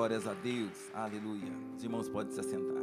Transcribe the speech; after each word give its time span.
glórias 0.00 0.26
a 0.26 0.32
Deus. 0.32 0.90
Aleluia. 0.94 1.52
Os 1.76 1.84
irmãos 1.84 2.08
podem 2.08 2.32
se 2.32 2.40
assentar. 2.40 2.82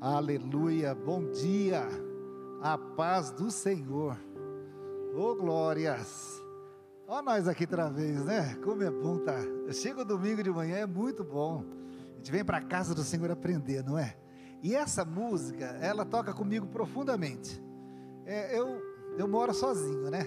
Aleluia. 0.00 0.94
Bom 0.94 1.30
dia. 1.30 1.86
A 2.62 2.78
paz 2.78 3.30
do 3.30 3.50
Senhor. 3.50 4.16
Oh, 5.14 5.34
glórias. 5.34 6.42
Ó 7.06 7.20
nós 7.20 7.46
aqui 7.48 7.64
outra 7.64 7.90
vez, 7.90 8.24
né? 8.24 8.54
Como 8.64 8.82
é 8.82 8.90
bom 8.90 9.18
tá. 9.18 9.38
Eu 9.66 9.74
chego 9.74 10.06
domingo 10.06 10.42
de 10.42 10.48
manhã, 10.48 10.76
é 10.76 10.86
muito 10.86 11.22
bom. 11.22 11.66
A 12.14 12.16
gente 12.16 12.32
vem 12.32 12.42
para 12.42 12.56
a 12.56 12.62
casa 12.62 12.94
do 12.94 13.02
Senhor 13.02 13.30
aprender, 13.30 13.84
não 13.84 13.98
é? 13.98 14.16
E 14.62 14.74
essa 14.74 15.04
música, 15.04 15.66
ela 15.82 16.06
toca 16.06 16.32
comigo 16.32 16.66
profundamente. 16.66 17.62
É, 18.24 18.58
eu, 18.58 18.80
eu 19.18 19.28
moro 19.28 19.52
sozinho, 19.52 20.10
né? 20.10 20.26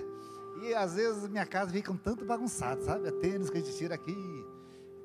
E 0.61 0.73
às 0.73 0.95
vezes 0.95 1.27
minha 1.27 1.45
casa 1.45 1.71
fica 1.71 1.91
um 1.91 1.97
tanto 1.97 2.25
bagunçada, 2.25 2.81
sabe? 2.81 3.07
É 3.07 3.11
tênis 3.11 3.49
que 3.49 3.57
a 3.57 3.61
gente 3.61 3.77
tira 3.77 3.95
aqui, 3.95 4.16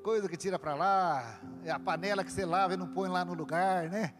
coisa 0.03 0.27
que 0.27 0.35
tira 0.35 0.57
para 0.57 0.75
lá, 0.75 1.39
é 1.63 1.71
a 1.71 1.79
panela 1.79 2.23
que 2.23 2.31
você 2.31 2.45
lava 2.45 2.73
e 2.73 2.77
não 2.77 2.87
põe 2.87 3.09
lá 3.09 3.23
no 3.23 3.33
lugar, 3.33 3.89
né? 3.89 4.13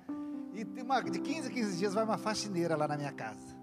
E 0.53 0.63
uma, 0.81 1.01
de 1.01 1.19
15 1.19 1.47
a 1.47 1.51
15 1.51 1.77
dias 1.77 1.93
vai 1.93 2.03
uma 2.03 2.17
faxineira 2.17 2.75
lá 2.75 2.87
na 2.87 2.95
minha 2.95 3.11
casa. 3.11 3.57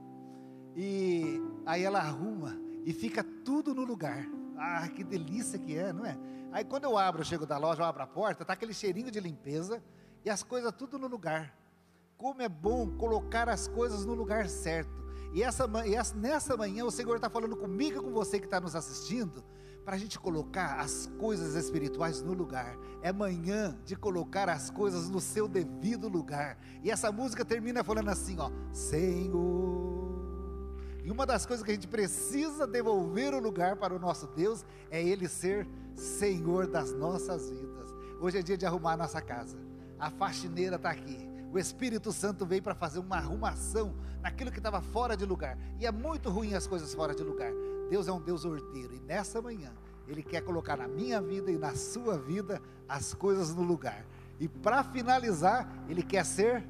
E 0.76 1.40
aí 1.64 1.84
ela 1.84 2.00
arruma 2.00 2.58
e 2.84 2.92
fica 2.92 3.22
tudo 3.44 3.74
no 3.74 3.84
lugar. 3.84 4.26
Ah, 4.58 4.88
que 4.88 5.04
delícia 5.04 5.58
que 5.58 5.76
é, 5.76 5.92
não 5.92 6.04
é? 6.04 6.18
Aí 6.52 6.64
quando 6.64 6.84
eu 6.84 6.98
abro, 6.98 7.20
eu 7.20 7.24
chego 7.24 7.46
da 7.46 7.56
loja, 7.56 7.80
eu 7.80 7.86
abro 7.86 8.02
a 8.02 8.06
porta, 8.06 8.44
tá 8.44 8.52
aquele 8.52 8.74
cheirinho 8.74 9.10
de 9.10 9.20
limpeza 9.20 9.82
e 10.24 10.28
as 10.28 10.42
coisas 10.42 10.72
tudo 10.72 10.98
no 10.98 11.06
lugar. 11.06 11.54
Como 12.16 12.42
é 12.42 12.48
bom 12.48 12.90
colocar 12.96 13.48
as 13.48 13.68
coisas 13.68 14.04
no 14.04 14.14
lugar 14.14 14.48
certo. 14.48 15.00
E, 15.32 15.42
essa, 15.42 15.68
e 15.86 15.94
essa, 15.94 16.14
nessa 16.16 16.56
manhã 16.56 16.84
o 16.84 16.90
Senhor 16.90 17.16
está 17.16 17.30
falando 17.30 17.56
comigo 17.56 17.98
e 17.98 18.02
com 18.02 18.12
você 18.12 18.38
que 18.38 18.46
está 18.46 18.60
nos 18.60 18.74
assistindo, 18.74 19.44
para 19.84 19.94
a 19.94 19.98
gente 19.98 20.18
colocar 20.18 20.78
as 20.78 21.10
coisas 21.18 21.54
espirituais 21.54 22.22
no 22.22 22.32
lugar. 22.32 22.76
É 23.02 23.12
manhã 23.12 23.78
de 23.84 23.96
colocar 23.96 24.48
as 24.48 24.70
coisas 24.70 25.08
no 25.08 25.20
seu 25.20 25.48
devido 25.48 26.08
lugar. 26.08 26.58
E 26.82 26.90
essa 26.90 27.10
música 27.10 27.44
termina 27.44 27.82
falando 27.82 28.08
assim, 28.08 28.36
ó, 28.38 28.50
Senhor. 28.72 29.90
E 31.02 31.10
uma 31.10 31.24
das 31.24 31.46
coisas 31.46 31.64
que 31.64 31.70
a 31.70 31.74
gente 31.74 31.88
precisa 31.88 32.66
devolver 32.66 33.34
o 33.34 33.40
lugar 33.40 33.76
para 33.76 33.94
o 33.94 33.98
nosso 33.98 34.26
Deus 34.28 34.64
é 34.90 35.02
Ele 35.02 35.28
ser 35.28 35.66
Senhor 35.94 36.66
das 36.66 36.92
nossas 36.92 37.48
vidas. 37.50 37.88
Hoje 38.20 38.38
é 38.38 38.42
dia 38.42 38.56
de 38.56 38.66
arrumar 38.66 38.92
a 38.92 38.98
nossa 38.98 39.20
casa. 39.20 39.58
A 39.98 40.10
faxineira 40.10 40.76
está 40.76 40.90
aqui. 40.90 41.29
O 41.52 41.58
Espírito 41.58 42.12
Santo 42.12 42.46
veio 42.46 42.62
para 42.62 42.74
fazer 42.74 43.00
uma 43.00 43.16
arrumação 43.16 43.94
naquilo 44.22 44.52
que 44.52 44.58
estava 44.58 44.80
fora 44.80 45.16
de 45.16 45.24
lugar. 45.24 45.58
E 45.78 45.86
é 45.86 45.90
muito 45.90 46.30
ruim 46.30 46.54
as 46.54 46.66
coisas 46.66 46.94
fora 46.94 47.14
de 47.14 47.22
lugar. 47.24 47.52
Deus 47.88 48.06
é 48.06 48.12
um 48.12 48.20
Deus 48.20 48.44
ordeiro. 48.44 48.94
E 48.94 49.00
nessa 49.00 49.42
manhã, 49.42 49.72
Ele 50.06 50.22
quer 50.22 50.42
colocar 50.42 50.76
na 50.76 50.86
minha 50.86 51.20
vida 51.20 51.50
e 51.50 51.58
na 51.58 51.74
sua 51.74 52.16
vida 52.16 52.62
as 52.88 53.12
coisas 53.14 53.52
no 53.52 53.62
lugar. 53.62 54.04
E 54.38 54.46
para 54.46 54.84
finalizar, 54.84 55.68
Ele 55.88 56.02
quer 56.02 56.24
ser 56.24 56.64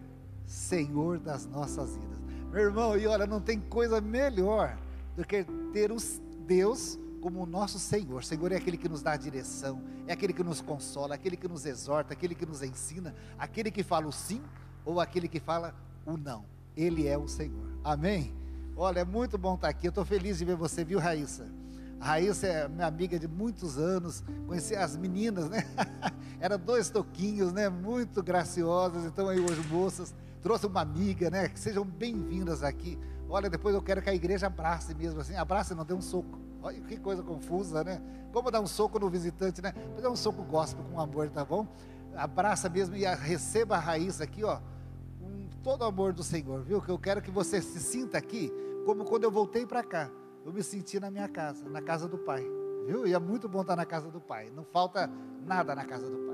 Senhor 0.46 1.18
das 1.18 1.46
nossas 1.46 1.96
vidas. 1.96 2.18
Meu 2.50 2.62
irmão, 2.62 2.96
e 2.96 3.06
olha, 3.06 3.26
não 3.26 3.40
tem 3.40 3.60
coisa 3.60 4.00
melhor 4.00 4.78
do 5.14 5.24
que 5.24 5.44
ter 5.72 5.92
os 5.92 6.20
Deus 6.46 6.98
como 7.20 7.42
o 7.42 7.46
nosso 7.46 7.78
Senhor. 7.78 8.24
Senhor 8.24 8.50
é 8.50 8.56
aquele 8.56 8.78
que 8.78 8.88
nos 8.88 9.02
dá 9.02 9.12
a 9.12 9.16
direção, 9.16 9.82
é 10.06 10.12
aquele 10.12 10.32
que 10.32 10.42
nos 10.42 10.60
consola, 10.60 11.14
aquele 11.14 11.36
que 11.36 11.46
nos 11.46 11.66
exorta, 11.66 12.14
aquele 12.14 12.34
que 12.34 12.46
nos 12.46 12.62
ensina, 12.62 13.14
aquele 13.38 13.70
que 13.70 13.82
fala 13.82 14.06
o 14.06 14.12
sim 14.12 14.42
ou 14.84 15.00
aquele 15.00 15.28
que 15.28 15.40
fala 15.40 15.74
o 16.06 16.16
não. 16.16 16.44
Ele 16.76 17.06
é 17.06 17.16
o 17.18 17.28
Senhor. 17.28 17.70
Amém? 17.84 18.32
Olha, 18.76 19.00
é 19.00 19.04
muito 19.04 19.36
bom 19.36 19.54
estar 19.54 19.68
aqui. 19.68 19.86
Eu 19.86 19.90
estou 19.90 20.04
feliz 20.04 20.38
de 20.38 20.44
ver 20.44 20.56
você, 20.56 20.84
viu, 20.84 20.98
Raíssa? 20.98 21.46
A 22.00 22.06
Raíssa 22.06 22.46
é 22.46 22.68
minha 22.68 22.86
amiga 22.86 23.18
de 23.18 23.28
muitos 23.28 23.76
anos. 23.76 24.22
Conheci 24.46 24.74
as 24.74 24.96
meninas, 24.96 25.50
né? 25.50 25.64
Eram 26.40 26.58
dois 26.58 26.88
toquinhos, 26.88 27.52
né? 27.52 27.68
Muito 27.68 28.22
graciosas. 28.22 29.04
Então, 29.04 29.28
aí 29.28 29.38
hoje, 29.38 29.60
moças 29.68 30.14
trouxe 30.42 30.66
uma 30.66 30.80
amiga, 30.80 31.30
né? 31.30 31.48
Que 31.48 31.60
sejam 31.60 31.84
bem-vindas 31.84 32.62
aqui. 32.62 32.98
Olha, 33.28 33.48
depois 33.48 33.74
eu 33.74 33.82
quero 33.82 34.02
que 34.02 34.10
a 34.10 34.14
igreja 34.14 34.46
abrace 34.46 34.94
mesmo 34.94 35.20
assim, 35.20 35.36
abrace, 35.36 35.74
não 35.74 35.84
dê 35.84 35.94
um 35.94 36.00
soco. 36.00 36.38
Olha 36.62 36.80
que 36.80 36.96
coisa 36.96 37.22
confusa, 37.22 37.84
né? 37.84 38.00
Como 38.32 38.50
dar 38.50 38.60
um 38.60 38.66
soco 38.66 38.98
no 38.98 39.08
visitante, 39.08 39.62
né? 39.62 39.72
Mas 39.94 40.04
um 40.04 40.16
soco 40.16 40.42
gospel 40.42 40.84
com 40.90 41.00
amor, 41.00 41.28
tá 41.30 41.44
bom? 41.44 41.66
Abraça 42.14 42.68
mesmo 42.68 42.96
e 42.96 43.04
receba 43.04 43.76
a 43.76 43.78
raiz 43.78 44.20
aqui, 44.20 44.44
ó, 44.44 44.60
com 45.18 45.48
todo 45.62 45.82
o 45.82 45.84
amor 45.84 46.12
do 46.12 46.22
Senhor, 46.22 46.62
viu? 46.62 46.80
Que 46.80 46.90
eu 46.90 46.98
quero 46.98 47.22
que 47.22 47.30
você 47.30 47.60
se 47.62 47.80
sinta 47.80 48.18
aqui 48.18 48.52
como 48.84 49.04
quando 49.04 49.24
eu 49.24 49.30
voltei 49.30 49.66
para 49.66 49.82
cá. 49.82 50.10
Eu 50.44 50.52
me 50.52 50.62
senti 50.62 50.98
na 50.98 51.10
minha 51.10 51.28
casa, 51.28 51.68
na 51.68 51.82
casa 51.82 52.08
do 52.08 52.18
Pai, 52.18 52.44
viu? 52.86 53.06
E 53.06 53.12
é 53.12 53.18
muito 53.18 53.48
bom 53.48 53.60
estar 53.60 53.76
na 53.76 53.84
casa 53.84 54.10
do 54.10 54.20
Pai. 54.20 54.50
Não 54.54 54.64
falta 54.64 55.10
nada 55.44 55.74
na 55.74 55.84
casa 55.84 56.08
do 56.08 56.18
Pai. 56.18 56.30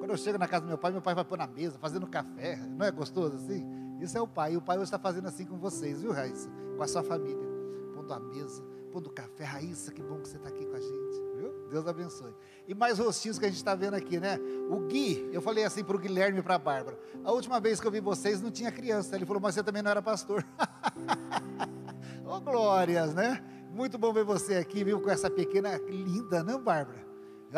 Quando 0.00 0.12
eu 0.12 0.16
chego 0.16 0.38
na 0.38 0.48
casa 0.48 0.64
do 0.64 0.68
meu 0.68 0.78
pai, 0.78 0.90
meu 0.92 1.02
pai 1.02 1.14
vai 1.14 1.24
pôr 1.24 1.36
na 1.36 1.46
mesa, 1.46 1.78
fazendo 1.78 2.06
café. 2.06 2.56
Não 2.56 2.86
é 2.86 2.90
gostoso 2.90 3.36
assim? 3.36 3.62
Isso 4.00 4.16
é 4.16 4.20
o 4.20 4.26
pai. 4.26 4.54
E 4.54 4.56
o 4.56 4.62
pai 4.62 4.78
hoje 4.78 4.84
está 4.84 4.98
fazendo 4.98 5.28
assim 5.28 5.44
com 5.44 5.58
vocês, 5.58 6.00
viu, 6.00 6.10
Raíssa? 6.10 6.48
Com 6.74 6.82
a 6.82 6.88
sua 6.88 7.02
família. 7.02 7.46
Pondo 7.94 8.10
a 8.14 8.18
mesa, 8.18 8.62
pondo 8.90 9.10
café. 9.10 9.44
Raíssa, 9.44 9.92
que 9.92 10.02
bom 10.02 10.18
que 10.20 10.28
você 10.28 10.38
está 10.38 10.48
aqui 10.48 10.64
com 10.64 10.74
a 10.74 10.80
gente. 10.80 11.20
Viu? 11.36 11.52
Deus 11.70 11.86
abençoe. 11.86 12.34
E 12.66 12.74
mais 12.74 12.98
rostinhos 12.98 13.38
que 13.38 13.44
a 13.44 13.48
gente 13.48 13.56
está 13.56 13.74
vendo 13.74 13.94
aqui, 13.94 14.18
né? 14.18 14.38
O 14.68 14.80
Gui, 14.80 15.30
eu 15.32 15.40
falei 15.40 15.64
assim 15.64 15.82
para 15.82 15.96
o 15.96 15.98
Guilherme 15.98 16.40
e 16.40 16.42
para 16.42 16.56
a 16.56 16.58
Bárbara. 16.58 16.98
A 17.24 17.32
última 17.32 17.58
vez 17.60 17.80
que 17.80 17.86
eu 17.86 17.90
vi 17.90 18.00
vocês 18.00 18.40
não 18.40 18.50
tinha 18.50 18.70
criança. 18.70 19.16
Ele 19.16 19.24
falou, 19.24 19.40
mas 19.40 19.54
você 19.54 19.62
também 19.62 19.82
não 19.82 19.90
era 19.90 20.02
pastor. 20.02 20.44
Ô 22.26 22.34
oh, 22.34 22.40
glórias, 22.40 23.14
né? 23.14 23.42
Muito 23.72 23.96
bom 23.96 24.12
ver 24.12 24.24
você 24.24 24.56
aqui, 24.56 24.84
viu? 24.84 25.00
Com 25.00 25.10
essa 25.10 25.30
pequena 25.30 25.76
linda, 25.88 26.42
não, 26.42 26.60
Bárbara? 26.60 27.06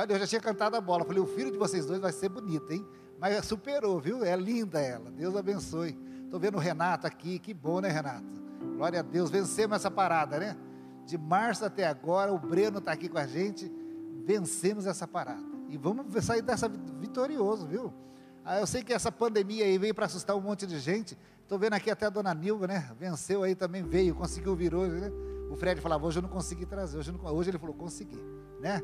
Eu 0.09 0.19
já 0.19 0.27
tinha 0.27 0.41
cantado 0.41 0.77
a 0.77 0.81
bola. 0.81 1.05
Falei, 1.05 1.21
o 1.21 1.27
filho 1.27 1.51
de 1.51 1.59
vocês 1.59 1.85
dois 1.85 2.01
vai 2.01 2.13
ser 2.13 2.29
bonito, 2.29 2.71
hein? 2.73 2.87
Mas 3.19 3.45
superou, 3.45 4.01
viu? 4.01 4.25
É 4.25 4.35
linda 4.37 4.81
ela. 4.81 5.11
Deus 5.11 5.37
abençoe. 5.37 5.99
Estou 6.25 6.41
vendo 6.41 6.57
o 6.57 6.61
Renato 6.61 7.07
aqui. 7.07 7.39
Que 7.39 7.53
bom, 7.53 7.81
né, 7.81 7.89
Renato? 7.89 8.25
Glória 8.77 9.01
a 9.01 9.03
Deus. 9.03 9.31
Vencemos 9.31 9.77
essa 9.77 9.91
parada, 9.91 10.39
né? 10.39 10.57
De 11.05 11.19
março 11.19 11.65
até 11.65 11.87
agora, 11.87 12.33
o 12.33 12.39
Breno 12.39 12.79
está 12.79 12.93
aqui 12.93 13.09
com 13.09 13.19
a 13.19 13.27
gente. 13.27 13.71
Vencemos 14.25 14.87
essa 14.87 15.07
parada. 15.07 15.43
E 15.69 15.77
vamos 15.77 16.07
sair 16.25 16.43
dessa 16.43 16.69
vitorioso, 16.69 17.67
viu? 17.67 17.93
Ah, 18.45 18.59
eu 18.59 18.67
sei 18.67 18.83
que 18.83 18.93
essa 18.93 19.11
pandemia 19.11 19.65
aí 19.65 19.79
veio 19.79 19.95
para 19.95 20.07
assustar 20.07 20.37
um 20.37 20.41
monte 20.41 20.67
de 20.67 20.79
gente. 20.79 21.17
Estou 21.43 21.59
vendo 21.59 21.75
aqui 21.75 21.91
até 21.91 22.07
a 22.07 22.11
dona 22.11 22.35
Nilva, 22.35 22.67
né? 22.67 22.91
Venceu 22.99 23.43
aí 23.43 23.55
também, 23.55 23.83
veio, 23.83 24.15
conseguiu 24.15 24.55
vir 24.57 24.75
hoje, 24.75 24.97
né? 24.97 25.11
O 25.51 25.57
Fred 25.57 25.81
falava, 25.81 26.07
hoje 26.07 26.19
eu 26.19 26.23
não 26.23 26.29
consegui 26.29 26.67
trazer. 26.67 26.99
Hoje, 26.99 27.13
não, 27.13 27.25
hoje 27.33 27.51
ele 27.51 27.59
falou, 27.59 27.75
consegui, 27.75 28.19
né? 28.61 28.83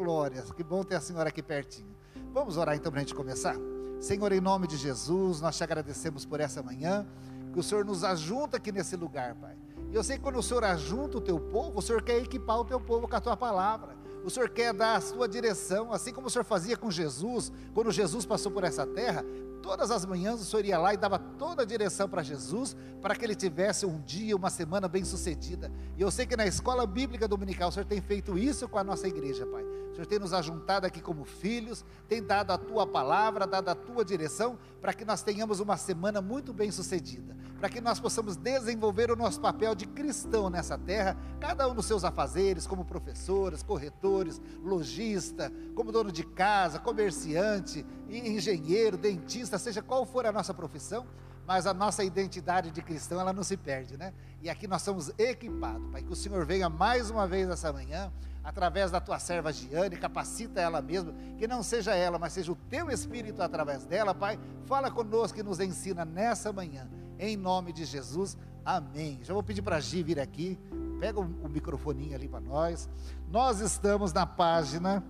glórias, 0.00 0.50
que 0.50 0.64
bom 0.64 0.82
ter 0.82 0.96
a 0.96 1.00
senhora 1.00 1.28
aqui 1.28 1.42
pertinho. 1.42 1.94
Vamos 2.32 2.56
orar 2.56 2.74
então 2.74 2.90
para 2.90 3.00
a 3.00 3.04
gente 3.04 3.14
começar? 3.14 3.54
Senhor, 4.00 4.32
em 4.32 4.40
nome 4.40 4.66
de 4.66 4.78
Jesus, 4.78 5.42
nós 5.42 5.58
te 5.58 5.62
agradecemos 5.62 6.24
por 6.24 6.40
essa 6.40 6.62
manhã, 6.62 7.06
que 7.52 7.58
o 7.58 7.62
Senhor 7.62 7.84
nos 7.84 8.02
ajunta 8.02 8.56
aqui 8.56 8.72
nesse 8.72 8.96
lugar, 8.96 9.34
Pai. 9.34 9.56
E 9.90 9.94
eu 9.94 10.02
sei 10.02 10.16
que 10.16 10.22
quando 10.22 10.38
o 10.38 10.42
Senhor 10.42 10.64
ajunta 10.64 11.18
o 11.18 11.20
teu 11.20 11.38
povo, 11.38 11.78
o 11.78 11.82
Senhor 11.82 12.00
quer 12.00 12.16
equipar 12.16 12.60
o 12.60 12.64
teu 12.64 12.80
povo 12.80 13.06
com 13.06 13.16
a 13.16 13.20
tua 13.20 13.36
palavra. 13.36 13.94
O 14.24 14.30
Senhor 14.30 14.48
quer 14.48 14.72
dar 14.72 14.96
a 14.96 15.00
sua 15.00 15.28
direção, 15.28 15.92
assim 15.92 16.12
como 16.12 16.26
o 16.26 16.30
Senhor 16.30 16.44
fazia 16.44 16.76
com 16.76 16.90
Jesus, 16.90 17.50
quando 17.72 17.90
Jesus 17.90 18.26
passou 18.26 18.52
por 18.52 18.64
essa 18.64 18.86
terra, 18.86 19.24
todas 19.62 19.90
as 19.90 20.04
manhãs 20.04 20.40
o 20.40 20.44
Senhor 20.44 20.64
ia 20.64 20.78
lá 20.78 20.94
e 20.94 20.96
dava 20.96 21.18
toda 21.18 21.62
a 21.62 21.64
direção 21.64 22.08
para 22.08 22.22
Jesus, 22.22 22.76
para 23.00 23.14
que 23.14 23.24
ele 23.24 23.34
tivesse 23.34 23.86
um 23.86 24.00
dia, 24.00 24.36
uma 24.36 24.50
semana 24.50 24.88
bem 24.88 25.04
sucedida. 25.04 25.70
E 25.96 26.02
eu 26.02 26.10
sei 26.10 26.26
que 26.26 26.36
na 26.36 26.46
escola 26.46 26.86
bíblica 26.86 27.26
dominical 27.26 27.68
o 27.68 27.72
Senhor 27.72 27.86
tem 27.86 28.00
feito 28.00 28.36
isso 28.38 28.68
com 28.68 28.78
a 28.78 28.84
nossa 28.84 29.08
igreja, 29.08 29.46
Pai. 29.46 29.64
O 29.90 29.94
Senhor 29.94 30.06
tem 30.06 30.18
nos 30.18 30.32
ajuntado 30.32 30.86
aqui 30.86 31.00
como 31.00 31.24
filhos, 31.24 31.84
tem 32.08 32.22
dado 32.22 32.52
a 32.52 32.58
tua 32.58 32.86
palavra, 32.86 33.46
dado 33.46 33.68
a 33.68 33.74
tua 33.74 34.04
direção, 34.04 34.58
para 34.80 34.94
que 34.94 35.04
nós 35.04 35.22
tenhamos 35.22 35.58
uma 35.58 35.76
semana 35.76 36.22
muito 36.22 36.52
bem 36.52 36.70
sucedida, 36.70 37.36
para 37.58 37.68
que 37.68 37.80
nós 37.80 37.98
possamos 37.98 38.36
desenvolver 38.36 39.10
o 39.10 39.16
nosso 39.16 39.40
papel 39.40 39.74
de 39.74 39.86
cristão 39.86 40.48
nessa 40.48 40.78
terra, 40.78 41.16
cada 41.40 41.68
um 41.68 41.74
nos 41.74 41.86
seus 41.86 42.04
afazeres, 42.04 42.66
como 42.66 42.84
professores, 42.84 43.62
corretores, 43.64 44.40
lojista, 44.62 45.52
como 45.74 45.90
dono 45.90 46.12
de 46.12 46.24
casa, 46.24 46.78
comerciante, 46.78 47.84
engenheiro, 48.08 48.96
dentista, 48.96 49.58
seja 49.58 49.82
qual 49.82 50.06
for 50.06 50.24
a 50.24 50.32
nossa 50.32 50.54
profissão, 50.54 51.04
mas 51.50 51.66
a 51.66 51.74
nossa 51.74 52.04
identidade 52.04 52.70
de 52.70 52.80
cristão 52.80 53.20
ela 53.20 53.32
não 53.32 53.42
se 53.42 53.56
perde, 53.56 53.96
né? 53.96 54.12
E 54.40 54.48
aqui 54.48 54.68
nós 54.68 54.82
somos 54.82 55.10
equipados, 55.18 55.84
Pai, 55.90 56.00
que 56.00 56.12
o 56.12 56.14
Senhor 56.14 56.46
venha 56.46 56.68
mais 56.68 57.10
uma 57.10 57.26
vez 57.26 57.50
essa 57.50 57.72
manhã, 57.72 58.12
através 58.44 58.92
da 58.92 59.00
tua 59.00 59.18
serva 59.18 59.52
Giane, 59.52 59.96
capacita 59.96 60.60
ela 60.60 60.80
mesma, 60.80 61.12
que 61.36 61.48
não 61.48 61.60
seja 61.60 61.92
ela, 61.92 62.20
mas 62.20 62.34
seja 62.34 62.52
o 62.52 62.54
teu 62.54 62.88
Espírito 62.88 63.42
através 63.42 63.84
dela, 63.84 64.14
Pai. 64.14 64.38
Fala 64.64 64.92
conosco 64.92 65.40
e 65.40 65.42
nos 65.42 65.58
ensina 65.58 66.04
nessa 66.04 66.52
manhã, 66.52 66.88
em 67.18 67.36
nome 67.36 67.72
de 67.72 67.84
Jesus, 67.84 68.38
amém. 68.64 69.18
Já 69.24 69.34
vou 69.34 69.42
pedir 69.42 69.62
para 69.62 69.74
a 69.74 69.80
Gi 69.80 70.04
vir 70.04 70.20
aqui, 70.20 70.56
pega 71.00 71.18
o, 71.18 71.24
o 71.24 71.48
microfoninho 71.48 72.14
ali 72.14 72.28
para 72.28 72.38
nós. 72.38 72.88
Nós 73.28 73.58
estamos 73.58 74.12
na 74.12 74.24
página, 74.24 75.02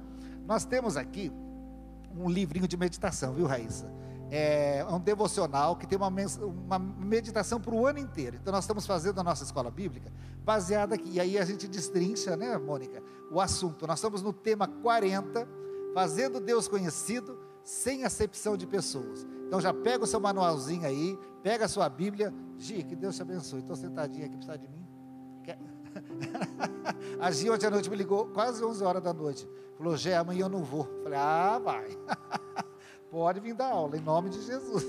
nós 0.47 0.65
temos 0.65 0.97
aqui 0.97 1.31
um 2.17 2.31
livrinho 2.31 2.67
de 2.67 2.79
meditação, 2.79 3.35
viu, 3.35 3.45
Raíssa? 3.45 4.00
É 4.31 4.87
um 4.89 5.01
devocional 5.01 5.75
que 5.77 5.87
tem 5.87 5.99
uma, 5.99 6.09
uma 6.09 6.79
meditação 6.79 7.61
para 7.61 7.75
o 7.75 7.87
ano 7.87 7.99
inteiro. 7.99 8.37
Então, 8.41 8.53
nós 8.53 8.65
estamos 8.65 8.87
fazendo 8.87 9.21
a 9.21 9.25
nossa 9.25 9.43
escola 9.43 9.71
bíblica 9.71 10.13
baseada 10.45 10.95
aqui. 10.95 11.11
E 11.13 11.21
aí 11.21 11.37
a 11.37 11.45
gente 11.45 11.67
destrincha, 11.67 12.37
né, 12.37 12.57
Mônica, 12.57 13.03
o 13.31 13.41
assunto. 13.41 13.87
Nós 13.87 13.99
estamos 13.99 14.23
no 14.23 14.33
tema 14.33 14.69
40, 14.69 15.49
fazendo 15.93 16.41
Deus 16.41 16.69
conhecido 16.69 17.39
sem 17.65 18.05
acepção 18.05 18.57
de 18.57 18.67
pessoas. 18.67 19.27
Então, 19.47 19.61
já 19.61 19.75
pega 19.75 20.05
o 20.05 20.07
seu 20.07 20.21
manualzinho 20.21 20.87
aí, 20.87 21.19
pega 21.43 21.65
a 21.65 21.69
sua 21.69 21.89
Bíblia. 21.89 22.33
Gi, 22.57 22.85
que 22.85 22.95
Deus 22.95 23.17
te 23.17 23.23
abençoe. 23.23 23.61
Estou 23.61 23.75
sentadinha 23.75 24.27
aqui, 24.27 24.37
precisa 24.37 24.57
de 24.57 24.69
mim? 24.69 24.87
Quer? 25.43 25.59
a 27.19 27.31
Gi 27.33 27.51
ontem 27.51 27.67
à 27.67 27.71
noite 27.71 27.91
me 27.91 27.97
ligou, 27.97 28.27
quase 28.27 28.65
11 28.65 28.85
horas 28.85 29.03
da 29.03 29.13
noite. 29.13 29.49
Falou, 29.77 29.97
Gé, 29.97 30.17
amanhã 30.17 30.43
eu 30.45 30.49
não 30.49 30.63
vou. 30.63 30.85
Falei, 31.03 31.19
ah, 31.19 31.59
vai. 31.59 31.89
Pode 33.11 33.41
vir 33.41 33.55
dar 33.55 33.67
aula, 33.67 33.97
em 33.97 34.01
nome 34.01 34.31
de 34.31 34.41
Jesus. 34.41 34.85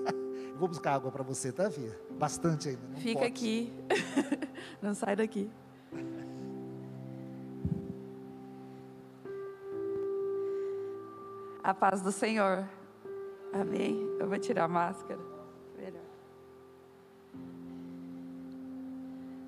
Vou 0.58 0.66
buscar 0.66 0.94
água 0.94 1.12
para 1.12 1.22
você, 1.22 1.52
tá, 1.52 1.70
Fia? 1.70 1.96
Bastante 2.18 2.70
ainda. 2.70 2.96
Fica 2.96 3.20
pode. 3.20 3.30
aqui. 3.30 3.72
não 4.82 4.94
sai 4.94 5.14
daqui. 5.14 5.48
A 11.62 11.74
paz 11.74 12.00
do 12.00 12.10
Senhor. 12.10 12.66
Amém. 13.52 13.98
Eu 14.18 14.28
vou 14.28 14.38
tirar 14.38 14.64
a 14.64 14.68
máscara. 14.68 15.20
Melhor. 15.76 16.02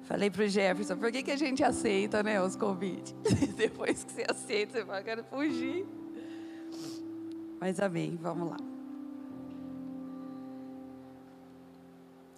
Falei 0.02 0.31
para 0.31 0.44
o 0.44 0.49
Jefferson, 0.49 0.96
por 0.96 1.11
que, 1.11 1.22
que 1.22 1.31
a 1.31 1.37
gente 1.37 1.64
aceita 1.64 2.22
né, 2.22 2.40
os 2.40 2.55
convites? 2.55 3.14
Depois 3.56 4.05
que 4.05 4.12
você 4.12 4.26
aceita, 4.28 4.78
você 4.78 4.84
fala, 4.84 5.02
quero 5.02 5.25
fugir. 5.25 5.87
Mas 7.60 7.78
amém, 7.78 8.18
vamos 8.20 8.48
lá. 8.48 8.56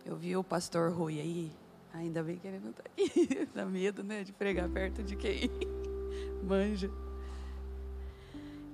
Eu 0.04 0.16
vi 0.16 0.36
o 0.36 0.42
pastor 0.42 0.90
Rui 0.90 1.20
aí, 1.20 1.52
ainda 1.94 2.24
bem 2.24 2.36
que 2.36 2.48
ele 2.48 2.58
não 2.58 2.70
está 2.70 2.82
aqui. 2.84 3.48
Dá 3.54 3.64
medo, 3.64 4.02
né, 4.02 4.24
de 4.24 4.32
pregar 4.32 4.68
perto 4.68 5.00
de 5.00 5.14
quem 5.14 5.48
manja. 6.42 6.90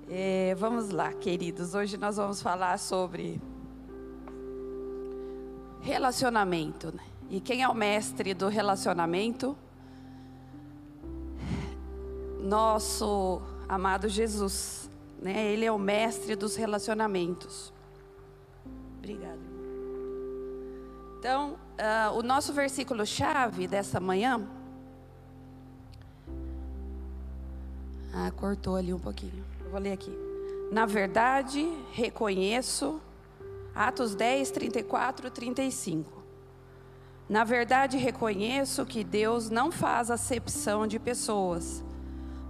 É, 0.09 0.55
vamos 0.55 0.89
lá, 0.89 1.13
queridos. 1.13 1.75
Hoje 1.75 1.99
nós 1.99 2.17
vamos 2.17 2.41
falar 2.41 2.79
sobre 2.79 3.39
relacionamento. 5.83 6.95
Né? 6.97 7.05
E 7.29 7.43
quem 7.43 7.63
é 7.63 7.69
o 7.69 7.75
mestre 7.75 8.33
do 8.33 8.49
relacionamento? 8.49 9.55
Nosso 12.41 13.43
amado 13.69 14.09
Jesus 14.09 14.88
né? 15.21 15.53
Ele 15.53 15.65
é 15.65 15.73
o 15.73 15.79
mestre 15.79 16.37
dos 16.37 16.57
relacionamentos. 16.57 17.73
Obrigada. 18.99 19.39
Então, 21.19 21.55
uh, 21.55 22.17
o 22.17 22.23
nosso 22.23 22.53
versículo 22.53 23.05
chave 23.05 23.67
dessa 23.67 23.99
manhã. 23.99 24.47
Ah, 28.15 28.31
cortou 28.31 28.77
ali 28.77 28.95
um 28.95 28.99
pouquinho. 28.99 29.45
Eu 29.65 29.71
vou 29.71 29.81
ler 29.81 29.93
aqui. 29.93 30.17
Na 30.71 30.87
verdade, 30.87 31.67
reconheço. 31.93 33.01
Atos 33.75 34.15
10, 34.15 34.51
34, 34.51 35.31
35. 35.31 36.19
Na 37.29 37.45
verdade, 37.45 37.97
reconheço 37.97 38.85
que 38.87 39.05
Deus 39.05 39.51
não 39.51 39.71
faz 39.71 40.11
acepção 40.11 40.87
de 40.87 40.99
pessoas 40.99 41.85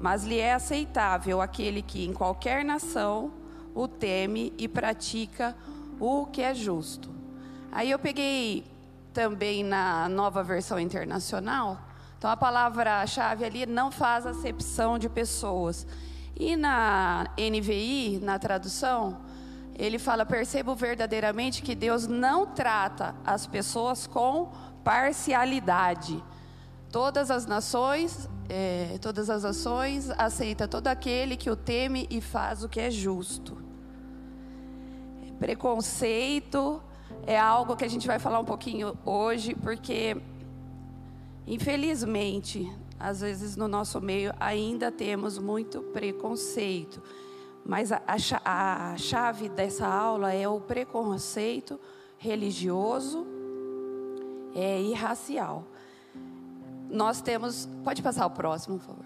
mas 0.00 0.24
lhe 0.24 0.38
é 0.38 0.54
aceitável 0.54 1.40
aquele 1.40 1.82
que 1.82 2.04
em 2.04 2.12
qualquer 2.12 2.64
nação 2.64 3.32
o 3.74 3.86
teme 3.86 4.52
e 4.58 4.68
pratica 4.68 5.56
o 6.00 6.26
que 6.26 6.42
é 6.42 6.54
justo. 6.54 7.10
Aí 7.70 7.90
eu 7.90 7.98
peguei 7.98 8.64
também 9.12 9.64
na 9.64 10.08
nova 10.08 10.42
versão 10.42 10.78
internacional, 10.78 11.78
então 12.16 12.30
a 12.30 12.36
palavra-chave 12.36 13.44
ali 13.44 13.66
não 13.66 13.90
faz 13.90 14.26
acepção 14.26 14.98
de 14.98 15.08
pessoas. 15.08 15.86
E 16.36 16.56
na 16.56 17.26
NVI, 17.36 18.20
na 18.22 18.38
tradução, 18.38 19.18
ele 19.76 19.98
fala: 19.98 20.26
percebo 20.26 20.74
verdadeiramente 20.74 21.62
que 21.62 21.74
Deus 21.74 22.06
não 22.06 22.46
trata 22.46 23.14
as 23.24 23.46
pessoas 23.46 24.06
com 24.06 24.50
parcialidade. 24.82 26.22
Todas 26.90 27.30
as 27.30 27.46
nações 27.46 28.28
é, 28.48 28.96
todas 29.00 29.28
as 29.28 29.44
ações, 29.44 30.10
aceita 30.10 30.66
todo 30.66 30.86
aquele 30.86 31.36
que 31.36 31.50
o 31.50 31.56
teme 31.56 32.06
e 32.10 32.20
faz 32.20 32.64
o 32.64 32.68
que 32.68 32.80
é 32.80 32.90
justo. 32.90 33.58
Preconceito 35.38 36.82
é 37.26 37.38
algo 37.38 37.76
que 37.76 37.84
a 37.84 37.88
gente 37.88 38.06
vai 38.06 38.18
falar 38.18 38.40
um 38.40 38.44
pouquinho 38.44 38.96
hoje, 39.04 39.54
porque, 39.54 40.16
infelizmente, 41.46 42.72
às 42.98 43.20
vezes 43.20 43.54
no 43.54 43.68
nosso 43.68 44.00
meio 44.00 44.32
ainda 44.40 44.90
temos 44.90 45.38
muito 45.38 45.82
preconceito. 45.82 47.02
Mas 47.64 47.92
a, 47.92 48.02
a, 48.44 48.92
a 48.92 48.96
chave 48.96 49.48
dessa 49.48 49.86
aula 49.86 50.32
é 50.32 50.48
o 50.48 50.58
preconceito 50.58 51.78
religioso 52.16 53.26
é, 54.54 54.80
e 54.80 54.94
racial 54.94 55.64
nós 56.90 57.20
temos. 57.20 57.68
Pode 57.84 58.02
passar 58.02 58.26
o 58.26 58.30
próximo, 58.30 58.78
por 58.78 58.86
favor. 58.86 59.04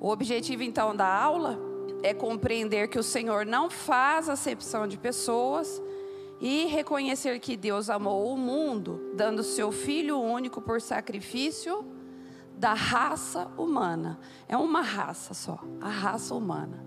O 0.00 0.08
objetivo 0.08 0.62
então 0.62 0.94
da 0.94 1.06
aula 1.06 1.58
é 2.02 2.14
compreender 2.14 2.88
que 2.88 2.98
o 2.98 3.02
Senhor 3.02 3.44
não 3.44 3.68
faz 3.68 4.28
acepção 4.28 4.88
de 4.88 4.96
pessoas 4.96 5.80
e 6.40 6.64
reconhecer 6.66 7.38
que 7.38 7.56
Deus 7.56 7.90
amou 7.90 8.32
o 8.32 8.38
mundo, 8.38 9.12
dando 9.14 9.42
seu 9.42 9.70
Filho 9.70 10.18
único 10.18 10.62
por 10.62 10.80
sacrifício 10.80 11.84
da 12.56 12.72
raça 12.72 13.46
humana. 13.58 14.18
É 14.48 14.56
uma 14.56 14.80
raça 14.80 15.34
só, 15.34 15.58
a 15.80 15.88
raça 15.88 16.34
humana. 16.34 16.82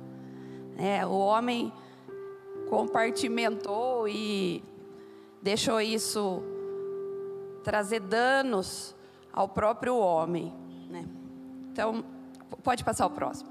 É, 0.76 1.06
o 1.06 1.12
homem 1.12 1.72
compartimentou 2.68 4.08
e 4.08 4.64
deixou 5.42 5.80
isso 5.80 6.42
trazer 7.64 8.00
danos 8.00 8.96
ao 9.34 9.50
próprio 9.50 9.98
homem. 9.98 10.54
Né? 10.90 11.06
Então, 11.72 12.06
pode 12.64 12.84
passar 12.84 13.08
o 13.08 13.10
próximo. 13.10 13.50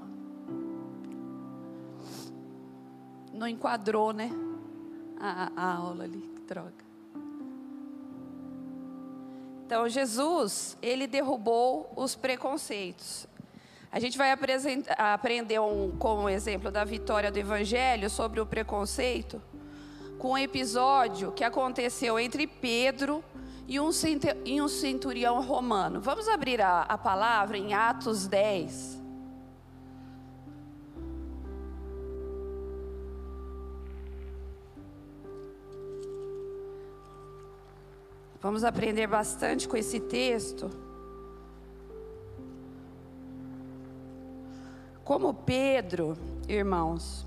Não 3.33 3.47
enquadrou, 3.47 4.13
né? 4.13 4.31
A, 5.19 5.51
a 5.55 5.75
aula 5.75 6.05
ali, 6.05 6.21
que 6.35 6.41
droga. 6.41 6.83
Então, 9.65 9.89
Jesus, 9.89 10.77
ele 10.81 11.07
derrubou 11.07 11.91
os 11.95 12.15
preconceitos. 12.15 13.27
A 13.91 13.99
gente 13.99 14.17
vai 14.17 14.31
aprender 14.97 15.59
um, 15.59 15.91
com 15.97 16.23
o 16.23 16.29
exemplo 16.29 16.71
da 16.71 16.83
vitória 16.83 17.31
do 17.31 17.37
Evangelho 17.37 18.09
sobre 18.09 18.39
o 18.39 18.45
preconceito, 18.45 19.41
com 20.17 20.31
um 20.31 20.37
episódio 20.37 21.31
que 21.31 21.43
aconteceu 21.43 22.19
entre 22.19 22.47
Pedro 22.47 23.23
e 23.67 23.79
um, 23.79 23.91
centurião 24.67 25.41
romano. 25.41 26.01
Vamos 26.01 26.27
abrir 26.27 26.61
a, 26.61 26.81
a 26.81 26.97
palavra 26.97 27.57
em 27.57 27.73
Atos 27.73 28.27
10. 28.27 29.01
Vamos 38.41 38.65
aprender 38.65 39.07
bastante 39.07 39.69
com 39.69 39.77
esse 39.77 40.01
texto. 40.01 40.69
Como 45.05 45.33
Pedro, 45.33 46.17
irmãos, 46.47 47.25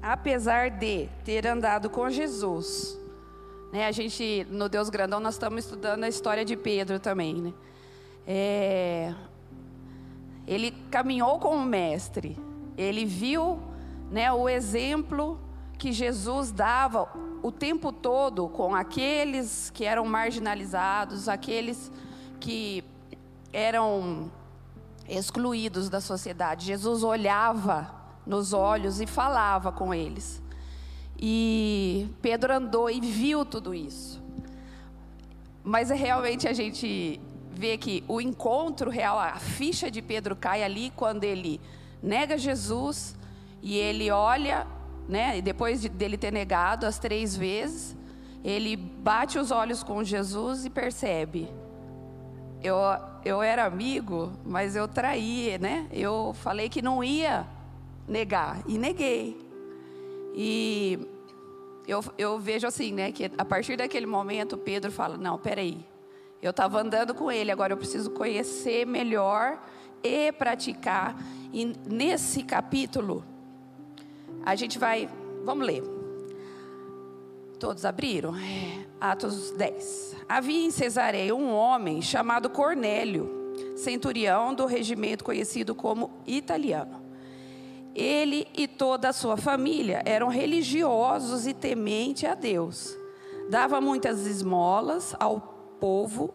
apesar 0.00 0.70
de 0.70 1.06
ter 1.22 1.46
andado 1.46 1.90
com 1.90 2.08
Jesus, 2.08 2.98
né, 3.72 3.86
a 3.86 3.92
gente, 3.92 4.46
no 4.50 4.68
Deus 4.68 4.90
Grandão, 4.90 5.18
nós 5.18 5.34
estamos 5.34 5.64
estudando 5.64 6.04
a 6.04 6.08
história 6.08 6.44
de 6.44 6.54
Pedro 6.56 7.00
também. 7.00 7.34
Né? 7.34 7.54
É, 8.26 9.14
ele 10.46 10.72
caminhou 10.90 11.38
com 11.38 11.56
o 11.56 11.64
Mestre, 11.64 12.38
ele 12.76 13.06
viu 13.06 13.58
né, 14.10 14.30
o 14.30 14.46
exemplo 14.46 15.40
que 15.78 15.90
Jesus 15.90 16.52
dava 16.52 17.08
o 17.42 17.50
tempo 17.50 17.90
todo 17.90 18.46
com 18.48 18.74
aqueles 18.74 19.70
que 19.70 19.84
eram 19.84 20.04
marginalizados, 20.04 21.26
aqueles 21.26 21.90
que 22.38 22.84
eram 23.54 24.30
excluídos 25.08 25.88
da 25.88 26.00
sociedade. 26.00 26.66
Jesus 26.66 27.02
olhava 27.02 27.90
nos 28.26 28.52
olhos 28.52 29.00
e 29.00 29.06
falava 29.06 29.72
com 29.72 29.94
eles. 29.94 30.42
E 31.18 32.08
Pedro 32.20 32.54
andou 32.54 32.90
e 32.90 33.00
viu 33.00 33.44
tudo 33.44 33.74
isso. 33.74 34.22
Mas 35.62 35.90
é 35.90 35.94
realmente 35.94 36.48
a 36.48 36.52
gente 36.52 37.20
vê 37.50 37.76
que 37.76 38.02
o 38.08 38.20
encontro 38.20 38.90
real, 38.90 39.18
a 39.18 39.38
ficha 39.38 39.90
de 39.90 40.02
Pedro 40.02 40.34
cai 40.34 40.64
ali 40.64 40.92
quando 40.96 41.24
ele 41.24 41.60
nega 42.02 42.36
Jesus 42.36 43.16
e 43.62 43.76
ele 43.76 44.10
olha 44.10 44.66
né? 45.08 45.38
E 45.38 45.42
depois 45.42 45.80
de, 45.80 45.88
dele 45.88 46.16
ter 46.16 46.32
negado 46.32 46.86
as 46.86 46.98
três 46.98 47.36
vezes, 47.36 47.96
ele 48.44 48.76
bate 48.76 49.38
os 49.38 49.50
olhos 49.50 49.82
com 49.82 50.02
Jesus 50.02 50.64
e 50.64 50.70
percebe: 50.70 51.48
eu, 52.62 52.76
eu 53.24 53.42
era 53.42 53.64
amigo, 53.64 54.32
mas 54.44 54.76
eu 54.76 54.88
traí, 54.88 55.58
né? 55.60 55.86
Eu 55.92 56.34
falei 56.34 56.68
que 56.68 56.82
não 56.82 57.02
ia 57.02 57.46
negar 58.06 58.62
e 58.66 58.78
neguei. 58.78 59.51
E 60.34 60.98
eu, 61.86 62.02
eu 62.16 62.38
vejo 62.38 62.66
assim, 62.66 62.92
né? 62.92 63.12
Que 63.12 63.30
a 63.36 63.44
partir 63.44 63.76
daquele 63.76 64.06
momento 64.06 64.56
Pedro 64.56 64.90
fala: 64.90 65.16
Não, 65.16 65.38
peraí, 65.38 65.84
eu 66.40 66.50
estava 66.50 66.80
andando 66.80 67.14
com 67.14 67.30
ele, 67.30 67.50
agora 67.50 67.72
eu 67.72 67.76
preciso 67.76 68.10
conhecer 68.10 68.86
melhor 68.86 69.60
e 70.02 70.32
praticar. 70.32 71.16
E 71.52 71.66
nesse 71.86 72.42
capítulo, 72.42 73.24
a 74.44 74.54
gente 74.54 74.78
vai, 74.78 75.08
vamos 75.44 75.66
ler. 75.66 75.82
Todos 77.58 77.84
abriram? 77.84 78.34
É, 78.34 78.84
Atos 79.00 79.52
10. 79.52 80.16
Havia 80.28 80.66
em 80.66 80.70
Cesareia 80.70 81.34
um 81.34 81.52
homem 81.52 82.02
chamado 82.02 82.50
Cornélio, 82.50 83.30
centurião 83.76 84.52
do 84.52 84.66
regimento 84.66 85.22
conhecido 85.22 85.74
como 85.74 86.10
italiano. 86.26 87.01
Ele 87.94 88.46
e 88.56 88.66
toda 88.66 89.10
a 89.10 89.12
sua 89.12 89.36
família 89.36 90.02
eram 90.04 90.28
religiosos 90.28 91.46
e 91.46 91.52
tementes 91.52 92.24
a 92.24 92.34
Deus. 92.34 92.96
Dava 93.50 93.80
muitas 93.80 94.26
esmolas 94.26 95.14
ao 95.20 95.40
povo 95.78 96.32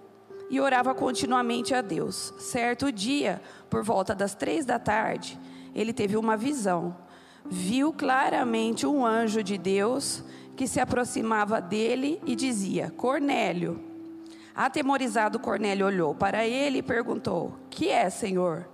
e 0.50 0.60
orava 0.60 0.94
continuamente 0.94 1.74
a 1.74 1.82
Deus. 1.82 2.34
Certo 2.38 2.92
dia, 2.92 3.42
por 3.70 3.84
volta 3.84 4.14
das 4.14 4.36
três 4.36 4.66
da 4.66 4.78
tarde, 4.78 5.40
ele 5.74 5.94
teve 5.94 6.16
uma 6.16 6.38
visão. 6.38 6.96
Viu 7.46 7.94
claramente 7.94 8.86
um 8.86 9.06
anjo 9.06 9.42
de 9.42 9.58
Deus 9.58 10.24
que 10.56 10.68
se 10.68 10.80
aproximava 10.80 11.62
dele 11.62 12.22
e 12.26 12.36
dizia: 12.36 12.92
Cornélio. 12.96 13.84
Atemorizado, 14.54 15.40
Cornélio 15.40 15.86
olhou 15.86 16.14
para 16.16 16.46
ele 16.46 16.80
e 16.80 16.84
perguntou: 16.84 17.54
Que 17.70 17.90
é, 17.90 18.10
Senhor? 18.10 18.68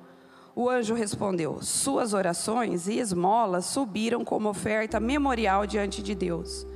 O 0.56 0.70
anjo 0.70 0.94
respondeu: 0.94 1.62
Suas 1.62 2.14
orações 2.14 2.88
e 2.88 3.00
esmolas 3.00 3.66
subiram 3.66 4.24
como 4.24 4.50
oferta 4.50 5.00
memorial 5.00 5.66
diante 5.66 6.04
de 6.04 6.14
Deus. 6.14 6.68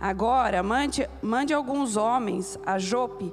Agora 0.00 0.62
mande, 0.62 1.08
mande 1.22 1.52
alguns 1.52 1.96
homens 1.96 2.58
a 2.64 2.78
Jope 2.78 3.32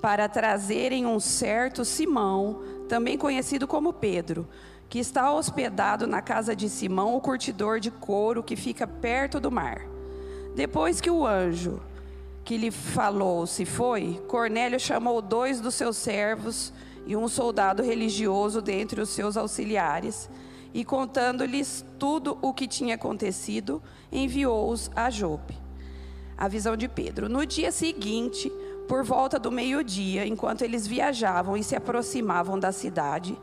para 0.00 0.28
trazerem 0.28 1.06
um 1.06 1.18
certo 1.18 1.84
Simão, 1.84 2.60
também 2.88 3.18
conhecido 3.18 3.66
como 3.66 3.92
Pedro, 3.92 4.46
que 4.88 4.98
está 4.98 5.32
hospedado 5.32 6.06
na 6.06 6.22
casa 6.22 6.54
de 6.54 6.68
Simão, 6.68 7.16
o 7.16 7.20
curtidor 7.20 7.80
de 7.80 7.90
couro 7.90 8.42
que 8.42 8.54
fica 8.54 8.86
perto 8.86 9.40
do 9.40 9.50
mar. 9.50 9.82
Depois 10.54 11.00
que 11.00 11.10
o 11.10 11.26
anjo 11.26 11.80
que 12.44 12.56
lhe 12.56 12.70
falou 12.70 13.44
se 13.46 13.64
foi, 13.64 14.22
Cornélio 14.28 14.78
chamou 14.78 15.20
dois 15.20 15.60
dos 15.60 15.74
seus 15.74 15.96
servos 15.96 16.72
e 17.06 17.16
um 17.16 17.28
soldado 17.28 17.82
religioso 17.82 18.60
dentre 18.60 19.00
os 19.00 19.10
seus 19.10 19.36
auxiliares, 19.36 20.28
e 20.74 20.84
contando-lhes 20.84 21.84
tudo 21.98 22.36
o 22.42 22.52
que 22.52 22.66
tinha 22.66 22.96
acontecido, 22.96 23.82
enviou-os 24.12 24.90
a 24.94 25.08
Jope. 25.08 25.56
A 26.36 26.48
visão 26.48 26.76
de 26.76 26.86
Pedro. 26.86 27.28
No 27.28 27.46
dia 27.46 27.72
seguinte, 27.72 28.52
por 28.86 29.02
volta 29.02 29.38
do 29.38 29.50
meio-dia, 29.50 30.26
enquanto 30.26 30.62
eles 30.62 30.86
viajavam 30.86 31.56
e 31.56 31.64
se 31.64 31.74
aproximavam 31.74 32.58
da 32.58 32.72
cidade, 32.72 33.38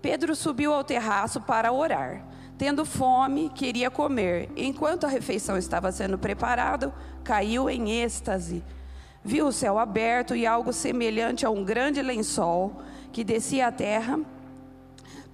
Pedro 0.00 0.36
subiu 0.36 0.72
ao 0.72 0.84
terraço 0.84 1.40
para 1.40 1.72
orar. 1.72 2.24
Tendo 2.56 2.86
fome, 2.86 3.50
queria 3.50 3.90
comer. 3.90 4.48
Enquanto 4.56 5.04
a 5.04 5.08
refeição 5.08 5.58
estava 5.58 5.90
sendo 5.90 6.16
preparada, 6.16 6.94
caiu 7.24 7.68
em 7.68 7.90
êxtase. 8.02 8.62
Viu 9.24 9.48
o 9.48 9.52
céu 9.52 9.78
aberto 9.78 10.36
e 10.36 10.46
algo 10.46 10.72
semelhante 10.72 11.44
a 11.44 11.50
um 11.50 11.64
grande 11.64 12.00
lençol 12.00 12.80
que 13.16 13.24
descia 13.24 13.68
à 13.68 13.72
terra, 13.72 14.20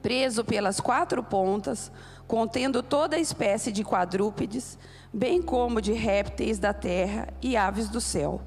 preso 0.00 0.44
pelas 0.44 0.78
quatro 0.78 1.20
pontas, 1.20 1.90
contendo 2.28 2.80
toda 2.80 3.18
espécie 3.18 3.72
de 3.72 3.82
quadrúpedes, 3.82 4.78
bem 5.12 5.42
como 5.42 5.82
de 5.82 5.92
répteis 5.92 6.60
da 6.60 6.72
terra 6.72 7.26
e 7.42 7.56
aves 7.56 7.88
do 7.88 8.00
céu. 8.00 8.40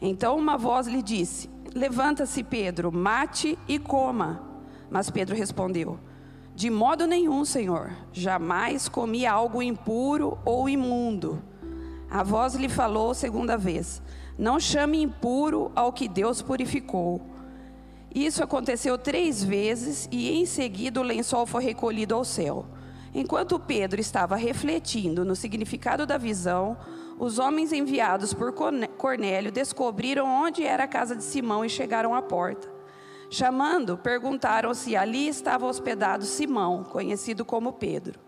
Então 0.00 0.38
uma 0.38 0.56
voz 0.56 0.86
lhe 0.86 1.02
disse: 1.02 1.50
Levanta-se, 1.74 2.44
Pedro, 2.44 2.92
mate 2.92 3.58
e 3.66 3.76
coma. 3.76 4.40
Mas 4.88 5.10
Pedro 5.10 5.34
respondeu: 5.34 5.98
de 6.54 6.70
modo 6.70 7.08
nenhum, 7.08 7.44
Senhor, 7.44 7.90
jamais 8.12 8.88
comi 8.88 9.26
algo 9.26 9.60
impuro 9.60 10.38
ou 10.44 10.68
imundo. 10.68 11.42
A 12.08 12.22
voz 12.22 12.54
lhe 12.54 12.68
falou 12.68 13.12
segunda 13.14 13.58
vez: 13.58 14.00
Não 14.38 14.60
chame 14.60 15.02
impuro 15.02 15.72
ao 15.74 15.92
que 15.92 16.06
Deus 16.06 16.40
purificou. 16.40 17.34
Isso 18.16 18.42
aconteceu 18.42 18.96
três 18.96 19.44
vezes 19.44 20.08
e 20.10 20.30
em 20.32 20.46
seguida 20.46 20.98
o 20.98 21.02
lençol 21.02 21.44
foi 21.44 21.62
recolhido 21.62 22.14
ao 22.14 22.24
céu. 22.24 22.64
Enquanto 23.14 23.60
Pedro 23.60 24.00
estava 24.00 24.36
refletindo 24.36 25.22
no 25.22 25.36
significado 25.36 26.06
da 26.06 26.16
visão, 26.16 26.78
os 27.18 27.38
homens 27.38 27.74
enviados 27.74 28.32
por 28.32 28.54
Cornélio 28.96 29.52
descobriram 29.52 30.26
onde 30.26 30.64
era 30.64 30.84
a 30.84 30.88
casa 30.88 31.14
de 31.14 31.22
Simão 31.22 31.62
e 31.62 31.68
chegaram 31.68 32.14
à 32.14 32.22
porta. 32.22 32.72
Chamando, 33.28 33.98
perguntaram 33.98 34.72
se 34.72 34.96
ali 34.96 35.28
estava 35.28 35.66
hospedado 35.66 36.24
Simão, 36.24 36.84
conhecido 36.84 37.44
como 37.44 37.74
Pedro. 37.74 38.18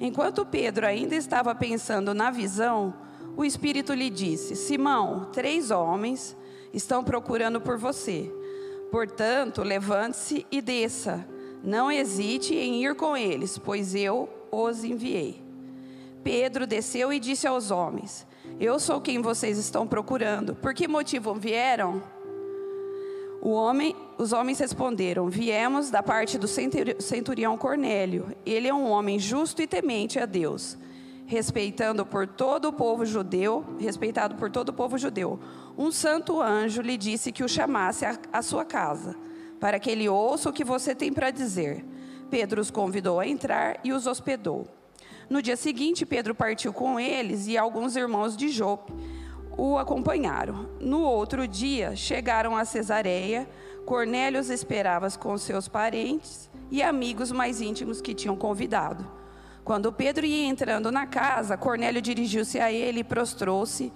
Enquanto 0.00 0.46
Pedro 0.46 0.86
ainda 0.86 1.16
estava 1.16 1.52
pensando 1.52 2.14
na 2.14 2.30
visão, 2.30 2.94
o 3.36 3.44
Espírito 3.44 3.92
lhe 3.92 4.08
disse: 4.08 4.54
Simão, 4.54 5.30
três 5.32 5.72
homens 5.72 6.36
estão 6.72 7.02
procurando 7.02 7.60
por 7.60 7.76
você. 7.76 8.32
Portanto, 8.96 9.62
levante-se 9.62 10.46
e 10.50 10.62
desça. 10.62 11.28
Não 11.62 11.92
hesite 11.92 12.54
em 12.54 12.82
ir 12.82 12.94
com 12.94 13.14
eles, 13.14 13.58
pois 13.58 13.94
eu 13.94 14.26
os 14.50 14.84
enviei. 14.84 15.44
Pedro 16.24 16.66
desceu 16.66 17.12
e 17.12 17.20
disse 17.20 17.46
aos 17.46 17.70
homens: 17.70 18.26
Eu 18.58 18.80
sou 18.80 18.98
quem 18.98 19.20
vocês 19.20 19.58
estão 19.58 19.86
procurando. 19.86 20.54
Por 20.54 20.72
que 20.72 20.88
motivo 20.88 21.34
vieram? 21.34 22.02
Homem, 23.42 23.94
os 24.16 24.32
homens 24.32 24.60
responderam: 24.60 25.28
Viemos 25.28 25.90
da 25.90 26.02
parte 26.02 26.38
do 26.38 26.48
centurião 26.48 27.58
Cornélio. 27.58 28.34
Ele 28.46 28.66
é 28.66 28.72
um 28.72 28.88
homem 28.88 29.18
justo 29.18 29.60
e 29.60 29.66
temente 29.66 30.18
a 30.18 30.24
Deus, 30.24 30.78
respeitando 31.26 32.06
por 32.06 32.26
todo 32.26 32.68
o 32.68 32.72
povo 32.72 33.04
judeu, 33.04 33.64
respeitado 33.78 34.36
por 34.36 34.50
todo 34.50 34.70
o 34.70 34.72
povo 34.72 34.96
judeu. 34.96 35.38
Um 35.76 35.90
santo 35.90 36.40
anjo 36.40 36.80
lhe 36.80 36.96
disse 36.96 37.32
que 37.32 37.44
o 37.44 37.48
chamasse 37.48 38.04
à 38.32 38.40
sua 38.40 38.64
casa, 38.64 39.16
para 39.60 39.78
que 39.78 39.90
ele 39.90 40.08
ouça 40.08 40.48
o 40.48 40.52
que 40.52 40.64
você 40.64 40.94
tem 40.94 41.12
para 41.12 41.30
dizer. 41.30 41.84
Pedro 42.30 42.60
os 42.60 42.70
convidou 42.70 43.20
a 43.20 43.26
entrar 43.26 43.78
e 43.84 43.92
os 43.92 44.06
hospedou. 44.06 44.66
No 45.28 45.42
dia 45.42 45.56
seguinte, 45.56 46.06
Pedro 46.06 46.34
partiu 46.34 46.72
com 46.72 46.98
eles 47.00 47.48
e 47.48 47.58
alguns 47.58 47.96
irmãos 47.96 48.36
de 48.36 48.48
Jope 48.48 48.92
o 49.56 49.78
acompanharam. 49.78 50.68
No 50.80 51.00
outro 51.00 51.48
dia, 51.48 51.96
chegaram 51.96 52.56
a 52.56 52.64
Cesareia. 52.64 53.48
Cornélio 53.84 54.40
os 54.40 54.50
esperava 54.50 55.08
com 55.12 55.36
seus 55.38 55.66
parentes 55.66 56.50
e 56.70 56.82
amigos 56.82 57.32
mais 57.32 57.60
íntimos 57.60 58.00
que 58.00 58.14
tinham 58.14 58.36
convidado. 58.36 59.08
Quando 59.66 59.92
Pedro 59.92 60.24
ia 60.24 60.46
entrando 60.46 60.92
na 60.92 61.08
casa, 61.08 61.56
Cornélio 61.56 62.00
dirigiu-se 62.00 62.60
a 62.60 62.70
ele 62.70 63.00
e 63.00 63.04
prostrou-se 63.04 63.92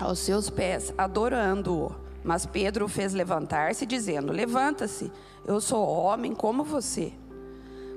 aos 0.00 0.18
seus 0.20 0.48
pés, 0.48 0.94
adorando-o. 0.96 1.94
Mas 2.24 2.46
Pedro 2.46 2.86
o 2.86 2.88
fez 2.88 3.12
levantar-se, 3.12 3.84
dizendo: 3.84 4.32
Levanta-se, 4.32 5.12
eu 5.44 5.60
sou 5.60 5.86
homem 5.86 6.34
como 6.34 6.64
você. 6.64 7.12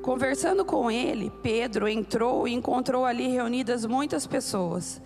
Conversando 0.01 0.65
com 0.65 0.91
ele, 0.91 1.31
Pedro 1.41 1.87
entrou 1.87 2.45
e 2.45 2.53
encontrou 2.53 3.05
ali 3.05 3.29
reunidas 3.29 3.85
muitas 3.85 4.27
pessoas 4.27 5.01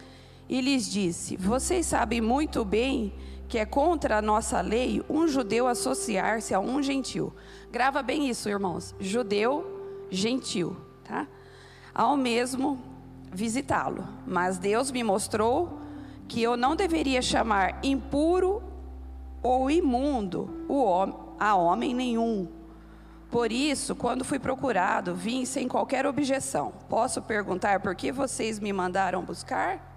e 0.50 0.62
lhes 0.62 0.92
disse: 0.92 1.38
Vocês 1.38 1.86
sabem 1.86 2.20
muito 2.20 2.66
bem 2.66 3.14
que 3.48 3.60
é 3.60 3.66
contra 3.66 4.18
a 4.18 4.22
nossa 4.24 4.60
lei 4.60 5.04
um 5.08 5.28
judeu 5.28 5.68
associar-se 5.68 6.52
a 6.52 6.60
um 6.60 6.82
gentil. 6.82 7.32
Grava 7.72 8.02
bem 8.02 8.28
isso, 8.28 8.50
irmãos. 8.50 8.96
Judeu, 9.00 10.08
gentil, 10.10 10.76
tá? 11.04 11.28
Ao 11.94 12.16
mesmo 12.16 12.80
visitá-lo. 13.32 14.08
Mas 14.26 14.58
Deus 14.58 14.92
me 14.92 15.04
mostrou 15.04 15.80
que 16.28 16.42
eu 16.42 16.56
não 16.56 16.76
deveria 16.76 17.22
chamar 17.22 17.80
impuro 17.84 18.62
ou 19.42 19.70
imundo 19.70 20.66
o 20.68 20.84
homem, 20.84 21.16
a 21.40 21.56
homem 21.56 21.94
nenhum. 21.94 22.48
Por 23.32 23.52
isso, 23.52 23.96
quando 23.96 24.26
fui 24.26 24.40
procurado, 24.40 25.14
vim 25.14 25.46
sem 25.46 25.68
qualquer 25.68 26.06
objeção. 26.06 26.74
Posso 26.90 27.22
perguntar 27.22 27.80
por 27.80 27.96
que 27.96 28.12
vocês 28.12 28.60
me 28.60 28.74
mandaram 28.74 29.24
buscar? 29.24 29.88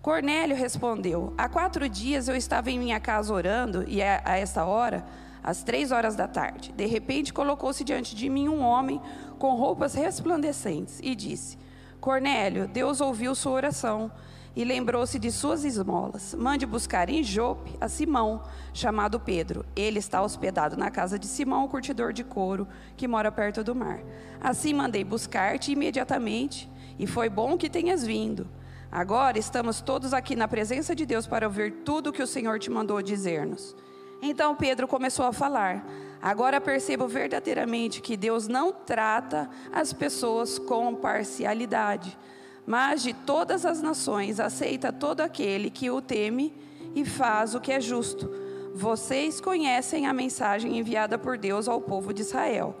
Cornélio 0.00 0.56
respondeu: 0.56 1.34
Há 1.36 1.48
quatro 1.48 1.88
dias 1.88 2.28
eu 2.28 2.34
estava 2.34 2.70
em 2.70 2.78
minha 2.78 2.98
casa 2.98 3.32
orando, 3.32 3.84
e 3.86 4.02
a, 4.02 4.22
a 4.24 4.38
essa 4.38 4.64
hora, 4.64 5.04
às 5.42 5.62
três 5.62 5.92
horas 5.92 6.16
da 6.16 6.26
tarde, 6.26 6.72
de 6.72 6.86
repente 6.86 7.32
colocou-se 7.32 7.84
diante 7.84 8.16
de 8.16 8.30
mim 8.30 8.48
um 8.48 8.62
homem 8.62 9.00
com 9.38 9.54
roupas 9.54 9.94
resplandecentes 9.94 11.00
e 11.02 11.14
disse: 11.14 11.56
Cornélio, 12.00 12.68
Deus 12.68 13.00
ouviu 13.00 13.34
sua 13.34 13.52
oração 13.52 14.10
e 14.54 14.64
lembrou-se 14.64 15.18
de 15.18 15.30
suas 15.30 15.64
esmolas. 15.64 16.34
Mande 16.34 16.66
buscar 16.66 17.08
em 17.08 17.22
Jope 17.22 17.76
a 17.80 17.88
Simão, 17.88 18.42
chamado 18.74 19.20
Pedro. 19.20 19.64
Ele 19.76 20.00
está 20.00 20.20
hospedado 20.20 20.76
na 20.76 20.90
casa 20.90 21.18
de 21.18 21.26
Simão, 21.26 21.64
o 21.64 21.68
curtidor 21.68 22.12
de 22.12 22.24
couro, 22.24 22.66
que 22.96 23.06
mora 23.06 23.30
perto 23.30 23.62
do 23.62 23.74
mar. 23.74 24.00
Assim 24.40 24.74
mandei 24.74 25.04
buscar-te 25.04 25.70
imediatamente, 25.70 26.68
e 26.98 27.06
foi 27.06 27.28
bom 27.28 27.56
que 27.56 27.70
tenhas 27.70 28.04
vindo. 28.04 28.48
Agora 28.90 29.38
estamos 29.38 29.80
todos 29.80 30.12
aqui 30.12 30.34
na 30.34 30.48
presença 30.48 30.94
de 30.94 31.06
Deus 31.06 31.26
para 31.26 31.46
ouvir 31.46 31.84
tudo 31.84 32.10
o 32.10 32.12
que 32.12 32.22
o 32.22 32.26
Senhor 32.26 32.58
te 32.58 32.70
mandou 32.70 33.00
dizer-nos. 33.00 33.76
Então 34.20 34.56
Pedro 34.56 34.88
começou 34.88 35.26
a 35.26 35.32
falar. 35.32 35.86
Agora 36.20 36.60
percebo 36.60 37.06
verdadeiramente 37.06 38.00
que 38.00 38.16
Deus 38.16 38.48
não 38.48 38.72
trata 38.72 39.48
as 39.72 39.92
pessoas 39.92 40.58
com 40.58 40.94
parcialidade, 40.94 42.18
mas 42.66 43.02
de 43.02 43.14
todas 43.14 43.64
as 43.64 43.80
nações 43.80 44.40
aceita 44.40 44.92
todo 44.92 45.20
aquele 45.20 45.70
que 45.70 45.90
o 45.90 46.02
teme 46.02 46.52
e 46.94 47.04
faz 47.04 47.54
o 47.54 47.60
que 47.60 47.72
é 47.72 47.80
justo. 47.80 48.28
Vocês 48.74 49.40
conhecem 49.40 50.06
a 50.06 50.12
mensagem 50.12 50.76
enviada 50.76 51.16
por 51.16 51.38
Deus 51.38 51.68
ao 51.68 51.80
povo 51.80 52.12
de 52.12 52.22
Israel, 52.22 52.76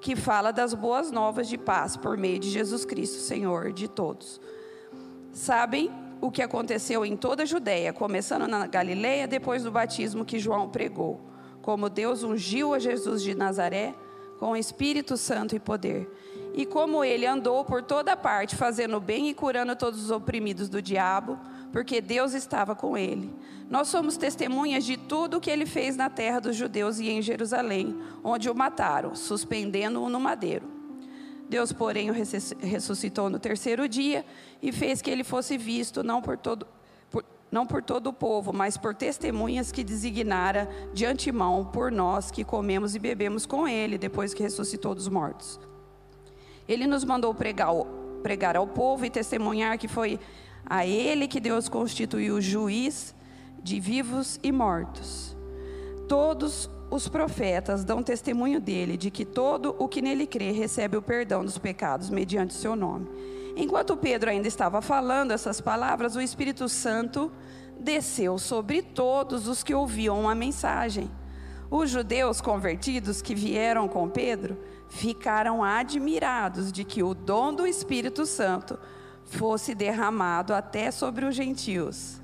que 0.00 0.16
fala 0.16 0.50
das 0.50 0.72
boas 0.72 1.10
novas 1.10 1.48
de 1.48 1.58
paz 1.58 1.96
por 1.96 2.16
meio 2.16 2.38
de 2.38 2.48
Jesus 2.48 2.84
Cristo, 2.84 3.18
Senhor 3.18 3.70
de 3.70 3.86
todos. 3.86 4.40
Sabem 5.32 5.90
o 6.20 6.30
que 6.30 6.42
aconteceu 6.42 7.04
em 7.04 7.16
toda 7.16 7.42
a 7.42 7.46
Judéia, 7.46 7.92
começando 7.92 8.48
na 8.48 8.66
Galileia, 8.66 9.28
depois 9.28 9.62
do 9.62 9.70
batismo 9.70 10.24
que 10.24 10.38
João 10.38 10.68
pregou 10.68 11.28
como 11.62 11.88
Deus 11.88 12.22
ungiu 12.22 12.74
a 12.74 12.78
Jesus 12.78 13.22
de 13.22 13.34
Nazaré 13.34 13.94
com 14.38 14.52
o 14.52 14.56
Espírito 14.56 15.16
Santo 15.16 15.56
e 15.56 15.60
poder, 15.60 16.08
e 16.54 16.64
como 16.64 17.04
ele 17.04 17.26
andou 17.26 17.64
por 17.64 17.82
toda 17.82 18.16
parte 18.16 18.56
fazendo 18.56 19.00
bem 19.00 19.28
e 19.28 19.34
curando 19.34 19.74
todos 19.74 20.02
os 20.02 20.10
oprimidos 20.10 20.68
do 20.68 20.80
diabo, 20.80 21.38
porque 21.72 22.00
Deus 22.00 22.34
estava 22.34 22.74
com 22.74 22.96
ele. 22.96 23.34
Nós 23.68 23.88
somos 23.88 24.16
testemunhas 24.16 24.84
de 24.84 24.96
tudo 24.96 25.36
o 25.36 25.40
que 25.40 25.50
ele 25.50 25.66
fez 25.66 25.96
na 25.96 26.08
terra 26.08 26.40
dos 26.40 26.56
judeus 26.56 26.98
e 26.98 27.10
em 27.10 27.20
Jerusalém, 27.20 27.98
onde 28.24 28.48
o 28.48 28.54
mataram, 28.54 29.14
suspendendo-o 29.14 30.08
no 30.08 30.18
madeiro. 30.18 30.66
Deus, 31.48 31.72
porém, 31.72 32.10
o 32.10 32.14
ressuscitou 32.14 33.30
no 33.30 33.38
terceiro 33.38 33.88
dia 33.88 34.24
e 34.62 34.70
fez 34.70 35.00
que 35.00 35.10
ele 35.10 35.24
fosse 35.24 35.56
visto, 35.56 36.02
não 36.02 36.20
por 36.20 36.36
todo, 36.36 36.66
não 37.50 37.66
por 37.66 37.82
todo 37.82 38.08
o 38.08 38.12
povo, 38.12 38.52
mas 38.52 38.76
por 38.76 38.94
testemunhas 38.94 39.72
que 39.72 39.82
designara 39.82 40.68
de 40.92 41.06
antemão 41.06 41.64
por 41.64 41.90
nós 41.90 42.30
que 42.30 42.44
comemos 42.44 42.94
e 42.94 42.98
bebemos 42.98 43.46
com 43.46 43.66
ele 43.66 43.96
depois 43.96 44.34
que 44.34 44.42
ressuscitou 44.42 44.94
dos 44.94 45.08
mortos. 45.08 45.58
Ele 46.68 46.86
nos 46.86 47.04
mandou 47.04 47.34
pregar, 47.34 47.72
pregar 48.22 48.56
ao 48.56 48.66
povo 48.66 49.04
e 49.04 49.10
testemunhar 49.10 49.78
que 49.78 49.88
foi 49.88 50.20
a 50.66 50.86
ele 50.86 51.26
que 51.26 51.40
Deus 51.40 51.68
constituiu 51.68 52.40
juiz 52.40 53.14
de 53.62 53.80
vivos 53.80 54.38
e 54.42 54.52
mortos. 54.52 55.34
Todos 56.06 56.70
os 56.90 57.08
profetas 57.08 57.84
dão 57.84 58.02
testemunho 58.02 58.60
dele 58.60 58.96
de 58.96 59.10
que 59.10 59.24
todo 59.24 59.74
o 59.78 59.88
que 59.88 60.02
nele 60.02 60.26
crê 60.26 60.52
recebe 60.52 60.96
o 60.96 61.02
perdão 61.02 61.44
dos 61.44 61.58
pecados 61.58 62.10
mediante 62.10 62.54
seu 62.54 62.76
nome. 62.76 63.08
Enquanto 63.60 63.96
Pedro 63.96 64.30
ainda 64.30 64.46
estava 64.46 64.80
falando 64.80 65.32
essas 65.32 65.60
palavras, 65.60 66.14
o 66.14 66.20
Espírito 66.20 66.68
Santo 66.68 67.32
desceu 67.80 68.38
sobre 68.38 68.80
todos 68.82 69.48
os 69.48 69.64
que 69.64 69.74
ouviam 69.74 70.28
a 70.28 70.34
mensagem. 70.34 71.10
Os 71.68 71.90
judeus 71.90 72.40
convertidos 72.40 73.20
que 73.20 73.34
vieram 73.34 73.88
com 73.88 74.08
Pedro 74.08 74.56
ficaram 74.88 75.64
admirados 75.64 76.70
de 76.70 76.84
que 76.84 77.02
o 77.02 77.14
dom 77.14 77.52
do 77.52 77.66
Espírito 77.66 78.24
Santo 78.26 78.78
fosse 79.24 79.74
derramado 79.74 80.54
até 80.54 80.92
sobre 80.92 81.24
os 81.24 81.34
gentios, 81.34 82.22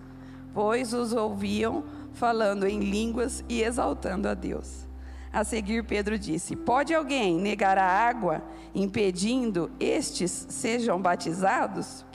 pois 0.54 0.94
os 0.94 1.12
ouviam 1.12 1.82
falando 2.12 2.64
em 2.64 2.78
línguas 2.78 3.44
e 3.48 3.60
exaltando 3.60 4.28
a 4.28 4.34
Deus. 4.34 4.83
A 5.34 5.42
seguir, 5.42 5.82
Pedro 5.82 6.16
disse: 6.16 6.54
Pode 6.54 6.94
alguém 6.94 7.36
negar 7.40 7.76
a 7.76 7.84
água, 7.84 8.40
impedindo 8.72 9.68
estes 9.80 10.46
sejam 10.48 11.02
batizados? 11.02 12.06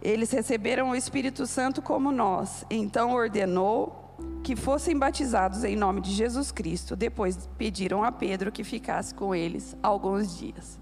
Eles 0.00 0.30
receberam 0.30 0.88
o 0.88 0.96
Espírito 0.96 1.46
Santo 1.46 1.82
como 1.82 2.10
nós. 2.10 2.64
Então 2.70 3.12
ordenou 3.12 4.16
que 4.42 4.56
fossem 4.56 4.98
batizados 4.98 5.62
em 5.62 5.76
nome 5.76 6.00
de 6.00 6.12
Jesus 6.12 6.50
Cristo. 6.50 6.96
Depois 6.96 7.46
pediram 7.58 8.02
a 8.02 8.10
Pedro 8.10 8.50
que 8.50 8.64
ficasse 8.64 9.14
com 9.14 9.34
eles 9.34 9.76
alguns 9.82 10.38
dias. 10.38 10.80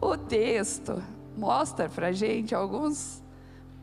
O 0.00 0.16
texto 0.16 1.02
mostra 1.36 1.88
para 1.88 2.12
gente 2.12 2.54
alguns 2.54 3.20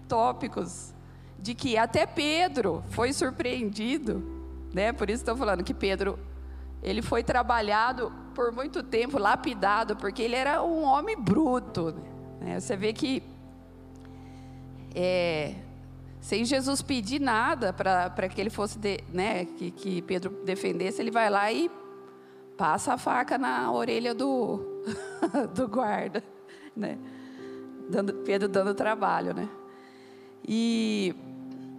tópicos 0.07 0.93
de 1.37 1.53
que 1.53 1.77
até 1.77 2.05
Pedro 2.05 2.81
foi 2.91 3.11
surpreendido 3.11 4.32
né? 4.73 4.91
Por 4.91 5.09
isso 5.09 5.21
estou 5.21 5.37
falando 5.37 5.63
que 5.63 5.73
Pedro, 5.73 6.17
ele 6.81 7.01
foi 7.01 7.23
trabalhado 7.23 8.11
por 8.33 8.51
muito 8.51 8.81
tempo, 8.81 9.17
lapidado, 9.17 9.95
porque 9.95 10.21
ele 10.21 10.35
era 10.35 10.63
um 10.63 10.83
homem 10.83 11.15
bruto. 11.15 11.93
Né? 12.41 12.59
Você 12.59 12.75
vê 12.75 12.91
que 12.91 13.21
é, 14.95 15.55
sem 16.19 16.43
Jesus 16.45 16.81
pedir 16.81 17.19
nada 17.19 17.73
para 17.73 18.29
que 18.29 18.39
ele 18.39 18.49
fosse, 18.49 18.79
de, 18.79 18.99
né, 19.11 19.45
que, 19.45 19.71
que 19.71 20.01
Pedro 20.01 20.41
defendesse, 20.43 21.01
ele 21.01 21.11
vai 21.11 21.29
lá 21.29 21.51
e 21.51 21.69
passa 22.57 22.93
a 22.93 22.97
faca 22.97 23.37
na 23.37 23.71
orelha 23.71 24.13
do, 24.13 24.81
do 25.53 25.67
guarda, 25.67 26.23
né? 26.75 26.97
Dando, 27.89 28.13
Pedro 28.13 28.47
dando 28.47 28.73
trabalho, 28.73 29.33
né? 29.33 29.49
E 30.47 31.13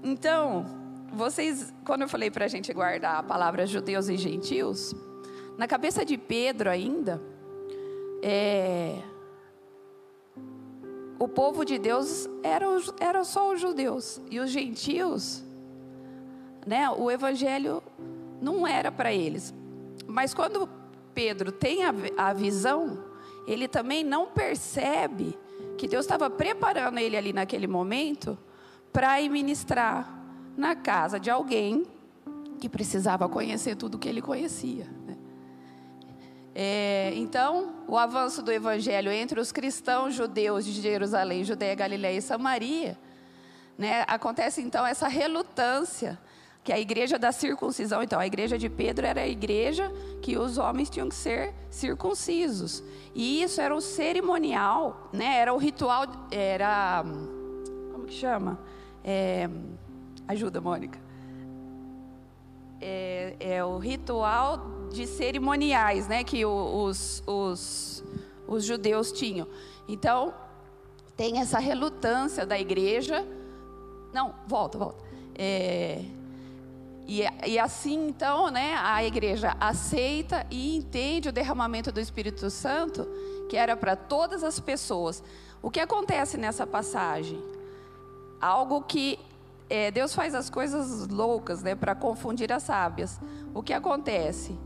então 0.03 0.84
vocês, 1.15 1.73
quando 1.85 2.03
eu 2.03 2.09
falei 2.09 2.31
para 2.31 2.45
a 2.45 2.49
gente 2.49 2.73
guardar 2.73 3.19
a 3.19 3.23
palavra 3.23 3.67
judeus 3.67 4.09
e 4.09 4.17
gentios, 4.17 4.95
na 5.57 5.67
cabeça 5.67 6.05
de 6.05 6.19
Pedro 6.19 6.69
ainda, 6.69 7.23
é, 8.23 8.99
o 11.19 11.29
povo 11.29 11.65
de 11.65 11.79
Deus 11.79 12.29
era, 12.43 12.67
era 12.99 13.25
só 13.25 13.53
os 13.53 13.61
judeus 13.61 14.21
e 14.31 14.41
os 14.41 14.51
gentios, 14.51 15.43
né? 16.67 16.91
O 16.91 17.11
evangelho 17.11 17.83
não 18.41 18.67
era 18.67 18.91
para 18.91 19.13
eles. 19.13 19.55
Mas 20.07 20.35
quando 20.35 20.69
Pedro 21.15 21.53
tem 21.53 21.85
a, 21.85 21.95
a 22.17 22.33
visão, 22.33 23.05
ele 23.47 23.69
também 23.69 24.03
não 24.03 24.27
percebe 24.27 25.39
que 25.79 25.87
Deus 25.87 26.05
estava 26.05 26.29
preparando 26.29 26.99
ele 26.99 27.17
ali 27.17 27.33
naquele 27.33 27.67
momento 27.67 28.39
para 28.93 29.21
ministrar 29.29 30.24
na 30.57 30.75
casa 30.75 31.19
de 31.19 31.31
alguém 31.31 31.87
que 32.61 32.69
precisava 32.69 33.29
conhecer 33.29 33.77
tudo 33.77 33.97
o 33.97 33.99
que 33.99 34.09
ele 34.09 34.23
conhecia. 34.23 34.87
Né? 35.07 35.17
É, 36.55 37.13
então, 37.17 37.75
o 37.89 37.99
avanço 37.99 38.43
do 38.43 38.53
evangelho 38.53 39.11
entre 39.11 39.41
os 39.41 39.51
cristãos 39.51 40.15
judeus 40.15 40.65
de 40.65 40.73
Jerusalém, 40.73 41.45
Judeia, 41.45 41.75
Galiléia 41.75 42.19
e 42.19 42.23
Samaria, 42.23 42.97
né, 43.77 44.05
acontece 44.07 44.61
então 44.63 44.87
essa 44.87 45.09
relutância 45.09 46.19
que 46.63 46.73
a 46.73 46.79
igreja 46.79 47.19
da 47.19 47.31
circuncisão, 47.31 48.03
então 48.03 48.19
a 48.19 48.27
igreja 48.27 48.57
de 48.57 48.71
Pedro 48.71 49.07
era 49.07 49.21
a 49.21 49.29
igreja 49.29 49.93
que 50.23 50.39
os 50.39 50.57
homens 50.57 50.89
tinham 50.89 51.11
que 51.11 51.15
ser 51.15 51.53
circuncisos. 51.69 52.83
E 53.15 53.43
isso 53.43 53.61
era 53.61 53.75
o 53.75 53.83
cerimonial, 53.83 55.11
né? 55.13 55.37
Era 55.37 55.53
o 55.53 55.59
ritual, 55.59 56.07
era 56.31 57.05
como 57.93 58.07
que 58.07 58.15
chama? 58.15 58.59
É, 59.05 59.51
Ajuda, 60.27 60.61
Mônica. 60.61 60.99
É, 62.81 63.37
é, 63.39 63.65
o 63.65 63.79
ritual 63.79 64.89
de 64.93 65.07
cerimoniais, 65.07 66.09
né, 66.09 66.25
que 66.25 66.45
os, 66.45 67.23
os, 67.27 68.05
os 68.47 68.65
judeus 68.65 69.13
tinham. 69.13 69.47
Então, 69.89 70.35
tem 71.17 71.41
essa 71.41 71.59
relutância 71.59 72.47
da 72.47 72.59
igreja. 72.59 73.27
Não, 74.13 74.35
volta, 74.47 74.79
volta. 74.79 75.05
É, 75.35 76.05
e, 77.07 77.23
e, 77.47 77.59
assim, 77.59 78.09
então, 78.09 78.51
né, 78.51 78.75
a 78.79 79.05
igreja 79.05 79.55
aceita 79.61 80.47
e 80.51 80.77
entende 80.77 81.29
o 81.29 81.33
derramamento 81.33 81.93
do 81.93 82.01
Espírito 82.01 82.49
Santo, 82.49 83.07
que 83.49 83.57
era 83.57 83.77
para 83.77 83.95
todas 83.95 84.43
as 84.43 84.59
pessoas. 84.59 85.23
O 85.63 85.71
que 85.71 85.81
acontece 85.81 86.39
nessa 86.39 86.67
passagem? 86.67 87.43
Algo 88.41 88.83
que 88.83 89.19
é, 89.69 89.91
Deus 89.91 90.15
faz 90.15 90.35
as 90.35 90.51
coisas 90.51 91.09
loucas, 91.09 91.63
né, 91.63 91.75
para 91.75 91.95
confundir 91.95 92.53
as 92.53 92.65
sábias. 92.65 93.21
O 93.53 93.63
que 93.63 93.73
acontece? 93.73 94.59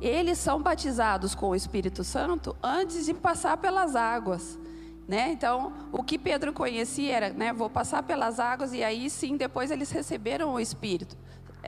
Eles 0.00 0.38
são 0.38 0.62
batizados 0.62 1.34
com 1.34 1.48
o 1.48 1.54
Espírito 1.54 2.04
Santo 2.04 2.56
antes 2.62 3.06
de 3.06 3.14
passar 3.14 3.56
pelas 3.56 3.96
águas. 3.96 4.58
Né? 5.06 5.32
Então, 5.32 5.72
o 5.90 6.02
que 6.02 6.18
Pedro 6.18 6.52
conhecia 6.52 7.16
era, 7.16 7.30
né, 7.30 7.52
vou 7.52 7.70
passar 7.70 8.02
pelas 8.02 8.38
águas 8.38 8.72
e 8.72 8.84
aí 8.84 9.08
sim, 9.08 9.36
depois 9.36 9.70
eles 9.70 9.90
receberam 9.90 10.52
o 10.52 10.60
Espírito, 10.60 11.16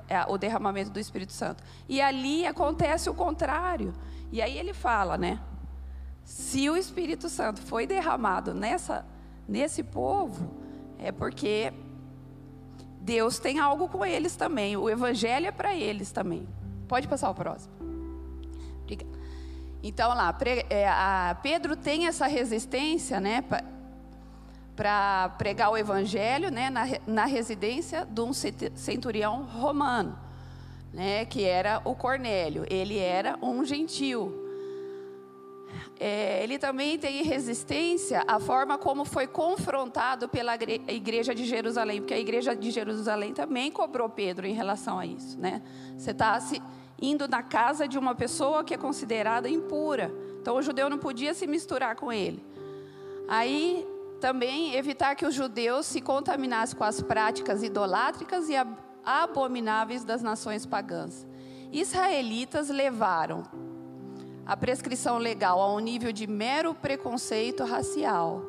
é, 0.09 0.25
o 0.29 0.37
derramamento 0.37 0.91
do 0.91 1.01
Espírito 1.01 1.33
Santo. 1.33 1.63
E 1.89 2.01
ali 2.01 2.47
acontece 2.47 3.09
o 3.09 3.15
contrário. 3.15 3.95
E 4.31 4.43
aí 4.43 4.57
ele 4.59 4.75
fala, 4.75 5.17
né? 5.17 5.41
se 6.31 6.71
o 6.71 6.77
Espírito 6.77 7.29
Santo 7.29 7.61
foi 7.61 7.89
derramado 7.89 8.55
nessa, 8.55 9.05
nesse 9.49 9.83
povo, 9.83 10.49
é 10.97 11.11
porque 11.11 11.73
Deus 13.01 13.39
tem 13.39 13.59
algo 13.59 13.89
com 13.89 14.05
eles 14.05 14.37
também. 14.37 14.77
O 14.77 14.89
Evangelho 14.89 15.47
é 15.47 15.53
para 15.53 15.75
eles 15.75 16.13
também. 16.13 16.47
Pode 16.87 17.09
passar 17.09 17.31
o 17.31 17.35
próximo. 17.35 17.81
Então 19.83 20.11
lá, 20.11 20.37
é, 20.69 21.35
Pedro 21.43 21.75
tem 21.75 22.07
essa 22.07 22.27
resistência, 22.27 23.19
né, 23.19 23.43
para 24.77 25.31
pregar 25.39 25.71
o 25.71 25.77
Evangelho, 25.77 26.51
né, 26.51 26.69
na, 26.69 26.85
na 27.07 27.25
residência 27.25 28.05
de 28.05 28.21
um 28.21 28.33
centurião 28.33 29.45
romano, 29.45 30.19
né, 30.93 31.25
que 31.25 31.45
era 31.45 31.81
o 31.85 31.95
Cornélio. 31.95 32.67
Ele 32.69 32.99
era 32.99 33.39
um 33.41 33.65
gentil. 33.65 34.40
É, 36.03 36.43
ele 36.43 36.59
também 36.59 36.99
tem 36.99 37.23
resistência 37.23 38.25
à 38.27 38.41
forma 38.41 38.79
como 38.79 39.05
foi 39.05 39.27
confrontado 39.27 40.31
pela 40.31 40.55
igreja 40.89 41.35
de 41.35 41.45
Jerusalém, 41.45 42.01
porque 42.01 42.15
a 42.15 42.19
igreja 42.19 42.57
de 42.57 42.71
Jerusalém 42.71 43.35
também 43.35 43.71
cobrou 43.71 44.09
Pedro 44.09 44.47
em 44.47 44.55
relação 44.55 44.99
a 44.99 45.05
isso, 45.05 45.39
né? 45.39 45.61
Você 45.99 46.13
está 46.13 46.41
se 46.41 46.63
indo 47.03 47.29
na 47.29 47.43
casa 47.43 47.87
de 47.87 47.99
uma 47.99 48.15
pessoa 48.15 48.65
que 48.65 48.73
é 48.73 48.79
considerada 48.79 49.47
impura, 49.47 50.11
então 50.41 50.57
o 50.57 50.63
judeu 50.63 50.89
não 50.89 50.97
podia 50.97 51.35
se 51.35 51.47
misturar 51.47 51.95
com 51.97 52.11
ele. 52.11 52.43
Aí 53.29 53.87
também 54.23 54.75
evitar 54.77 55.15
que 55.15 55.27
os 55.27 55.35
judeus 55.35 55.85
se 55.85 56.01
contaminassem 56.01 56.79
com 56.79 56.85
as 56.85 57.03
práticas 57.03 57.63
idolátricas 57.63 58.49
e 58.49 58.55
abomináveis 59.05 60.03
das 60.03 60.23
nações 60.23 60.65
pagãs. 60.65 61.27
Israelitas 61.71 62.71
levaram 62.71 63.43
a 64.51 64.57
prescrição 64.57 65.17
legal 65.17 65.61
a 65.61 65.73
um 65.73 65.79
nível 65.79 66.11
de 66.11 66.27
mero 66.27 66.75
preconceito 66.75 67.63
racial. 67.63 68.43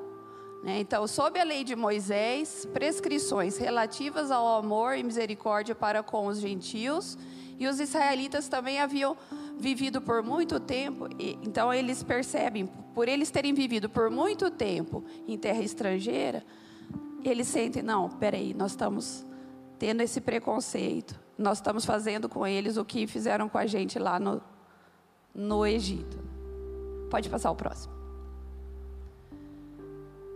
Né? 0.64 0.80
Então, 0.80 1.06
sob 1.06 1.40
a 1.40 1.44
lei 1.44 1.64
de 1.64 1.76
Moisés, 1.76 2.68
prescrições 2.74 3.56
relativas 3.60 4.32
ao 4.32 4.58
amor 4.58 4.98
e 4.98 5.04
misericórdia 5.04 5.76
para 5.76 6.02
com 6.02 6.26
os 6.26 6.40
gentios, 6.40 7.20
e 7.60 7.68
os 7.68 7.80
israelitas 7.80 8.48
também 8.48 8.80
haviam 8.80 9.16
vivido 9.60 10.02
por 10.02 10.24
muito 10.24 10.60
tempo, 10.60 11.08
então 11.20 11.72
eles 11.72 12.02
percebem, 12.02 12.66
por 12.96 13.08
eles 13.08 13.30
terem 13.30 13.54
vivido 13.54 13.88
por 13.88 14.10
muito 14.10 14.50
tempo 14.50 15.06
em 15.28 15.38
terra 15.38 15.62
estrangeira, 15.62 16.44
eles 17.24 17.48
sentem, 17.48 17.84
não, 17.84 18.10
peraí, 18.10 18.56
nós 18.56 18.72
estamos 18.72 19.24
tendo 19.78 20.02
esse 20.02 20.20
preconceito, 20.20 21.20
nós 21.38 21.60
estamos 21.60 21.86
fazendo 21.86 22.28
com 22.28 22.48
eles 22.48 22.76
o 22.76 22.84
que 22.84 23.06
fizeram 23.06 23.48
com 23.48 23.60
a 23.60 23.68
gente 23.68 24.00
lá 24.00 24.20
no, 24.20 24.42
no 25.34 25.65
Egito. 25.65 26.17
Pode 27.10 27.30
passar 27.30 27.52
o 27.52 27.56
próximo. 27.56 27.94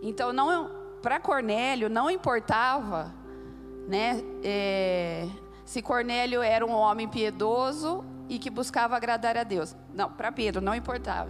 Então, 0.02 0.32
não 0.34 0.70
para 1.02 1.20
Cornélio 1.20 1.90
não 1.90 2.10
importava, 2.10 3.14
né, 3.88 4.24
é, 4.44 5.28
se 5.64 5.82
Cornélio 5.82 6.42
era 6.42 6.66
um 6.66 6.72
homem 6.72 7.08
piedoso 7.08 8.04
e 8.28 8.40
que 8.40 8.50
buscava 8.50 8.96
agradar 8.96 9.38
a 9.38 9.44
Deus. 9.44 9.76
Não, 9.94 10.12
para 10.12 10.32
Pedro 10.32 10.62
não 10.62 10.74
importava. 10.74 11.30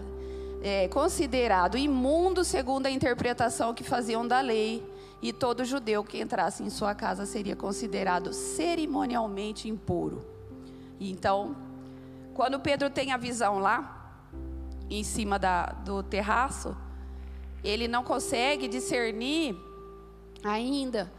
É, 0.62 0.88
considerado 0.88 1.78
imundo 1.78 2.44
segundo 2.44 2.86
a 2.86 2.90
interpretação 2.90 3.74
que 3.74 3.84
faziam 3.84 4.28
da 4.28 4.40
lei, 4.40 4.84
e 5.22 5.34
todo 5.34 5.66
judeu 5.66 6.04
que 6.04 6.22
entrasse 6.22 6.62
em 6.62 6.70
sua 6.70 6.94
casa 6.94 7.26
seria 7.26 7.56
considerado 7.56 8.32
cerimonialmente 8.32 9.68
impuro. 9.68 10.24
Então, 11.00 11.56
quando 12.36 12.60
Pedro 12.60 12.90
tem 12.90 13.14
a 13.14 13.18
visão 13.18 13.60
lá, 13.60 14.12
em 14.90 15.04
cima 15.04 15.40
da, 15.40 15.68
do 15.68 16.04
terraço, 16.04 16.76
ele 17.64 17.88
não 17.88 18.04
consegue 18.04 18.68
discernir 18.68 19.56
ainda. 20.44 21.12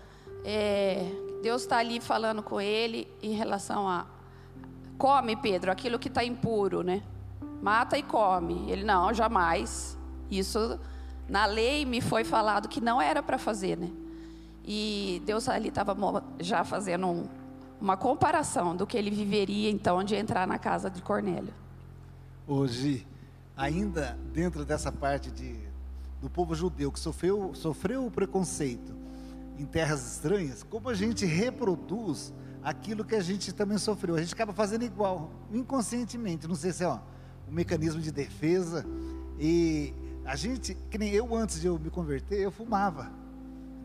É, 0.44 1.10
Deus 1.42 1.62
está 1.62 1.78
ali 1.78 2.00
falando 2.00 2.42
com 2.42 2.60
ele 2.60 3.08
em 3.22 3.32
relação 3.32 3.88
a 3.88 4.06
come, 4.98 5.34
Pedro, 5.36 5.72
aquilo 5.72 5.98
que 5.98 6.08
está 6.08 6.22
impuro, 6.22 6.82
né? 6.82 7.02
Mata 7.62 7.96
e 7.96 8.02
come. 8.02 8.70
Ele 8.70 8.84
não, 8.84 9.12
jamais. 9.14 9.98
Isso 10.30 10.78
na 11.26 11.46
lei 11.46 11.86
me 11.86 12.02
foi 12.02 12.24
falado 12.24 12.68
que 12.68 12.80
não 12.80 13.00
era 13.00 13.22
para 13.22 13.38
fazer, 13.38 13.78
né? 13.78 13.90
E 14.62 15.22
Deus 15.24 15.48
ali 15.48 15.68
estava 15.68 15.96
já 16.38 16.62
fazendo 16.62 17.06
um, 17.06 17.28
uma 17.80 17.96
comparação 17.96 18.74
do 18.74 18.86
que 18.86 18.96
ele 18.96 19.10
viveria 19.10 19.70
então 19.70 20.02
de 20.02 20.14
entrar 20.14 20.46
na 20.46 20.58
casa 20.58 20.90
de 20.90 21.02
Cornélio. 21.02 21.52
Hoje, 22.46 23.06
ainda 23.56 24.18
dentro 24.32 24.64
dessa 24.64 24.90
parte 24.92 25.30
de, 25.30 25.58
do 26.20 26.30
povo 26.30 26.54
judeu 26.54 26.90
que 26.92 27.00
sofreu, 27.00 27.52
sofreu 27.54 28.06
o 28.06 28.10
preconceito 28.10 28.94
em 29.58 29.64
terras 29.64 30.14
estranhas, 30.14 30.62
como 30.62 30.88
a 30.88 30.94
gente 30.94 31.24
reproduz 31.24 32.32
aquilo 32.62 33.04
que 33.04 33.14
a 33.14 33.20
gente 33.20 33.52
também 33.52 33.78
sofreu. 33.78 34.16
A 34.16 34.20
gente 34.20 34.34
acaba 34.34 34.52
fazendo 34.52 34.84
igual, 34.84 35.30
inconscientemente. 35.52 36.48
Não 36.48 36.56
sei 36.56 36.72
se 36.72 36.82
é 36.82 36.88
ó, 36.88 36.98
um 37.48 37.52
mecanismo 37.52 38.00
de 38.00 38.10
defesa. 38.10 38.84
E 39.38 39.94
a 40.24 40.34
gente, 40.34 40.76
que 40.90 40.98
nem 40.98 41.12
eu 41.12 41.34
antes 41.34 41.60
de 41.60 41.68
eu 41.68 41.78
me 41.78 41.90
converter, 41.90 42.40
eu 42.40 42.50
fumava, 42.50 43.10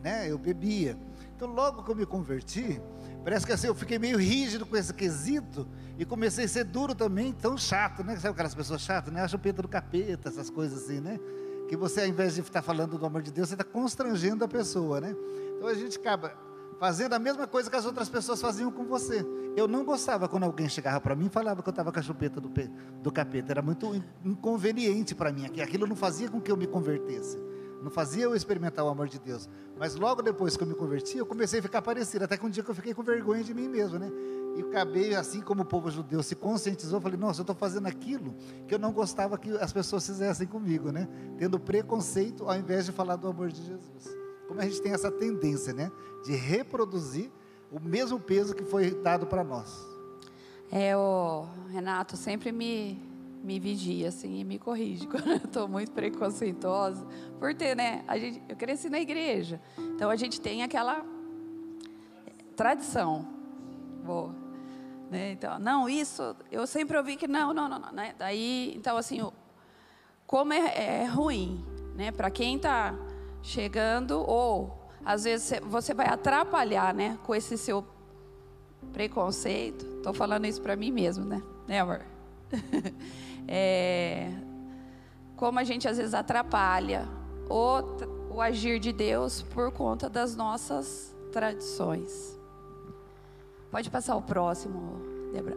né? 0.02 0.28
Eu 0.28 0.36
bebia. 0.36 0.98
Então, 1.36 1.48
logo 1.48 1.84
que 1.84 1.90
eu 1.90 1.94
me 1.94 2.04
converti, 2.04 2.80
Parece 3.24 3.46
que 3.46 3.52
assim, 3.52 3.68
eu 3.68 3.74
fiquei 3.74 3.98
meio 3.98 4.18
rígido 4.18 4.66
com 4.66 4.76
esse 4.76 4.92
quesito 4.92 5.68
e 5.96 6.04
comecei 6.04 6.44
a 6.44 6.48
ser 6.48 6.64
duro 6.64 6.94
também, 6.94 7.32
tão 7.32 7.56
chato, 7.56 8.02
né? 8.02 8.16
Sabe 8.16 8.30
aquelas 8.30 8.54
pessoas 8.54 8.80
chatas, 8.80 9.12
né? 9.12 9.22
Acha 9.22 9.36
o 9.36 9.38
Pedro 9.38 9.68
capeta, 9.68 10.28
essas 10.28 10.50
coisas 10.50 10.84
assim, 10.84 11.00
né? 11.00 11.20
Que 11.68 11.76
você, 11.76 12.00
ao 12.00 12.06
invés 12.08 12.34
de 12.34 12.40
estar 12.40 12.62
falando 12.62 12.98
do 12.98 13.06
amor 13.06 13.22
de 13.22 13.30
Deus, 13.30 13.48
você 13.48 13.54
está 13.54 13.64
constrangendo 13.64 14.44
a 14.44 14.48
pessoa, 14.48 15.00
né? 15.00 15.14
Então 15.56 15.68
a 15.68 15.74
gente 15.74 15.98
acaba 15.98 16.34
fazendo 16.80 17.12
a 17.12 17.18
mesma 17.18 17.46
coisa 17.46 17.70
que 17.70 17.76
as 17.76 17.86
outras 17.86 18.08
pessoas 18.08 18.40
faziam 18.40 18.72
com 18.72 18.84
você. 18.84 19.24
Eu 19.56 19.68
não 19.68 19.84
gostava 19.84 20.28
quando 20.28 20.42
alguém 20.42 20.68
chegava 20.68 21.00
para 21.00 21.14
mim 21.14 21.26
e 21.26 21.30
falava 21.30 21.62
que 21.62 21.68
eu 21.68 21.70
estava 21.72 21.92
com 21.92 21.98
a 22.00 22.02
chupeta 22.02 22.40
do, 22.40 22.50
do 23.00 23.12
capeta. 23.12 23.52
Era 23.52 23.62
muito 23.62 24.02
inconveniente 24.24 25.14
para 25.14 25.30
mim. 25.30 25.46
Aquilo 25.46 25.86
não 25.86 25.94
fazia 25.94 26.28
com 26.28 26.40
que 26.40 26.50
eu 26.50 26.56
me 26.56 26.66
convertesse 26.66 27.38
não 27.82 27.90
fazia 27.90 28.24
eu 28.24 28.34
experimentar 28.34 28.84
o 28.84 28.88
amor 28.88 29.08
de 29.08 29.18
Deus. 29.18 29.48
Mas 29.76 29.96
logo 29.96 30.22
depois 30.22 30.56
que 30.56 30.62
eu 30.62 30.66
me 30.66 30.74
converti, 30.74 31.18
eu 31.18 31.26
comecei 31.26 31.58
a 31.58 31.62
ficar 31.62 31.82
parecido, 31.82 32.24
até 32.24 32.36
que 32.36 32.46
um 32.46 32.50
dia 32.50 32.62
que 32.62 32.70
eu 32.70 32.74
fiquei 32.74 32.94
com 32.94 33.02
vergonha 33.02 33.42
de 33.42 33.52
mim 33.52 33.68
mesmo, 33.68 33.98
né? 33.98 34.10
E 34.56 34.60
acabei, 34.60 35.14
assim 35.14 35.40
como 35.40 35.62
o 35.62 35.64
povo 35.64 35.90
judeu 35.90 36.22
se 36.22 36.36
conscientizou, 36.36 37.00
falei, 37.00 37.18
nossa, 37.18 37.40
eu 37.40 37.42
estou 37.42 37.56
fazendo 37.56 37.86
aquilo 37.86 38.34
que 38.68 38.74
eu 38.74 38.78
não 38.78 38.92
gostava 38.92 39.36
que 39.36 39.50
as 39.58 39.72
pessoas 39.72 40.06
fizessem 40.06 40.46
comigo, 40.46 40.92
né? 40.92 41.08
Tendo 41.38 41.58
preconceito 41.58 42.48
ao 42.48 42.56
invés 42.56 42.86
de 42.86 42.92
falar 42.92 43.16
do 43.16 43.26
amor 43.26 43.50
de 43.50 43.62
Jesus. 43.64 44.16
Como 44.46 44.60
a 44.60 44.64
gente 44.64 44.80
tem 44.80 44.92
essa 44.92 45.10
tendência, 45.10 45.72
né? 45.72 45.90
De 46.24 46.36
reproduzir 46.36 47.32
o 47.70 47.80
mesmo 47.80 48.20
peso 48.20 48.54
que 48.54 48.64
foi 48.64 48.90
dado 48.90 49.26
para 49.26 49.42
nós. 49.42 49.92
É, 50.70 50.96
o 50.96 51.46
Renato 51.70 52.16
sempre 52.16 52.52
me 52.52 53.11
me 53.42 53.58
vigia 53.58 54.08
assim 54.08 54.40
e 54.40 54.44
me 54.44 54.58
corrige 54.58 55.06
quando 55.08 55.30
eu 55.30 55.36
estou 55.36 55.68
muito 55.68 55.90
preconceituosa. 55.92 57.06
Por 57.38 57.54
ter, 57.54 57.76
né? 57.76 58.04
A 58.06 58.18
gente, 58.18 58.42
eu 58.48 58.56
cresci 58.56 58.88
na 58.88 59.00
igreja, 59.00 59.60
então 59.76 60.10
a 60.10 60.16
gente 60.16 60.40
tem 60.40 60.62
aquela 60.62 61.04
tradição 62.56 63.26
boa. 64.04 64.34
Né? 65.10 65.32
Então, 65.32 65.58
não, 65.58 65.88
isso, 65.88 66.34
eu 66.50 66.66
sempre 66.66 66.96
ouvi 66.96 67.16
que 67.16 67.28
não, 67.28 67.52
não, 67.52 67.68
não, 67.68 67.78
não 67.78 67.92
né? 67.92 68.14
Daí, 68.18 68.72
então 68.74 68.96
assim, 68.96 69.20
como 70.26 70.52
é, 70.52 71.02
é 71.02 71.04
ruim, 71.04 71.64
né? 71.94 72.10
Para 72.10 72.30
quem 72.30 72.56
está 72.56 72.94
chegando 73.42 74.20
ou 74.26 74.80
às 75.04 75.24
vezes 75.24 75.60
você 75.64 75.92
vai 75.92 76.06
atrapalhar, 76.06 76.94
né? 76.94 77.18
Com 77.24 77.34
esse 77.34 77.58
seu 77.58 77.84
preconceito. 78.92 79.84
Estou 79.96 80.14
falando 80.14 80.46
isso 80.46 80.62
para 80.62 80.76
mim 80.76 80.90
mesmo, 80.90 81.24
né? 81.24 81.42
Né, 81.66 81.80
amor? 81.80 82.02
é, 83.48 84.30
como 85.36 85.58
a 85.58 85.64
gente 85.64 85.88
às 85.88 85.96
vezes 85.96 86.14
atrapalha 86.14 87.08
o, 87.48 88.34
o 88.34 88.40
agir 88.40 88.78
de 88.78 88.92
Deus 88.92 89.42
por 89.42 89.72
conta 89.72 90.08
das 90.08 90.36
nossas 90.36 91.14
tradições. 91.32 92.38
Pode 93.70 93.90
passar 93.90 94.16
o 94.16 94.22
próximo, 94.22 95.00
Debra. 95.32 95.56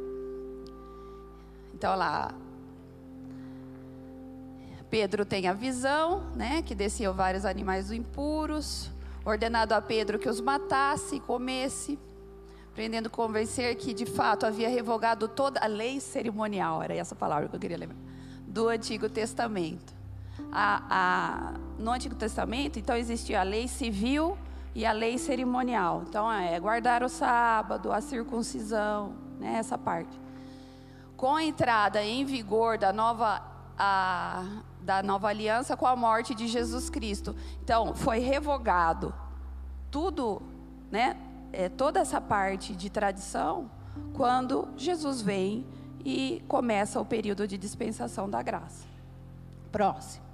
Então 1.73 1.95
lá, 1.95 2.33
Pedro 4.89 5.25
tem 5.25 5.47
a 5.47 5.53
visão, 5.53 6.23
né, 6.35 6.61
que 6.61 6.73
desciam 6.73 7.13
vários 7.13 7.43
animais 7.43 7.91
impuros, 7.91 8.89
ordenado 9.25 9.73
a 9.73 9.81
Pedro 9.81 10.17
que 10.17 10.29
os 10.29 10.39
matasse 10.39 11.17
e 11.17 11.19
comesse 11.19 11.99
pretendendo 12.75 13.09
convencer 13.09 13.73
que 13.77 13.93
de 13.93 14.05
fato 14.05 14.45
havia 14.45 14.67
revogado 14.67 15.29
toda 15.29 15.61
a 15.61 15.65
lei 15.65 16.01
cerimonial, 16.01 16.83
era 16.83 16.93
essa 16.93 17.15
palavra 17.15 17.47
que 17.47 17.55
eu 17.55 17.59
queria 17.59 17.77
lembrar, 17.77 17.97
do 18.45 18.67
Antigo 18.67 19.07
Testamento. 19.07 19.95
A, 20.51 20.83
a, 20.89 21.53
no 21.79 21.91
Antigo 21.91 22.15
Testamento, 22.15 22.77
então, 22.77 22.95
existia 22.97 23.39
a 23.39 23.43
lei 23.43 23.69
civil 23.69 24.38
e 24.75 24.85
a 24.85 24.91
lei 24.91 25.17
cerimonial. 25.17 26.03
Então, 26.07 26.29
é 26.29 26.59
guardar 26.59 27.01
o 27.01 27.07
sábado, 27.07 27.93
a 27.93 28.01
circuncisão, 28.01 29.13
né, 29.39 29.55
essa 29.57 29.77
parte. 29.77 30.19
Com 31.15 31.33
a 31.33 31.43
entrada 31.45 32.03
em 32.03 32.25
vigor 32.25 32.77
da 32.77 32.91
nova 32.91 33.41
a, 33.77 34.43
da 34.81 35.01
nova 35.01 35.29
aliança 35.29 35.77
com 35.77 35.88
a 35.88 35.95
morte 35.95 36.35
de 36.35 36.47
Jesus 36.47 36.89
Cristo. 36.89 37.33
Então, 37.63 37.95
foi 37.95 38.19
revogado 38.19 39.13
tudo, 39.89 40.41
né? 40.91 41.17
É, 41.57 41.69
toda 41.69 42.01
essa 42.01 42.19
parte 42.19 42.75
de 42.75 42.89
tradição 42.89 43.71
quando 44.13 44.67
Jesus 44.75 45.21
vem 45.21 45.65
e 46.03 46.43
começa 46.49 46.99
o 46.99 47.05
período 47.05 47.47
de 47.47 47.57
dispensação 47.57 48.29
da 48.29 48.41
graça. 48.43 48.85
Próximo. 49.71 50.25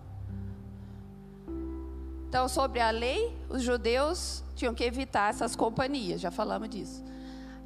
Então, 2.28 2.50
sobre 2.50 2.80
a 2.80 2.90
lei, 2.90 3.38
os 3.50 3.62
judeus 3.62 4.44
tinham 4.56 4.74
que 4.74 4.84
evitar 4.84 5.30
essas 5.30 5.56
companhias, 5.56 6.20
já 6.20 6.32
falamos 6.32 6.70
disso. 6.70 7.04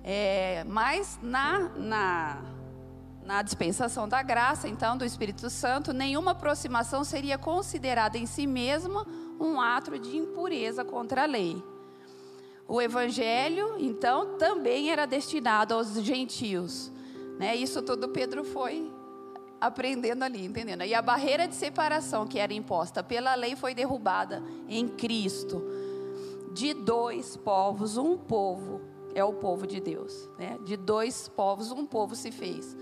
É, 0.03 0.65
mas 0.65 1.17
na, 1.23 1.69
na, 1.77 2.41
na 3.23 3.41
dispensação 3.41 4.05
da 4.05 4.21
graça, 4.21 4.67
então, 4.67 4.97
do 4.97 5.05
Espírito 5.05 5.49
Santo, 5.49 5.93
nenhuma 5.93 6.31
aproximação 6.31 7.05
seria 7.05 7.37
considerada 7.37 8.17
em 8.17 8.25
si 8.25 8.45
mesma 8.45 9.07
um 9.39 9.61
ato 9.61 9.97
de 9.97 10.17
impureza 10.17 10.83
contra 10.83 11.23
a 11.23 11.25
lei. 11.25 11.63
O 12.67 12.81
evangelho, 12.81 13.75
então, 13.77 14.37
também 14.37 14.91
era 14.91 15.05
destinado 15.05 15.73
aos 15.73 15.93
gentios. 16.01 16.91
Né? 17.37 17.55
Isso 17.55 17.81
tudo 17.81 18.09
Pedro 18.09 18.43
foi 18.43 18.91
aprendendo 19.59 20.23
ali, 20.23 20.45
entendendo? 20.45 20.83
E 20.83 20.93
a 20.93 21.01
barreira 21.01 21.47
de 21.47 21.55
separação 21.55 22.25
que 22.25 22.39
era 22.39 22.53
imposta 22.53 23.03
pela 23.03 23.35
lei 23.35 23.55
foi 23.55 23.73
derrubada 23.73 24.43
em 24.67 24.87
Cristo. 24.87 25.63
De 26.53 26.73
dois 26.73 27.35
povos, 27.35 27.97
um 27.97 28.17
povo 28.17 28.81
é 29.13 29.23
o 29.23 29.33
povo 29.33 29.67
de 29.67 29.79
Deus. 29.79 30.29
Né? 30.37 30.57
De 30.63 30.75
dois 30.75 31.27
povos, 31.27 31.71
um 31.71 31.85
povo 31.85 32.15
se 32.15 32.31
fez. 32.31 32.75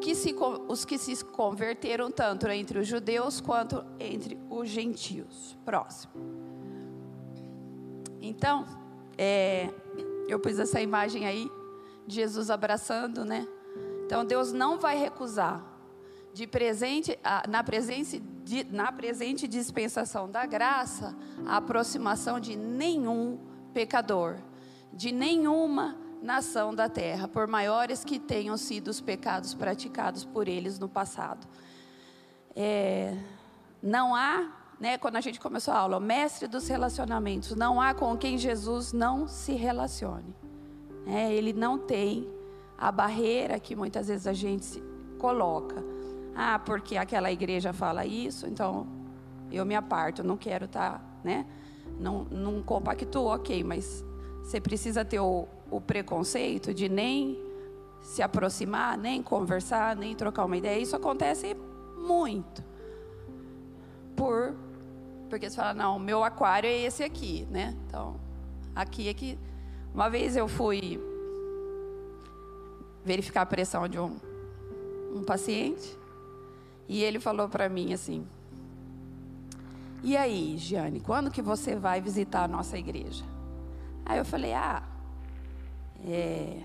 Que 0.00 0.16
se, 0.16 0.34
os 0.66 0.84
que 0.84 0.98
se 0.98 1.24
converteram 1.24 2.10
tanto 2.10 2.48
entre 2.48 2.80
os 2.80 2.88
judeus 2.88 3.40
quanto 3.40 3.84
entre 4.00 4.36
os 4.50 4.68
gentios. 4.68 5.56
Próximo. 5.64 6.12
Então, 8.20 8.66
é, 9.18 9.70
eu 10.28 10.38
pus 10.38 10.58
essa 10.58 10.80
imagem 10.80 11.26
aí 11.26 11.50
de 12.06 12.14
Jesus 12.14 12.50
abraçando, 12.50 13.24
né? 13.24 13.46
Então 14.04 14.24
Deus 14.24 14.52
não 14.52 14.78
vai 14.78 14.96
recusar 14.96 15.64
de 16.32 16.46
presente, 16.46 17.18
na, 17.48 17.64
presente, 17.64 18.18
de, 18.44 18.64
na 18.64 18.92
presente 18.92 19.48
dispensação 19.48 20.30
da 20.30 20.44
graça, 20.44 21.16
a 21.46 21.56
aproximação 21.56 22.38
de 22.38 22.54
nenhum 22.54 23.38
pecador, 23.72 24.36
de 24.92 25.12
nenhuma 25.12 25.96
nação 26.22 26.74
da 26.74 26.88
terra, 26.88 27.26
por 27.26 27.46
maiores 27.46 28.04
que 28.04 28.18
tenham 28.18 28.56
sido 28.56 28.88
os 28.88 29.00
pecados 29.00 29.54
praticados 29.54 30.24
por 30.24 30.46
eles 30.46 30.78
no 30.78 30.88
passado. 30.88 31.46
É, 32.54 33.16
não 33.82 34.14
há, 34.14 34.50
né, 34.78 34.98
quando 34.98 35.16
a 35.16 35.20
gente 35.20 35.40
começou 35.40 35.72
a 35.72 35.78
aula, 35.78 35.98
mestre 35.98 36.46
dos 36.46 36.68
relacionamentos, 36.68 37.56
não 37.56 37.80
há 37.80 37.94
com 37.94 38.16
quem 38.16 38.36
Jesus 38.36 38.92
não 38.92 39.26
se 39.26 39.52
relacione. 39.52 40.34
É, 41.06 41.32
ele 41.32 41.52
não 41.52 41.78
tem 41.78 42.28
a 42.76 42.92
barreira 42.92 43.58
que 43.58 43.74
muitas 43.74 44.08
vezes 44.08 44.26
a 44.26 44.32
gente 44.32 44.82
coloca. 45.18 45.82
Ah, 46.34 46.58
porque 46.58 46.96
aquela 46.96 47.32
igreja 47.32 47.72
fala 47.72 48.04
isso, 48.04 48.46
então 48.46 48.86
eu 49.50 49.64
me 49.64 49.74
aparto, 49.74 50.22
não 50.22 50.36
quero 50.36 50.66
estar, 50.66 50.98
tá, 50.98 51.04
né? 51.24 51.46
Não, 51.98 52.24
não 52.24 52.62
compactuo, 52.62 53.26
ok, 53.26 53.64
mas 53.64 54.04
você 54.42 54.60
precisa 54.60 55.04
ter 55.04 55.20
o, 55.20 55.48
o 55.70 55.80
preconceito 55.80 56.74
de 56.74 56.88
nem 56.88 57.40
se 58.02 58.22
aproximar, 58.22 58.98
nem 58.98 59.22
conversar, 59.22 59.96
nem 59.96 60.14
trocar 60.14 60.44
uma 60.44 60.56
ideia. 60.56 60.78
Isso 60.78 60.94
acontece 60.94 61.56
muito. 61.96 62.62
Por 64.14 64.54
porque 65.28 65.48
você 65.50 65.56
fala, 65.56 65.74
não, 65.74 65.98
meu 65.98 66.24
aquário 66.24 66.68
é 66.68 66.78
esse 66.82 67.02
aqui, 67.02 67.46
né? 67.50 67.74
Então, 67.86 68.16
aqui 68.74 69.08
é 69.08 69.14
que 69.14 69.38
uma 69.94 70.08
vez 70.08 70.36
eu 70.36 70.46
fui 70.48 71.00
verificar 73.04 73.42
a 73.42 73.46
pressão 73.46 73.88
de 73.88 73.98
um, 73.98 74.16
um 75.14 75.22
paciente 75.22 75.96
e 76.88 77.02
ele 77.02 77.18
falou 77.18 77.48
para 77.48 77.68
mim 77.68 77.92
assim: 77.92 78.26
E 80.02 80.16
aí, 80.16 80.56
Giane, 80.58 81.00
quando 81.00 81.30
que 81.30 81.42
você 81.42 81.76
vai 81.76 82.00
visitar 82.00 82.44
a 82.44 82.48
nossa 82.48 82.76
igreja? 82.76 83.24
Aí 84.04 84.18
eu 84.18 84.24
falei: 84.24 84.52
Ah, 84.52 84.82
é, 86.04 86.62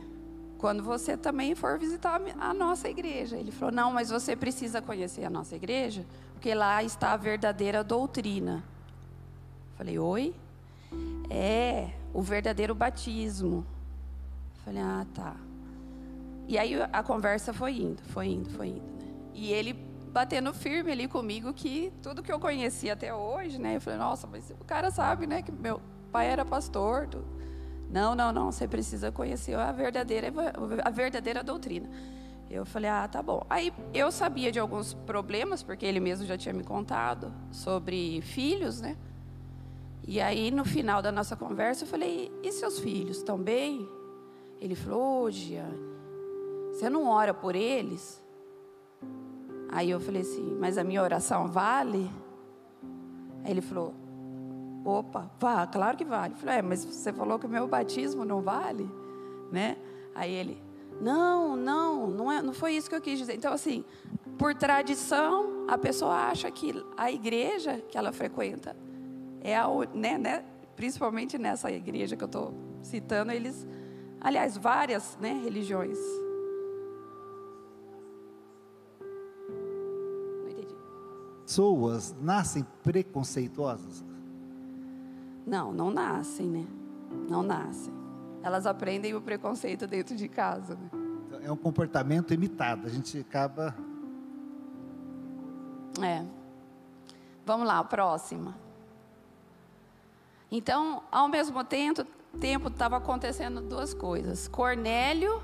quando 0.58 0.84
você 0.84 1.18
também 1.18 1.56
for 1.56 1.80
visitar 1.80 2.22
a 2.40 2.54
nossa 2.54 2.88
igreja. 2.90 3.38
Ele 3.38 3.52
falou: 3.52 3.74
Não, 3.74 3.92
mas 3.92 4.10
você 4.10 4.36
precisa 4.36 4.82
conhecer 4.82 5.26
a 5.26 5.30
nossa 5.30 5.56
igreja, 5.56 6.06
porque 6.42 6.56
lá 6.56 6.84
está 6.84 7.14
a 7.14 7.18
verdadeira 7.18 7.84
doutrina. 7.84 8.64
Falei: 9.78 10.00
Oi? 10.00 10.36
É, 11.30 11.92
o 12.12 12.24
verdadeiro 12.24 12.74
batismo. 12.74 13.64
Falei: 14.66 14.82
Ah, 14.82 15.06
tá. 15.14 15.36
E 16.48 16.58
aí 16.58 16.74
a 16.82 17.04
conversa 17.04 17.54
foi 17.54 17.74
indo, 17.74 18.02
foi 18.06 18.26
indo, 18.30 18.50
foi 18.50 18.70
indo. 18.70 18.82
Né? 18.82 19.14
E 19.36 19.54
ele 19.54 19.74
batendo 20.12 20.52
firme 20.52 20.92
ali 20.92 21.08
comigo 21.08 21.54
que 21.54 21.94
tudo 22.02 22.24
que 22.24 22.34
eu 22.34 22.40
conhecia 22.40 22.94
até 22.94 23.14
hoje, 23.14 23.60
né? 23.60 23.76
Eu 23.76 23.82
falei, 23.82 24.00
nossa, 24.00 24.26
mas 24.26 24.50
o 24.50 24.66
cara 24.66 24.90
sabe, 24.90 25.28
né, 25.28 25.44
que 25.44 25.52
meu 25.52 25.80
pai 26.12 26.28
era 26.28 26.44
pastor. 26.44 27.08
Tudo. 27.08 27.24
Não, 27.92 28.16
não, 28.16 28.34
não, 28.34 28.52
você 28.52 28.68
precisa 28.68 29.12
conhecer 29.12 29.54
a 29.56 29.72
verdadeira, 29.72 30.34
a 30.84 30.90
verdadeira 30.90 31.44
doutrina. 31.44 31.88
Eu 32.52 32.66
falei, 32.66 32.90
ah, 32.90 33.08
tá 33.08 33.24
bom. 33.24 33.46
Aí 33.50 33.72
eu 33.94 34.12
sabia 34.12 34.52
de 34.52 34.60
alguns 34.60 34.94
problemas, 34.94 35.64
porque 35.64 35.86
ele 35.86 36.02
mesmo 36.02 36.26
já 36.26 36.38
tinha 36.38 36.54
me 36.54 36.66
contado 36.66 37.34
sobre 37.50 38.22
filhos, 38.22 38.82
né? 38.82 38.98
E 40.06 40.20
aí 40.20 40.52
no 40.52 40.66
final 40.66 41.02
da 41.02 41.14
nossa 41.14 41.34
conversa 41.36 41.86
eu 41.86 41.88
falei, 41.88 42.30
e 42.44 42.52
seus 42.52 42.78
filhos 42.78 43.18
estão 43.18 43.38
bem? 43.38 43.88
Ele 44.60 44.76
falou, 44.76 45.00
ô 45.00 45.24
oh, 45.24 45.32
Giane, 45.32 45.80
você 46.74 46.90
não 46.90 47.08
ora 47.08 47.34
por 47.34 47.56
eles? 47.56 48.22
Aí 49.70 49.90
eu 49.90 50.02
falei 50.02 50.22
assim, 50.22 50.58
mas 50.60 50.78
a 50.78 50.84
minha 50.84 51.02
oração 51.02 51.48
vale? 51.48 52.12
Aí 53.46 53.52
ele 53.52 53.62
falou, 53.62 53.94
opa, 54.84 55.32
vá, 55.40 55.66
claro 55.66 55.96
que 55.96 56.04
vale. 56.04 56.34
Eu 56.34 56.38
falei, 56.38 56.56
é, 56.58 56.62
mas 56.62 56.84
você 56.84 57.14
falou 57.14 57.40
que 57.40 57.46
o 57.46 57.50
meu 57.50 57.66
batismo 57.66 58.26
não 58.26 58.42
vale, 58.42 58.90
né? 59.50 59.78
Aí 60.14 60.34
ele, 60.34 60.62
não, 61.02 61.56
não, 61.56 62.08
não, 62.08 62.32
é, 62.32 62.42
não 62.42 62.54
foi 62.54 62.74
isso 62.74 62.90
que 62.90 62.96
eu 62.96 63.02
quis 63.02 63.18
dizer. 63.20 63.36
Então, 63.36 63.52
assim, 63.52 63.84
por 64.38 64.56
tradição, 64.56 65.66
a 65.68 65.78
pessoa 65.78 66.14
acha 66.14 66.50
que 66.52 66.74
a 66.96 67.12
igreja 67.12 67.82
que 67.90 67.98
ela 67.98 68.12
frequenta 68.12 68.76
é 69.42 69.58
a, 69.58 69.68
né, 69.94 70.18
né, 70.18 70.46
principalmente 70.76 71.38
nessa 71.38 71.72
igreja 71.72 72.16
que 72.16 72.24
eu 72.24 72.28
estou 72.28 72.54
citando, 72.82 73.32
eles, 73.32 73.68
aliás, 74.20 74.56
várias 74.58 75.18
né, 75.20 75.40
religiões 75.44 75.98
pessoas 81.52 82.16
nascem 82.22 82.66
preconceituosas? 82.82 84.06
Não, 85.46 85.74
não 85.74 85.92
nascem, 85.92 86.48
né? 86.48 86.66
Não 87.30 87.44
nascem. 87.44 88.01
Elas 88.44 88.66
aprendem 88.66 89.14
o 89.14 89.22
preconceito 89.22 89.86
dentro 89.86 90.16
de 90.16 90.28
casa. 90.28 90.76
Né? 90.76 90.90
Então, 91.28 91.40
é 91.44 91.52
um 91.52 91.58
comportamento 91.58 92.34
imitado. 92.34 92.88
A 92.88 92.90
gente 92.90 93.20
acaba. 93.20 93.76
É. 96.02 96.26
Vamos 97.46 97.68
lá, 97.68 97.84
próxima. 97.84 98.56
Então, 100.52 101.04
ao 101.12 101.28
mesmo 101.28 101.64
tempo, 101.64 102.06
tempo 102.40 102.68
estava 102.68 102.98
acontecendo 102.98 103.62
duas 103.62 103.94
coisas. 103.94 104.48
Cornélio 104.48 105.42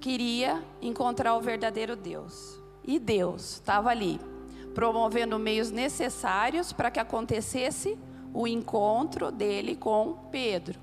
queria 0.00 0.62
encontrar 0.80 1.34
o 1.36 1.40
verdadeiro 1.40 1.96
Deus. 1.96 2.60
E 2.84 2.98
Deus 2.98 3.54
estava 3.54 3.90
ali, 3.90 4.20
promovendo 4.74 5.38
meios 5.38 5.70
necessários 5.70 6.72
para 6.72 6.90
que 6.90 7.00
acontecesse 7.00 7.98
o 8.32 8.46
encontro 8.46 9.32
dele 9.32 9.74
com 9.74 10.28
Pedro. 10.30 10.78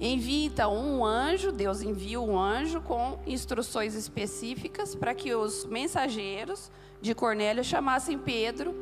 Envia 0.00 0.46
então 0.46 0.74
um 0.74 1.04
anjo, 1.04 1.52
Deus 1.52 1.82
envia 1.82 2.18
um 2.18 2.38
anjo 2.38 2.80
com 2.80 3.18
instruções 3.26 3.94
específicas 3.94 4.94
para 4.94 5.14
que 5.14 5.34
os 5.34 5.66
mensageiros 5.66 6.70
de 7.02 7.14
Cornélio 7.14 7.62
chamassem 7.62 8.18
Pedro 8.18 8.74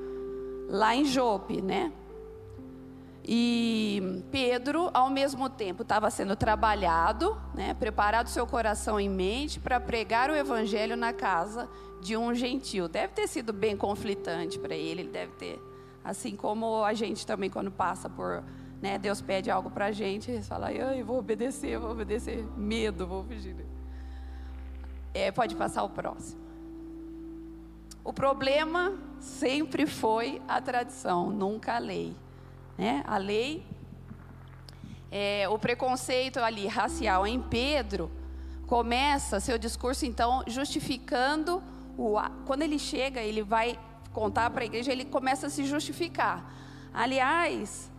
lá 0.68 0.94
em 0.94 1.04
Jope, 1.04 1.60
né? 1.60 1.92
E 3.30 4.22
Pedro, 4.30 4.90
ao 4.94 5.10
mesmo 5.10 5.50
tempo, 5.50 5.82
estava 5.82 6.08
sendo 6.10 6.34
trabalhado, 6.34 7.36
né, 7.54 7.74
preparado 7.74 8.28
seu 8.28 8.46
coração 8.46 8.98
e 8.98 9.06
mente 9.06 9.60
para 9.60 9.78
pregar 9.78 10.30
o 10.30 10.34
evangelho 10.34 10.96
na 10.96 11.12
casa 11.12 11.68
de 12.00 12.16
um 12.16 12.34
gentil. 12.34 12.88
Deve 12.88 13.12
ter 13.12 13.26
sido 13.26 13.52
bem 13.52 13.76
conflitante 13.76 14.58
para 14.58 14.74
ele, 14.74 15.02
ele 15.02 15.10
deve 15.10 15.32
ter, 15.32 15.60
assim 16.02 16.36
como 16.36 16.82
a 16.82 16.94
gente 16.94 17.26
também 17.26 17.50
quando 17.50 17.70
passa 17.70 18.08
por, 18.08 18.42
né, 18.80 18.98
Deus 18.98 19.20
pede 19.20 19.50
algo 19.50 19.70
para 19.70 19.86
a 19.86 19.92
gente, 19.92 20.40
fala, 20.42 20.72
eu 20.72 21.04
vou 21.04 21.18
obedecer, 21.18 21.78
vou 21.78 21.90
obedecer, 21.90 22.44
medo, 22.56 23.06
vou 23.06 23.24
fugir. 23.24 23.56
É, 25.12 25.32
pode 25.32 25.56
passar 25.56 25.82
o 25.82 25.90
próximo. 25.90 26.40
O 28.04 28.12
problema 28.12 28.96
sempre 29.20 29.84
foi 29.86 30.40
a 30.46 30.60
tradição, 30.60 31.30
nunca 31.30 31.74
a 31.74 31.78
lei. 31.78 32.14
Né? 32.76 33.02
A 33.06 33.18
lei, 33.18 33.66
é, 35.10 35.48
o 35.48 35.58
preconceito 35.58 36.38
ali 36.38 36.66
racial 36.66 37.26
em 37.26 37.40
Pedro 37.40 38.10
começa 38.66 39.40
seu 39.40 39.58
discurso 39.58 40.06
então 40.06 40.44
justificando 40.46 41.62
o 41.96 42.16
quando 42.44 42.62
ele 42.62 42.78
chega 42.78 43.20
ele 43.20 43.42
vai 43.42 43.78
contar 44.12 44.50
para 44.50 44.62
a 44.62 44.66
igreja 44.66 44.92
ele 44.92 45.04
começa 45.04 45.48
a 45.48 45.50
se 45.50 45.64
justificar. 45.64 46.52
Aliás, 46.92 47.90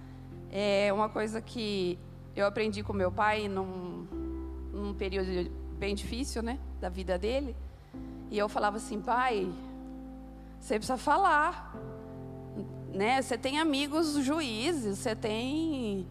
é 0.51 0.91
uma 0.93 1.09
coisa 1.09 1.41
que 1.41 1.97
eu 2.35 2.45
aprendi 2.45 2.83
com 2.83 2.93
meu 2.93 3.11
pai 3.11 3.47
num, 3.47 4.07
num 4.73 4.93
período 4.93 5.49
bem 5.77 5.95
difícil, 5.95 6.41
né, 6.41 6.59
da 6.79 6.89
vida 6.89 7.17
dele. 7.17 7.55
E 8.31 8.37
eu 8.37 8.47
falava 8.47 8.77
assim, 8.77 9.01
pai, 9.01 9.51
você 10.59 10.75
precisa 10.75 10.97
falar, 10.97 11.73
né? 12.93 13.21
Você 13.21 13.37
tem 13.37 13.59
amigos 13.59 14.13
juízes, 14.23 14.99
você 14.99 15.15
tem, 15.15 16.07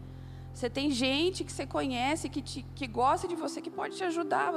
você 0.53 0.69
tem 0.69 0.91
gente 0.91 1.43
que 1.43 1.51
você 1.51 1.65
conhece, 1.65 2.29
que, 2.29 2.41
te, 2.41 2.65
que 2.75 2.87
gosta 2.87 3.27
de 3.27 3.35
você, 3.35 3.61
que 3.61 3.69
pode 3.69 3.95
te 3.95 4.03
ajudar. 4.03 4.53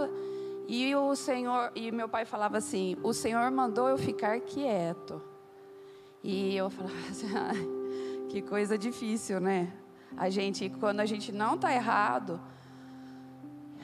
E 0.67 0.95
o 0.95 1.15
Senhor, 1.15 1.71
e 1.75 1.93
meu 1.93 2.09
pai 2.09 2.25
falava 2.25 2.59
assim: 2.59 2.97
o 3.03 3.13
Senhor 3.13 3.51
mandou 3.51 3.89
eu 3.89 3.99
ficar 3.99 4.41
quieto. 4.41 5.23
E 6.25 6.57
eu 6.57 6.71
falava 6.71 6.97
assim, 7.11 7.27
que 8.33 8.41
coisa 8.41 8.79
difícil, 8.79 9.39
né? 9.39 9.71
A 10.17 10.31
gente, 10.31 10.71
quando 10.81 11.01
a 11.01 11.07
gente 11.07 11.31
não 11.31 11.55
está 11.55 11.71
errado, 11.71 12.41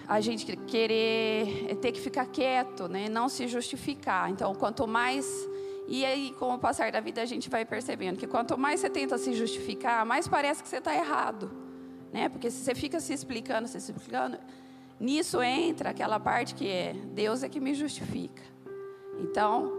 a 0.09 0.23
gente 0.23 0.57
querer 0.57 1.77
ter 1.83 1.93
que 1.93 2.01
ficar 2.01 2.25
quieto, 2.25 2.89
né? 2.89 3.11
Não 3.11 3.29
se 3.29 3.47
justificar. 3.47 4.31
Então, 4.31 4.55
quanto 4.55 4.89
mais 4.89 5.27
e 5.87 6.03
aí, 6.05 6.35
com 6.39 6.55
o 6.55 6.59
passar 6.59 6.91
da 6.91 7.01
vida, 7.01 7.21
a 7.21 7.27
gente 7.27 7.51
vai 7.51 7.65
percebendo 7.65 8.17
que 8.19 8.27
quanto 8.27 8.57
mais 8.57 8.81
você 8.81 8.89
tenta 8.89 9.19
se 9.19 9.35
justificar, 9.35 10.05
mais 10.07 10.27
parece 10.27 10.63
que 10.63 10.69
você 10.69 10.79
está 10.79 10.95
errado, 10.95 11.51
né? 12.11 12.31
Porque 12.31 12.51
se 12.51 12.65
você 12.65 12.75
fica 12.75 13.01
se 13.01 13.13
explicando, 13.13 13.69
se 13.69 13.77
explicando, 13.77 14.39
nisso 14.99 15.43
entra 15.43 15.91
aquela 15.91 16.19
parte 16.19 16.55
que 16.55 16.69
é 16.69 16.95
Deus 17.13 17.43
é 17.43 17.51
que 17.51 17.61
me 17.61 17.75
justifica. 17.75 18.43
Então, 19.19 19.73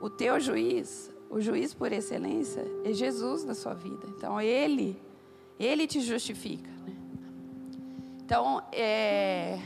o 0.00 0.08
teu 0.08 0.38
juiz, 0.38 1.12
o 1.30 1.40
juiz 1.40 1.74
por 1.74 1.92
excelência, 1.92 2.64
é 2.84 2.92
Jesus 2.92 3.44
na 3.44 3.54
sua 3.54 3.74
vida. 3.74 4.06
Então, 4.16 4.40
ele 4.40 5.00
ele 5.58 5.86
te 5.86 6.00
justifica. 6.00 6.70
Né? 6.70 6.96
Então, 8.24 8.62
é, 8.70 9.58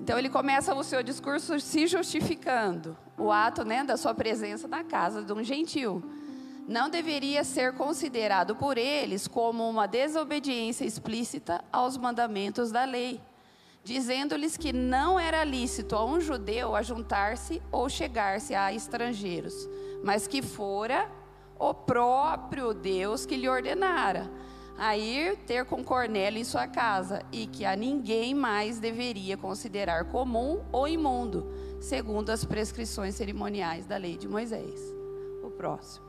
então 0.00 0.18
ele 0.18 0.30
começa 0.30 0.74
o 0.74 0.82
seu 0.82 1.02
discurso 1.02 1.60
se 1.60 1.86
justificando. 1.86 2.96
O 3.18 3.30
ato 3.30 3.64
né, 3.64 3.84
da 3.84 3.96
sua 3.96 4.14
presença 4.14 4.66
na 4.66 4.82
casa 4.82 5.22
de 5.22 5.32
um 5.32 5.42
gentil 5.42 6.02
não 6.66 6.90
deveria 6.90 7.44
ser 7.44 7.72
considerado 7.74 8.54
por 8.54 8.76
eles 8.76 9.26
como 9.26 9.68
uma 9.68 9.86
desobediência 9.86 10.84
explícita 10.84 11.64
aos 11.72 11.96
mandamentos 11.96 12.70
da 12.70 12.84
lei, 12.84 13.20
dizendo-lhes 13.82 14.56
que 14.56 14.70
não 14.70 15.18
era 15.18 15.42
lícito 15.44 15.96
a 15.96 16.04
um 16.04 16.20
judeu 16.20 16.76
ajuntar-se 16.76 17.62
ou 17.72 17.88
chegar-se 17.88 18.54
a 18.54 18.70
estrangeiros, 18.72 19.66
mas 20.02 20.26
que 20.26 20.42
fora 20.42 21.10
o 21.58 21.74
próprio 21.74 22.72
Deus 22.72 23.26
que 23.26 23.36
lhe 23.36 23.48
ordenara 23.48 24.30
a 24.78 24.96
ir 24.96 25.36
ter 25.38 25.64
com 25.64 25.82
Cornélio 25.82 26.40
em 26.40 26.44
sua 26.44 26.68
casa 26.68 27.24
e 27.32 27.48
que 27.48 27.64
a 27.64 27.74
ninguém 27.74 28.32
mais 28.32 28.78
deveria 28.78 29.36
considerar 29.36 30.04
comum 30.04 30.62
ou 30.70 30.86
imundo, 30.86 31.52
segundo 31.80 32.30
as 32.30 32.44
prescrições 32.44 33.16
cerimoniais 33.16 33.86
da 33.86 33.96
lei 33.96 34.16
de 34.16 34.28
Moisés. 34.28 34.80
O 35.42 35.50
próximo. 35.50 36.06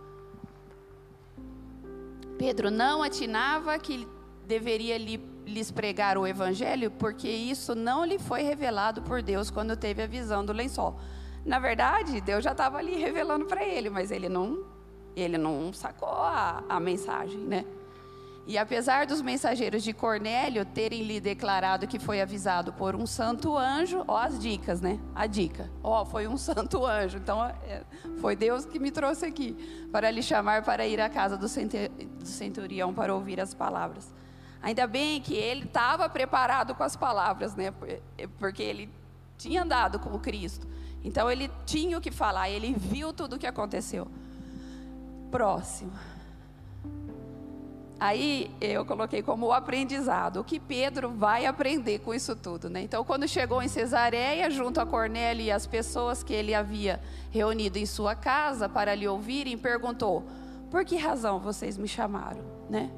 Pedro 2.38 2.70
não 2.70 3.02
atinava 3.02 3.78
que 3.80 4.08
deveria 4.46 4.98
lhes 4.98 5.72
pregar 5.72 6.16
o 6.16 6.28
evangelho, 6.28 6.92
porque 6.92 7.28
isso 7.28 7.74
não 7.74 8.06
lhe 8.06 8.20
foi 8.20 8.44
revelado 8.44 9.02
por 9.02 9.24
Deus 9.24 9.50
quando 9.50 9.76
teve 9.76 10.04
a 10.04 10.08
visão 10.08 10.46
do 10.46 10.54
lençol. 10.54 11.00
Na 11.46 11.60
verdade, 11.60 12.22
Deus 12.22 12.44
já 12.44 12.52
estava 12.52 12.78
ali 12.78 12.96
revelando 12.96 13.46
para 13.46 13.64
ele, 13.64 13.90
mas 13.90 14.12
ele 14.12 14.30
não, 14.30 14.64
ele 15.16 15.38
não 15.38 15.72
sacou 15.74 16.10
a, 16.10 16.64
a 16.68 16.80
mensagem, 16.80 17.40
né? 17.40 17.66
E 18.50 18.58
apesar 18.58 19.06
dos 19.06 19.22
mensageiros 19.22 19.84
de 19.84 19.94
Cornélio 19.94 20.66
terem 20.66 21.04
lhe 21.04 21.20
declarado 21.20 21.88
que 21.88 22.00
foi 22.00 22.20
avisado 22.20 22.74
por 22.74 22.96
um 22.96 23.06
santo 23.06 23.56
anjo, 23.56 24.04
ó 24.08 24.18
as 24.18 24.40
dicas, 24.40 24.82
né? 24.82 25.00
A 25.14 25.28
dica, 25.28 25.70
ó, 25.84 26.04
foi 26.04 26.28
um 26.28 26.36
santo 26.36 26.84
anjo. 26.84 27.20
Então, 27.20 27.46
é, 27.46 27.84
foi 28.20 28.36
Deus 28.36 28.66
que 28.66 28.80
me 28.80 28.90
trouxe 28.90 29.24
aqui 29.24 29.88
para 29.92 30.10
lhe 30.10 30.24
chamar 30.24 30.64
para 30.64 30.88
ir 30.88 31.00
à 31.00 31.08
casa 31.08 31.38
do 31.38 31.48
centurião 32.26 32.92
para 32.92 33.14
ouvir 33.14 33.40
as 33.40 33.54
palavras. 33.54 34.12
Ainda 34.64 34.88
bem 34.88 35.22
que 35.22 35.36
ele 35.36 35.66
estava 35.66 36.10
preparado 36.10 36.74
com 36.74 36.82
as 36.84 36.96
palavras, 36.96 37.56
né? 37.56 37.72
Porque 38.40 38.64
ele 38.64 38.90
tinha 39.38 39.62
andado 39.62 40.00
com 40.00 40.10
o 40.10 40.20
Cristo. 40.20 40.68
Então 41.04 41.30
ele 41.30 41.50
tinha 41.66 41.98
o 41.98 42.02
que 42.02 42.12
falar, 42.12 42.50
ele 42.50 42.74
viu 42.74 43.14
tudo 43.14 43.36
o 43.36 43.40
que 43.40 43.48
aconteceu. 43.48 44.08
Próximo. 45.32 45.92
Aí 48.00 48.50
eu 48.62 48.86
coloquei 48.86 49.22
como 49.22 49.48
o 49.48 49.52
aprendizado, 49.52 50.40
o 50.40 50.44
que 50.44 50.58
Pedro 50.58 51.10
vai 51.10 51.46
aprender 51.46 52.00
com 52.00 52.14
isso 52.14 52.34
tudo, 52.34 52.70
né? 52.70 52.82
Então, 52.82 53.04
quando 53.04 53.28
chegou 53.28 53.62
em 53.62 53.68
Cesareia, 53.68 54.50
junto 54.50 54.80
a 54.80 54.86
Cornélio 54.86 55.44
e 55.44 55.52
as 55.52 55.68
pessoas 55.68 56.24
que 56.24 56.34
ele 56.34 56.54
havia 56.54 57.02
reunido 57.30 57.78
em 57.78 57.86
sua 57.86 58.16
casa 58.16 58.70
para 58.70 58.96
lhe 58.96 59.06
ouvirem, 59.06 59.58
perguntou: 59.58 60.24
"Por 60.72 60.86
que 60.86 60.96
razão 60.96 61.40
vocês 61.40 61.78
me 61.78 61.90
chamaram?", 61.90 62.42
né? 62.70 62.90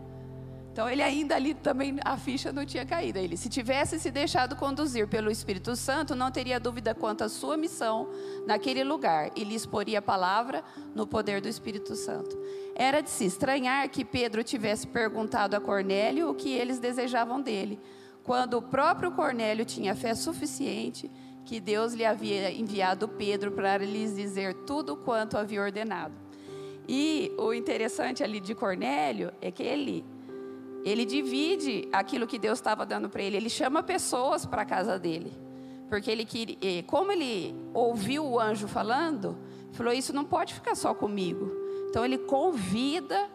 Então 0.72 0.90
ele 0.90 1.02
ainda 1.02 1.36
ali 1.36 1.54
também 1.54 1.98
a 2.04 2.16
ficha 2.16 2.52
não 2.54 2.66
tinha 2.66 2.86
caído. 2.86 3.20
Ele, 3.20 3.36
se 3.36 3.50
tivesse 3.50 4.00
se 4.00 4.10
deixado 4.10 4.56
conduzir 4.56 5.06
pelo 5.06 5.30
Espírito 5.30 5.76
Santo, 5.76 6.16
não 6.16 6.32
teria 6.32 6.60
dúvida 6.60 6.96
quanto 6.96 7.26
à 7.26 7.30
sua 7.30 7.58
missão 7.58 8.08
naquele 8.48 8.84
lugar 8.84 9.32
e 9.36 9.44
lhe 9.44 9.54
exporia 9.54 10.00
a 10.00 10.02
palavra 10.02 10.64
no 10.96 11.06
poder 11.06 11.42
do 11.42 11.50
Espírito 11.50 11.94
Santo. 11.96 12.38
Era 12.74 13.02
de 13.02 13.10
se 13.10 13.26
estranhar 13.26 13.90
que 13.90 14.06
Pedro 14.06 14.44
tivesse 14.46 14.88
perguntado 14.88 15.58
a 15.58 15.60
Cornélio 15.60 16.30
o 16.30 16.34
que 16.36 16.54
eles 16.54 16.80
desejavam 16.80 17.42
dele, 17.42 17.78
quando 18.24 18.58
o 18.58 18.62
próprio 18.62 19.12
Cornélio 19.12 19.66
tinha 19.66 19.94
fé 19.94 20.16
suficiente 20.16 21.12
que 21.44 21.60
Deus 21.60 21.94
lhe 21.94 22.06
havia 22.06 22.50
enviado 22.50 23.10
Pedro 23.10 23.52
para 23.52 23.84
lhes 23.84 24.16
dizer 24.16 24.54
tudo 24.66 24.96
quanto 24.96 25.38
havia 25.38 25.62
ordenado. 25.62 26.14
E 26.88 27.34
o 27.38 27.54
interessante 27.54 28.24
ali 28.24 28.40
de 28.40 28.56
Cornélio 28.56 29.34
é 29.42 29.52
que 29.52 29.64
ele 29.64 30.06
ele 30.84 31.06
divide 31.06 31.88
aquilo 31.92 32.26
que 32.26 32.40
Deus 32.40 32.58
estava 32.58 32.86
dando 32.86 33.10
para 33.10 33.22
ele. 33.22 33.38
Ele 33.38 33.50
chama 33.50 33.84
pessoas 33.84 34.46
para 34.46 34.64
a 34.64 34.66
casa 34.66 34.98
dele. 34.98 35.32
Porque 35.88 36.10
ele 36.10 36.26
queria, 36.26 36.84
como 36.84 37.12
ele 37.12 37.54
ouviu 37.74 38.26
o 38.26 38.40
anjo 38.40 38.68
falando, 38.68 39.38
falou: 39.74 39.94
Isso 39.94 40.14
não 40.14 40.24
pode 40.24 40.54
ficar 40.54 40.76
só 40.76 40.94
comigo. 40.94 41.52
Então 41.90 42.06
ele 42.06 42.18
convida, 42.18 43.30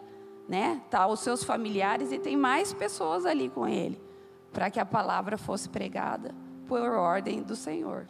né, 0.49 0.81
tá, 0.91 1.07
os 1.07 1.21
seus 1.21 1.45
familiares 1.45 2.11
e 2.11 2.19
tem 2.19 2.37
mais 2.37 2.73
pessoas 2.73 3.27
ali 3.27 3.51
com 3.51 3.69
ele, 3.69 4.01
para 4.53 4.71
que 4.71 4.81
a 4.81 4.87
palavra 4.87 5.37
fosse 5.37 5.69
pregada 5.69 6.35
por 6.67 6.81
ordem 6.81 7.43
do 7.43 7.55
Senhor. 7.55 8.07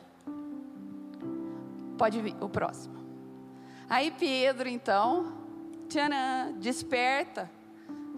Pode 1.99 2.21
vir 2.21 2.37
o 2.41 2.49
próximo. 2.49 2.95
Aí 3.89 4.13
Pedro, 4.13 4.69
então, 4.69 5.33
tcharam, 5.89 6.57
desperta 6.59 7.51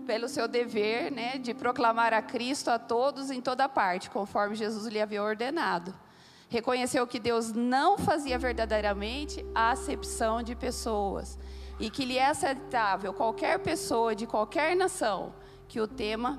pelo 0.08 0.26
seu 0.26 0.48
dever 0.48 1.12
né, 1.12 1.36
de 1.36 1.52
proclamar 1.52 2.14
a 2.14 2.22
Cristo 2.22 2.70
a 2.70 2.78
todos 2.78 3.30
em 3.30 3.42
toda 3.42 3.68
parte, 3.68 4.08
conforme 4.08 4.56
Jesus 4.56 4.86
lhe 4.86 4.98
havia 4.98 5.22
ordenado. 5.22 5.94
Reconheceu 6.48 7.06
que 7.06 7.20
Deus 7.20 7.52
não 7.52 7.98
fazia 7.98 8.38
verdadeiramente 8.38 9.44
a 9.54 9.70
acepção 9.70 10.42
de 10.42 10.56
pessoas 10.56 11.38
e 11.78 11.90
que 11.90 12.06
lhe 12.06 12.16
é 12.16 12.26
aceitável 12.26 13.12
qualquer 13.12 13.58
pessoa 13.58 14.14
de 14.14 14.26
qualquer 14.26 14.74
nação 14.74 15.34
que 15.68 15.78
o 15.78 15.86
tema, 15.86 16.38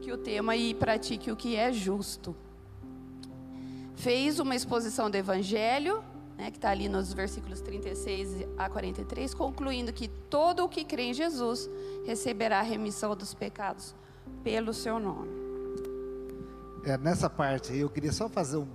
que 0.00 0.10
o 0.10 0.16
tema 0.16 0.56
e 0.56 0.72
pratique 0.72 1.30
o 1.30 1.36
que 1.36 1.56
é 1.56 1.70
justo. 1.70 2.34
Fez 3.96 4.38
uma 4.38 4.54
exposição 4.54 5.10
do 5.10 5.16
Evangelho 5.16 6.02
né, 6.40 6.50
que 6.50 6.56
está 6.56 6.70
ali 6.70 6.88
nos 6.88 7.12
versículos 7.12 7.60
36 7.60 8.46
a 8.56 8.68
43, 8.70 9.34
concluindo 9.34 9.92
que 9.92 10.08
todo 10.08 10.64
o 10.64 10.68
que 10.70 10.84
crê 10.84 11.02
em 11.02 11.14
Jesus 11.14 11.68
receberá 12.06 12.60
a 12.60 12.62
remissão 12.62 13.14
dos 13.14 13.34
pecados 13.34 13.94
pelo 14.42 14.72
seu 14.72 14.98
nome. 14.98 15.28
É, 16.82 16.96
nessa 16.96 17.28
parte 17.28 17.76
eu 17.76 17.90
queria 17.90 18.10
só 18.10 18.26
fazer 18.26 18.56
um, 18.56 18.66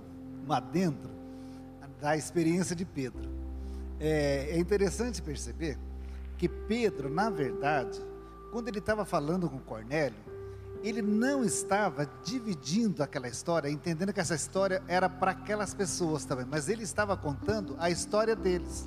um 0.46 0.52
adentro 0.52 1.10
da 2.00 2.16
experiência 2.16 2.76
de 2.76 2.84
Pedro. 2.84 3.28
É, 3.98 4.50
é 4.50 4.58
interessante 4.58 5.20
perceber 5.20 5.76
que 6.38 6.48
Pedro, 6.48 7.10
na 7.10 7.30
verdade, 7.30 8.00
quando 8.52 8.68
ele 8.68 8.78
estava 8.78 9.04
falando 9.04 9.50
com 9.50 9.58
Cornélio, 9.58 10.16
ele 10.88 11.02
não 11.02 11.44
estava 11.44 12.08
dividindo 12.22 13.02
aquela 13.02 13.26
história, 13.26 13.68
entendendo 13.68 14.12
que 14.12 14.20
essa 14.20 14.36
história 14.36 14.80
era 14.86 15.08
para 15.08 15.32
aquelas 15.32 15.74
pessoas 15.74 16.24
também, 16.24 16.46
mas 16.48 16.68
ele 16.68 16.84
estava 16.84 17.16
contando 17.16 17.74
a 17.80 17.90
história 17.90 18.36
deles. 18.36 18.86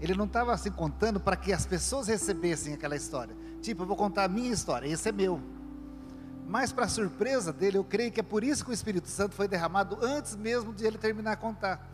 Ele 0.00 0.14
não 0.14 0.24
estava 0.24 0.54
assim 0.54 0.70
contando 0.70 1.20
para 1.20 1.36
que 1.36 1.52
as 1.52 1.66
pessoas 1.66 2.06
recebessem 2.06 2.72
aquela 2.72 2.96
história. 2.96 3.36
Tipo, 3.60 3.82
eu 3.82 3.86
vou 3.86 3.96
contar 3.96 4.24
a 4.24 4.28
minha 4.28 4.50
história, 4.50 4.88
esse 4.88 5.08
é 5.08 5.12
meu. 5.12 5.40
Mas, 6.46 6.72
para 6.72 6.88
surpresa 6.88 7.52
dele, 7.52 7.76
eu 7.76 7.84
creio 7.84 8.10
que 8.10 8.20
é 8.20 8.22
por 8.22 8.42
isso 8.42 8.64
que 8.64 8.70
o 8.70 8.74
Espírito 8.74 9.08
Santo 9.08 9.34
foi 9.34 9.46
derramado 9.46 9.98
antes 10.00 10.34
mesmo 10.34 10.72
de 10.72 10.86
ele 10.86 10.96
terminar 10.96 11.32
a 11.32 11.36
contar. 11.36 11.86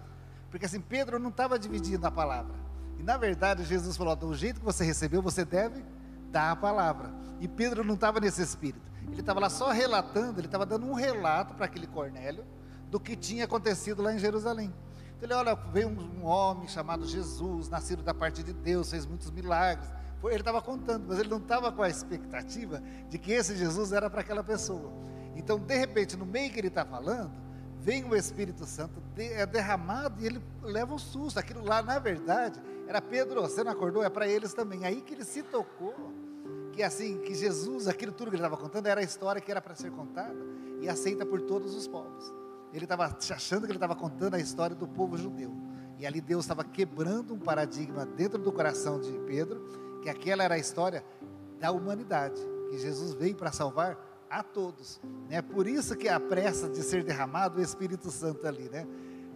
Porque 0.51 0.67
assim, 0.67 0.81
Pedro 0.81 1.19
não 1.19 1.31
estava 1.31 1.59
dividindo 1.59 2.07
a 2.07 2.11
palavra. 2.13 2.55
E 2.97 3.03
na 3.03 3.17
verdade, 3.17 3.65
Jesus 3.65 3.97
falou: 3.97 4.15
do 4.15 4.33
jeito 4.35 4.61
que 4.61 4.65
você 4.65 4.85
recebeu, 4.85 5.21
você 5.21 5.45
deve 5.45 5.83
dar 6.31 6.53
a 6.53 6.57
palavra. 6.57 7.24
E 7.41 7.49
Pedro 7.49 7.85
não 7.85 7.95
estava 7.95 8.21
nesse 8.21 8.43
espírito. 8.43 8.91
Ele 9.11 9.21
estava 9.21 9.41
lá 9.41 9.51
só 9.51 9.71
relatando, 9.71 10.41
ele 10.41 10.47
estava 10.47 10.65
dando 10.65 10.87
um 10.87 10.95
relato 10.95 11.55
para 11.55 11.67
aquele 11.67 11.87
Cornélio 11.87 12.45
do 12.91 12.99
que 12.99 13.17
tinha 13.17 13.45
acontecido 13.45 14.03
lá 14.03 14.15
em 14.15 14.19
Jerusalém. 14.19 14.73
Então 15.17 15.29
ele 15.29 15.35
olha, 15.35 15.55
veio 15.55 15.89
um, 15.89 16.21
um 16.21 16.25
homem 16.25 16.69
chamado 16.69 17.07
Jesus, 17.07 17.69
nascido 17.69 18.03
da 18.03 18.15
parte 18.15 18.43
de 18.43 18.53
Deus, 18.53 18.91
fez 18.91 19.07
muitos 19.07 19.31
milagres. 19.31 19.89
Ele 20.23 20.37
estava 20.37 20.63
contando, 20.63 21.07
mas 21.09 21.19
ele 21.19 21.29
não 21.29 21.39
estava 21.39 21.71
com 21.71 21.83
a 21.83 21.89
expectativa 21.89 22.83
de 23.11 23.19
que 23.19 23.33
esse 23.33 23.57
Jesus 23.57 23.93
era 23.93 24.09
para 24.09 24.23
aquela 24.23 24.43
pessoa. 24.43 24.91
Então, 25.37 25.59
de 25.59 25.77
repente, 25.77 26.17
no 26.17 26.25
meio 26.25 26.51
que 26.51 26.59
ele 26.59 26.69
está 26.69 26.85
falando, 26.85 27.31
vem 27.79 28.05
o 28.05 28.17
Espírito 28.17 28.65
Santo, 28.65 29.03
é 29.19 29.45
derramado 29.45 30.23
e 30.23 30.27
ele 30.27 30.43
leva 30.63 30.95
um 30.95 30.99
susto. 30.99 31.39
Aquilo 31.39 31.63
lá, 31.63 31.83
na 31.83 31.99
verdade, 31.99 32.59
era 32.89 33.03
Pedro, 33.03 33.43
você 33.43 33.63
não 33.63 33.73
acordou? 33.73 34.03
É 34.03 34.09
para 34.09 34.27
eles 34.27 34.55
também. 34.55 34.87
Aí 34.87 35.03
que 35.03 35.13
ele 35.13 35.25
se 35.25 35.43
tocou, 35.43 36.14
que 36.75 36.83
assim, 36.83 37.19
que 37.19 37.35
Jesus, 37.35 37.87
aquilo 37.87 38.11
tudo 38.11 38.31
que 38.31 38.37
ele 38.37 38.43
estava 38.43 38.61
contando, 38.61 38.87
era 38.87 39.01
a 39.01 39.05
história 39.05 39.41
que 39.41 39.51
era 39.51 39.61
para 39.61 39.77
ser 39.77 39.93
contada 39.93 40.35
e 40.81 40.89
aceita 40.89 41.25
por 41.25 41.41
todos 41.43 41.75
os 41.75 41.87
povos. 41.87 42.35
Ele 42.73 42.85
estava 42.85 43.05
achando 43.05 43.61
que 43.61 43.71
ele 43.71 43.77
estava 43.77 43.95
contando 43.95 44.35
a 44.35 44.41
história 44.41 44.75
do 44.75 44.89
povo 44.89 45.17
judeu. 45.17 45.55
E 45.99 46.05
ali 46.05 46.21
Deus 46.21 46.45
estava 46.45 46.65
quebrando 46.65 47.33
um 47.33 47.39
paradigma 47.39 48.05
dentro 48.05 48.43
do 48.43 48.51
coração 48.51 49.01
de 49.01 49.13
Pedro, 49.21 50.01
que 50.03 50.11
aquela 50.11 50.43
era 50.43 50.57
a 50.57 50.59
história 50.59 51.05
da 51.61 51.71
humanidade, 51.71 52.41
que 52.69 52.79
Jesus 52.79 53.15
veio 53.15 53.37
para 53.37 53.53
salvar 53.53 53.97
a 54.29 54.43
todos. 54.43 55.01
Né? 55.29 55.41
por 55.41 55.69
isso 55.69 55.97
que 55.97 56.09
a 56.09 56.19
pressa 56.19 56.69
de 56.69 56.83
ser 56.83 57.05
derramado 57.05 57.61
o 57.61 57.63
Espírito 57.63 58.11
Santo 58.11 58.47
ali, 58.49 58.69
né? 58.69 58.85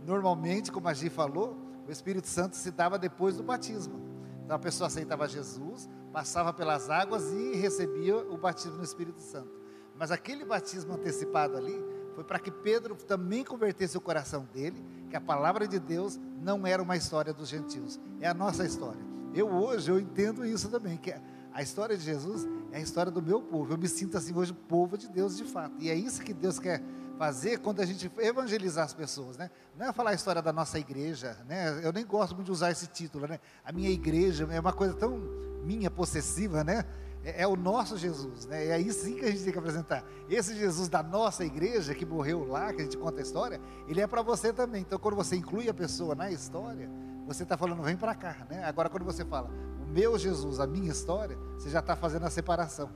Normalmente, 0.05 0.72
como 0.72 0.89
a 0.89 0.95
Gi 0.95 1.09
falou, 1.09 1.57
o 1.86 1.91
Espírito 1.91 2.26
Santo 2.26 2.57
se 2.57 2.72
dava 2.72 2.99
depois 2.99 3.36
do 3.36 3.45
batismo. 3.45 4.17
Então 4.49 4.57
a 4.57 4.59
pessoa 4.59 4.86
aceitava 4.86 5.28
Jesus, 5.28 5.90
passava 6.11 6.55
pelas 6.55 6.88
águas 6.88 7.34
e 7.34 7.55
recebia 7.57 8.16
o 8.16 8.38
batismo 8.38 8.78
no 8.78 8.82
Espírito 8.82 9.20
Santo. 9.20 9.53
Mas 9.94 10.11
aquele 10.11 10.42
batismo 10.42 10.94
antecipado 10.94 11.55
ali 11.55 11.84
foi 12.14 12.24
para 12.24 12.38
que 12.38 12.51
Pedro 12.51 12.96
também 12.96 13.44
convertesse 13.44 13.99
o 13.99 14.01
coração 14.01 14.49
dele, 14.51 14.82
que 15.11 15.14
a 15.14 15.20
palavra 15.20 15.68
de 15.68 15.78
Deus 15.78 16.18
não 16.40 16.66
era 16.66 16.82
uma 16.82 16.96
história 16.96 17.30
dos 17.30 17.46
gentios, 17.46 18.01
é 18.22 18.26
a 18.26 18.32
nossa 18.32 18.64
história. 18.64 19.03
Eu 19.34 19.51
hoje 19.51 19.90
eu 19.90 20.01
entendo 20.01 20.46
isso 20.46 20.70
também, 20.70 20.96
que 20.96 21.14
a 21.53 21.62
história 21.62 21.94
de 21.94 22.03
Jesus 22.03 22.49
é 22.72 22.78
a 22.78 22.80
história 22.80 23.12
do 23.12 23.20
meu 23.20 23.42
povo. 23.42 23.74
Eu 23.74 23.76
me 23.76 23.86
sinto 23.86 24.16
assim 24.16 24.34
hoje 24.34 24.55
povo 24.55 24.96
de 24.96 25.11
Deus 25.11 25.36
de 25.36 25.44
fato. 25.44 25.74
E 25.78 25.90
é 25.90 25.94
isso 25.94 26.22
que 26.22 26.32
Deus 26.32 26.59
quer 26.59 26.82
fazer 27.18 27.58
quando 27.58 27.80
a 27.80 27.84
gente 27.84 28.10
evangelizar 28.18 28.84
as 28.84 28.94
pessoas, 28.94 29.36
né? 29.36 29.50
Não 29.76 29.88
é 29.88 29.92
falar 29.92 30.10
a 30.10 30.14
história 30.14 30.40
da 30.40 30.52
nossa 30.52 30.78
igreja, 30.78 31.36
né? 31.46 31.80
Eu 31.82 31.92
nem 31.92 32.06
gosto 32.06 32.34
muito 32.34 32.46
de 32.46 32.52
usar 32.52 32.70
esse 32.70 32.86
título, 32.86 33.26
né? 33.26 33.40
A 33.64 33.72
minha 33.72 33.90
igreja 33.90 34.48
é 34.50 34.60
uma 34.60 34.72
coisa 34.72 34.94
tão 34.94 35.18
minha 35.64 35.90
possessiva, 35.90 36.64
né? 36.64 36.84
é, 37.24 37.42
é, 37.42 37.46
o 37.46 37.56
nosso 37.56 37.96
Jesus, 37.96 38.46
né? 38.46 38.66
É 38.66 38.72
aí 38.72 38.92
sim 38.92 39.16
que 39.16 39.24
a 39.24 39.30
gente 39.30 39.44
tem 39.44 39.52
que 39.52 39.58
apresentar. 39.58 40.04
Esse 40.28 40.54
Jesus 40.56 40.88
da 40.88 41.02
nossa 41.02 41.44
igreja 41.44 41.94
que 41.94 42.06
morreu 42.06 42.46
lá, 42.46 42.72
que 42.72 42.80
a 42.80 42.84
gente 42.84 42.96
conta 42.96 43.18
a 43.18 43.22
história, 43.22 43.60
ele 43.86 44.00
é 44.00 44.06
para 44.06 44.22
você 44.22 44.52
também. 44.52 44.82
Então, 44.82 44.98
quando 44.98 45.16
você 45.16 45.36
inclui 45.36 45.68
a 45.68 45.74
pessoa 45.74 46.14
na 46.14 46.30
história, 46.30 46.88
você 47.26 47.42
está 47.42 47.56
falando, 47.56 47.82
vem 47.82 47.96
para 47.96 48.14
cá, 48.14 48.46
né? 48.48 48.64
Agora, 48.64 48.88
quando 48.88 49.04
você 49.04 49.24
fala, 49.24 49.50
o 49.82 49.86
meu 49.86 50.18
Jesus, 50.18 50.60
a 50.60 50.66
minha 50.66 50.90
história, 50.90 51.36
você 51.58 51.68
já 51.68 51.80
está 51.80 51.94
fazendo 51.94 52.24
a 52.24 52.30
separação. 52.30 52.90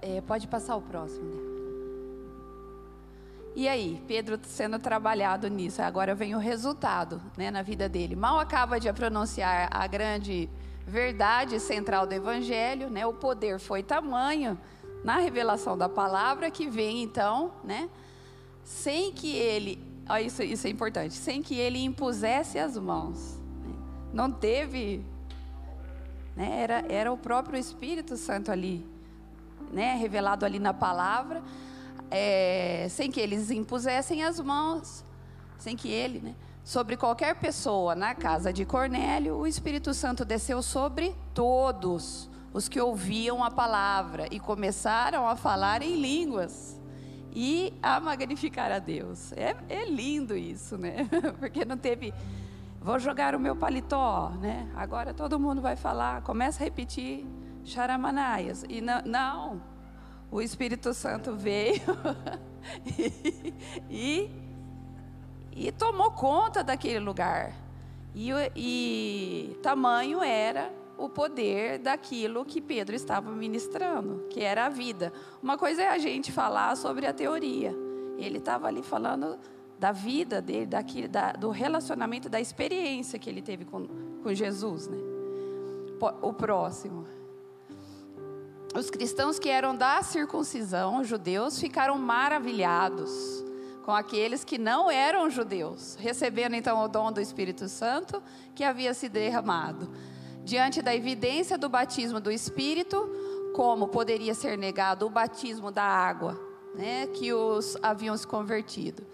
É, 0.00 0.20
pode 0.20 0.46
passar 0.46 0.76
o 0.76 0.82
próximo. 0.82 1.24
Né? 1.24 1.54
E 3.56 3.68
aí, 3.68 4.02
Pedro 4.08 4.38
sendo 4.42 4.80
trabalhado 4.80 5.48
nisso, 5.48 5.80
agora 5.80 6.12
vem 6.12 6.34
o 6.34 6.38
resultado 6.38 7.22
né, 7.36 7.52
na 7.52 7.62
vida 7.62 7.88
dele. 7.88 8.16
Mal 8.16 8.40
acaba 8.40 8.80
de 8.80 8.92
pronunciar 8.92 9.68
a 9.70 9.86
grande 9.86 10.50
verdade 10.86 11.60
central 11.60 12.06
do 12.06 12.12
Evangelho, 12.12 12.90
né, 12.90 13.06
o 13.06 13.14
poder 13.14 13.58
foi 13.58 13.82
tamanho 13.82 14.58
na 15.04 15.18
revelação 15.18 15.78
da 15.78 15.88
palavra 15.88 16.50
que 16.50 16.68
vem 16.68 17.02
então, 17.02 17.52
né, 17.62 17.88
sem 18.64 19.12
que 19.12 19.36
ele, 19.36 19.78
ó, 20.08 20.16
isso, 20.16 20.42
isso 20.42 20.66
é 20.66 20.70
importante, 20.70 21.14
sem 21.14 21.40
que 21.40 21.54
ele 21.54 21.78
impusesse 21.82 22.58
as 22.58 22.76
mãos. 22.76 23.38
Né, 23.62 23.74
não 24.12 24.30
teve, 24.32 25.04
né, 26.36 26.60
era, 26.60 26.84
era 26.88 27.12
o 27.12 27.16
próprio 27.16 27.58
Espírito 27.58 28.16
Santo 28.16 28.50
ali, 28.50 28.84
né, 29.74 29.96
revelado 29.96 30.46
ali 30.46 30.58
na 30.58 30.72
palavra 30.72 31.42
é, 32.10 32.86
sem 32.90 33.10
que 33.10 33.20
eles 33.20 33.50
impusessem 33.50 34.22
as 34.22 34.38
mãos, 34.38 35.04
sem 35.58 35.76
que 35.76 35.90
ele, 35.90 36.20
né, 36.20 36.34
sobre 36.62 36.96
qualquer 36.96 37.34
pessoa 37.34 37.94
na 37.94 38.14
casa 38.14 38.52
de 38.52 38.64
Cornélio, 38.64 39.36
o 39.36 39.46
Espírito 39.46 39.92
Santo 39.92 40.24
desceu 40.24 40.62
sobre 40.62 41.14
todos 41.34 42.30
os 42.52 42.68
que 42.68 42.80
ouviam 42.80 43.42
a 43.42 43.50
palavra 43.50 44.28
e 44.30 44.38
começaram 44.38 45.28
a 45.28 45.34
falar 45.34 45.82
em 45.82 46.00
línguas 46.00 46.80
e 47.34 47.74
a 47.82 47.98
magnificar 47.98 48.70
a 48.70 48.78
Deus. 48.78 49.32
É, 49.32 49.56
é 49.68 49.84
lindo 49.84 50.36
isso, 50.36 50.78
né? 50.78 51.08
Porque 51.40 51.64
não 51.64 51.76
teve. 51.76 52.14
Vou 52.80 52.98
jogar 52.98 53.34
o 53.34 53.40
meu 53.40 53.56
paletó, 53.56 54.30
né? 54.40 54.70
Agora 54.76 55.12
todo 55.12 55.38
mundo 55.40 55.60
vai 55.60 55.74
falar, 55.74 56.22
começa 56.22 56.62
a 56.62 56.64
repetir 56.64 57.26
charamanaias. 57.64 58.64
E 58.68 58.80
não, 58.80 59.02
não 59.02 59.74
o 60.30 60.42
Espírito 60.42 60.92
Santo 60.92 61.34
veio 61.34 61.80
e, 62.98 63.54
e, 63.88 64.30
e, 65.52 65.72
tomou 65.72 66.10
conta 66.10 66.64
daquele 66.64 66.98
lugar. 66.98 67.54
E, 68.14 68.30
e 68.56 69.56
tamanho 69.62 70.22
era 70.22 70.72
o 70.98 71.08
poder 71.08 71.78
daquilo 71.78 72.44
que 72.44 72.60
Pedro 72.60 72.94
estava 72.94 73.30
ministrando, 73.30 74.26
que 74.30 74.40
era 74.40 74.66
a 74.66 74.68
vida. 74.68 75.12
Uma 75.42 75.58
coisa 75.58 75.82
é 75.82 75.88
a 75.88 75.98
gente 75.98 76.32
falar 76.32 76.76
sobre 76.76 77.06
a 77.06 77.12
teoria. 77.12 77.74
Ele 78.18 78.38
estava 78.38 78.68
ali 78.68 78.82
falando 78.82 79.38
da 79.78 79.92
vida 79.92 80.40
dele, 80.40 80.66
daquilo, 80.66 81.08
da, 81.08 81.32
do 81.32 81.50
relacionamento, 81.50 82.28
da 82.28 82.40
experiência 82.40 83.18
que 83.18 83.28
ele 83.28 83.42
teve 83.42 83.64
com, 83.64 83.86
com 84.22 84.32
Jesus. 84.32 84.88
Né? 84.88 84.98
O 86.22 86.32
próximo. 86.32 87.06
Os 88.74 88.90
cristãos 88.90 89.38
que 89.38 89.48
eram 89.48 89.76
da 89.76 90.02
circuncisão, 90.02 91.04
judeus, 91.04 91.60
ficaram 91.60 91.96
maravilhados 91.96 93.44
com 93.84 93.92
aqueles 93.92 94.42
que 94.42 94.58
não 94.58 94.90
eram 94.90 95.30
judeus, 95.30 95.94
recebendo 95.94 96.54
então 96.54 96.82
o 96.82 96.88
dom 96.88 97.12
do 97.12 97.20
Espírito 97.20 97.68
Santo 97.68 98.20
que 98.52 98.64
havia 98.64 98.92
sido 98.92 99.12
derramado. 99.12 99.88
Diante 100.42 100.82
da 100.82 100.92
evidência 100.92 101.56
do 101.56 101.68
batismo 101.68 102.18
do 102.18 102.32
Espírito, 102.32 103.08
como 103.54 103.86
poderia 103.86 104.34
ser 104.34 104.58
negado 104.58 105.06
o 105.06 105.10
batismo 105.10 105.70
da 105.70 105.84
água, 105.84 106.36
né, 106.74 107.06
que 107.06 107.32
os 107.32 107.76
haviam 107.80 108.16
se 108.16 108.26
convertido. 108.26 109.06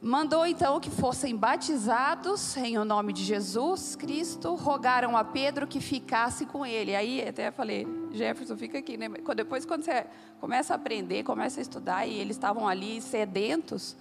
Mandou 0.00 0.46
então 0.46 0.80
que 0.80 0.90
fossem 0.90 1.36
batizados 1.36 2.56
em 2.56 2.78
o 2.78 2.86
nome 2.86 3.12
de 3.12 3.22
Jesus 3.22 3.94
Cristo, 3.96 4.54
rogaram 4.54 5.14
a 5.14 5.22
Pedro 5.22 5.66
que 5.66 5.78
ficasse 5.78 6.46
com 6.46 6.64
ele. 6.64 6.96
Aí 6.96 7.20
até 7.28 7.50
falei, 7.50 7.86
Jefferson, 8.12 8.56
fica 8.56 8.78
aqui, 8.78 8.96
né? 8.96 9.08
Depois, 9.36 9.64
quando 9.64 9.84
você 9.84 10.06
começa 10.40 10.74
a 10.74 10.76
aprender, 10.76 11.22
começa 11.22 11.60
a 11.60 11.62
estudar, 11.62 12.06
e 12.06 12.18
eles 12.18 12.36
estavam 12.36 12.66
ali 12.66 13.00
sedentos, 13.00 13.96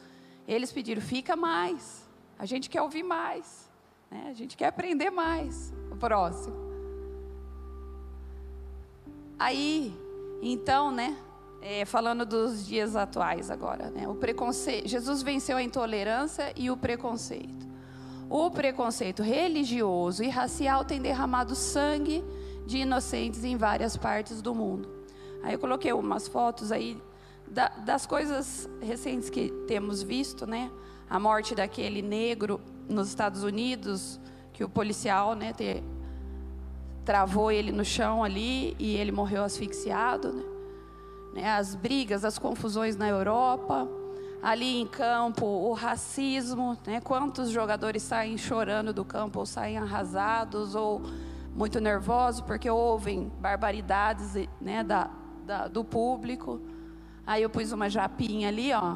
eles 0.47 0.71
pediram, 0.71 1.01
fica 1.01 1.35
mais. 1.35 2.07
A 2.37 2.45
gente 2.45 2.69
quer 2.69 2.81
ouvir 2.81 3.03
mais, 3.03 3.69
né? 4.09 4.27
a 4.29 4.33
gente 4.33 4.57
quer 4.57 4.67
aprender 4.67 5.09
mais. 5.09 5.73
O 5.91 5.95
próximo. 5.95 6.55
Aí, 9.37 9.95
então, 10.41 10.91
né? 10.91 11.17
É, 11.61 11.83
falando 11.83 12.25
dos 12.25 12.65
dias 12.65 12.95
atuais 12.95 13.51
agora, 13.51 13.89
né? 13.89 14.07
O 14.07 14.15
preconceito, 14.15 14.87
Jesus 14.87 15.21
venceu 15.21 15.57
a 15.57 15.63
intolerância 15.63 16.53
e 16.55 16.71
o 16.71 16.77
preconceito. 16.77 17.67
O 18.29 18.49
preconceito 18.49 19.21
religioso 19.23 20.23
e 20.23 20.29
racial 20.29 20.85
tem 20.85 21.01
derramado 21.01 21.55
sangue 21.55 22.23
de 22.69 22.77
inocentes 22.77 23.43
em 23.43 23.57
várias 23.57 23.97
partes 23.97 24.43
do 24.43 24.53
mundo. 24.53 24.87
Aí 25.41 25.53
eu 25.53 25.59
coloquei 25.59 25.91
umas 25.91 26.27
fotos 26.27 26.71
aí 26.71 27.01
da, 27.47 27.69
das 27.69 28.05
coisas 28.05 28.69
recentes 28.79 29.27
que 29.27 29.49
temos 29.67 30.03
visto, 30.03 30.45
né? 30.45 30.69
A 31.09 31.19
morte 31.19 31.55
daquele 31.55 32.03
negro 32.03 32.61
nos 32.87 33.07
Estados 33.07 33.41
Unidos, 33.41 34.19
que 34.53 34.63
o 34.63 34.69
policial, 34.69 35.33
né, 35.33 35.51
travou 37.03 37.51
ele 37.51 37.71
no 37.71 37.83
chão 37.83 38.23
ali 38.23 38.75
e 38.77 38.95
ele 38.97 39.11
morreu 39.11 39.43
asfixiado, 39.43 40.31
né? 40.31 40.43
né, 41.33 41.49
as 41.49 41.73
brigas, 41.73 42.23
as 42.23 42.37
confusões 42.37 42.95
na 42.95 43.09
Europa, 43.09 43.87
ali 44.43 44.79
em 44.79 44.85
campo, 44.85 45.43
o 45.43 45.73
racismo, 45.73 46.77
né? 46.85 47.01
Quantos 47.01 47.49
jogadores 47.49 48.03
saem 48.03 48.37
chorando 48.37 48.93
do 48.93 49.03
campo 49.03 49.39
ou 49.39 49.45
saem 49.45 49.77
arrasados 49.77 50.75
ou 50.75 51.01
muito 51.59 51.81
nervosos 51.81 52.39
porque 52.39 52.69
ouvem 52.69 53.29
barbaridades, 53.37 54.47
né, 54.61 54.81
da, 54.81 55.09
da 55.45 55.67
do 55.67 55.83
público. 55.83 56.61
Aí 57.27 57.43
eu 57.43 57.49
pus 57.49 57.73
uma 57.73 57.89
japinha 57.89 58.47
ali, 58.47 58.71
ó, 58.71 58.95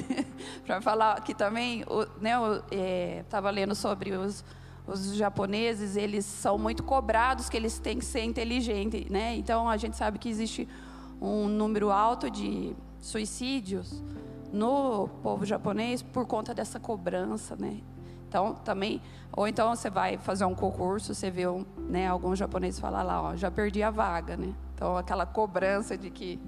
para 0.64 0.80
falar 0.80 1.20
que 1.22 1.34
também, 1.34 1.84
né, 2.18 2.32
eu 2.34 3.20
estava 3.20 3.50
é, 3.50 3.52
lendo 3.52 3.74
sobre 3.74 4.12
os, 4.12 4.42
os 4.86 5.14
japoneses, 5.14 5.94
eles 5.94 6.24
são 6.24 6.56
muito 6.56 6.82
cobrados 6.82 7.50
que 7.50 7.58
eles 7.58 7.78
têm 7.78 7.98
que 7.98 8.06
ser 8.06 8.24
inteligentes, 8.24 9.10
né? 9.10 9.36
Então 9.36 9.68
a 9.68 9.76
gente 9.76 9.94
sabe 9.94 10.18
que 10.18 10.30
existe 10.30 10.66
um 11.20 11.46
número 11.46 11.90
alto 11.90 12.30
de 12.30 12.74
suicídios 13.00 14.02
no 14.50 15.08
povo 15.22 15.44
japonês 15.44 16.00
por 16.00 16.26
conta 16.26 16.54
dessa 16.54 16.80
cobrança, 16.80 17.54
né? 17.54 17.82
Então, 18.32 18.54
também, 18.54 18.98
ou 19.30 19.46
então 19.46 19.76
você 19.76 19.90
vai 19.90 20.16
fazer 20.16 20.46
um 20.46 20.54
concurso, 20.54 21.14
você 21.14 21.30
vê 21.30 21.46
um, 21.46 21.66
né, 21.76 22.08
alguns 22.08 22.38
japoneses 22.38 22.80
falar 22.80 23.02
lá, 23.02 23.20
ó, 23.20 23.36
já 23.36 23.50
perdi 23.50 23.82
a 23.82 23.90
vaga, 23.90 24.38
né? 24.38 24.54
Então, 24.74 24.96
aquela 24.96 25.26
cobrança 25.26 25.98
de 25.98 26.08
que. 26.08 26.40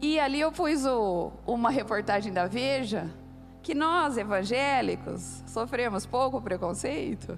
E 0.00 0.20
ali 0.20 0.38
eu 0.38 0.52
pus 0.52 0.86
o, 0.86 1.32
uma 1.44 1.70
reportagem 1.70 2.32
da 2.32 2.46
Veja 2.46 3.10
que 3.64 3.74
nós 3.74 4.16
evangélicos 4.16 5.42
sofremos 5.44 6.06
pouco 6.06 6.40
preconceito 6.40 7.36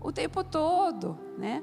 o 0.00 0.10
tempo 0.10 0.42
todo, 0.42 1.16
né? 1.38 1.62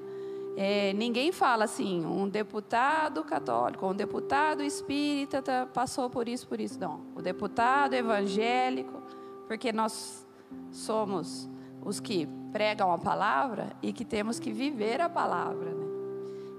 É, 0.56 0.94
ninguém 0.94 1.34
fala 1.34 1.66
assim, 1.66 2.06
um 2.06 2.30
deputado 2.30 3.26
católico, 3.26 3.86
um 3.86 3.94
deputado 3.94 4.64
espírita 4.64 5.42
tá, 5.42 5.66
passou 5.66 6.10
por 6.10 6.30
isso, 6.30 6.48
por 6.48 6.62
isso. 6.62 6.80
Não. 6.80 7.02
O 7.14 7.22
deputado 7.22 7.94
evangélico, 7.94 9.04
porque 9.46 9.74
nós 9.74 10.26
somos 10.72 11.49
os 11.84 11.99
que 11.99 12.28
pregam 12.51 12.91
a 12.91 12.97
palavra 12.97 13.72
e 13.82 13.93
que 13.93 14.03
temos 14.03 14.39
que 14.39 14.51
viver 14.51 15.01
a 15.01 15.09
palavra. 15.09 15.72
Né? 15.72 15.88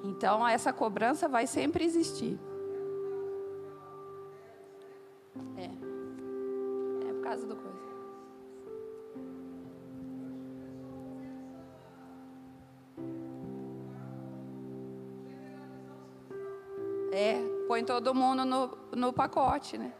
Então, 0.04 0.46
essa 0.46 0.72
cobrança 0.72 1.28
vai 1.28 1.46
sempre 1.46 1.84
existir. 1.84 2.38
É. 5.56 5.70
É 7.08 7.12
por 7.12 7.22
causa 7.22 7.46
do 7.46 7.56
coisa. 7.56 7.70
É, 17.12 17.40
põe 17.66 17.84
todo 17.84 18.14
mundo 18.14 18.44
no, 18.44 18.78
no 18.92 19.12
pacote, 19.12 19.76
né? 19.76 19.92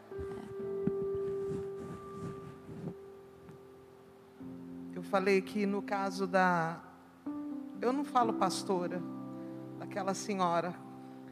Falei 5.11 5.41
que 5.41 5.65
no 5.65 5.81
caso 5.81 6.25
da. 6.25 6.79
Eu 7.81 7.91
não 7.91 8.05
falo 8.05 8.33
pastora, 8.33 9.01
daquela 9.77 10.13
senhora. 10.13 10.73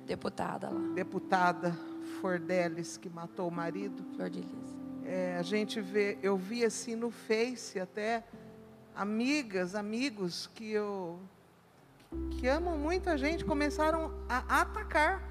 Deputada 0.06 0.70
lá. 0.70 0.82
Deputada 0.94 1.72
Fordelis, 2.20 2.98
que 2.98 3.10
matou 3.10 3.48
o 3.48 3.52
marido. 3.52 4.04
Flor 4.16 4.30
de 4.30 4.44
É, 5.06 5.38
a 5.40 5.42
gente 5.42 5.80
vê, 5.80 6.18
eu 6.22 6.36
vi 6.36 6.66
assim 6.66 6.94
no 6.94 7.10
Face 7.10 7.80
até 7.80 8.24
amigas, 8.94 9.76
amigos 9.76 10.48
que 10.54 10.72
eu 10.72 11.18
que 12.32 12.48
amam 12.48 12.78
muito 12.78 13.08
a 13.08 13.16
gente 13.16 13.46
começaram 13.46 14.12
a 14.28 14.62
atacar 14.62 15.24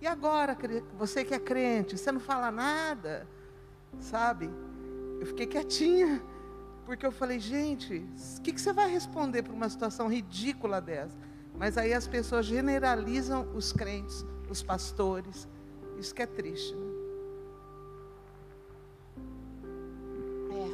e 0.00 0.06
agora, 0.06 0.56
você 0.98 1.24
que 1.24 1.32
é 1.32 1.38
crente, 1.38 1.96
você 1.96 2.12
não 2.12 2.20
fala 2.20 2.50
nada, 2.50 3.26
sabe? 4.00 4.50
Eu 5.20 5.26
fiquei 5.26 5.46
quietinha, 5.46 6.20
porque 6.86 7.04
eu 7.04 7.10
falei, 7.10 7.40
gente, 7.40 7.96
o 8.38 8.40
que, 8.40 8.52
que 8.52 8.60
você 8.60 8.72
vai 8.72 8.88
responder 8.88 9.42
para 9.42 9.52
uma 9.52 9.68
situação 9.68 10.06
ridícula 10.06 10.80
dessa? 10.80 11.18
Mas 11.58 11.76
aí 11.76 11.92
as 11.92 12.06
pessoas 12.06 12.46
generalizam 12.46 13.48
os 13.54 13.72
crentes, 13.72 14.24
os 14.48 14.62
pastores. 14.62 15.48
Isso 15.98 16.14
que 16.14 16.22
é 16.22 16.26
triste, 16.26 16.74
né? 16.76 16.86
É. 20.52 20.68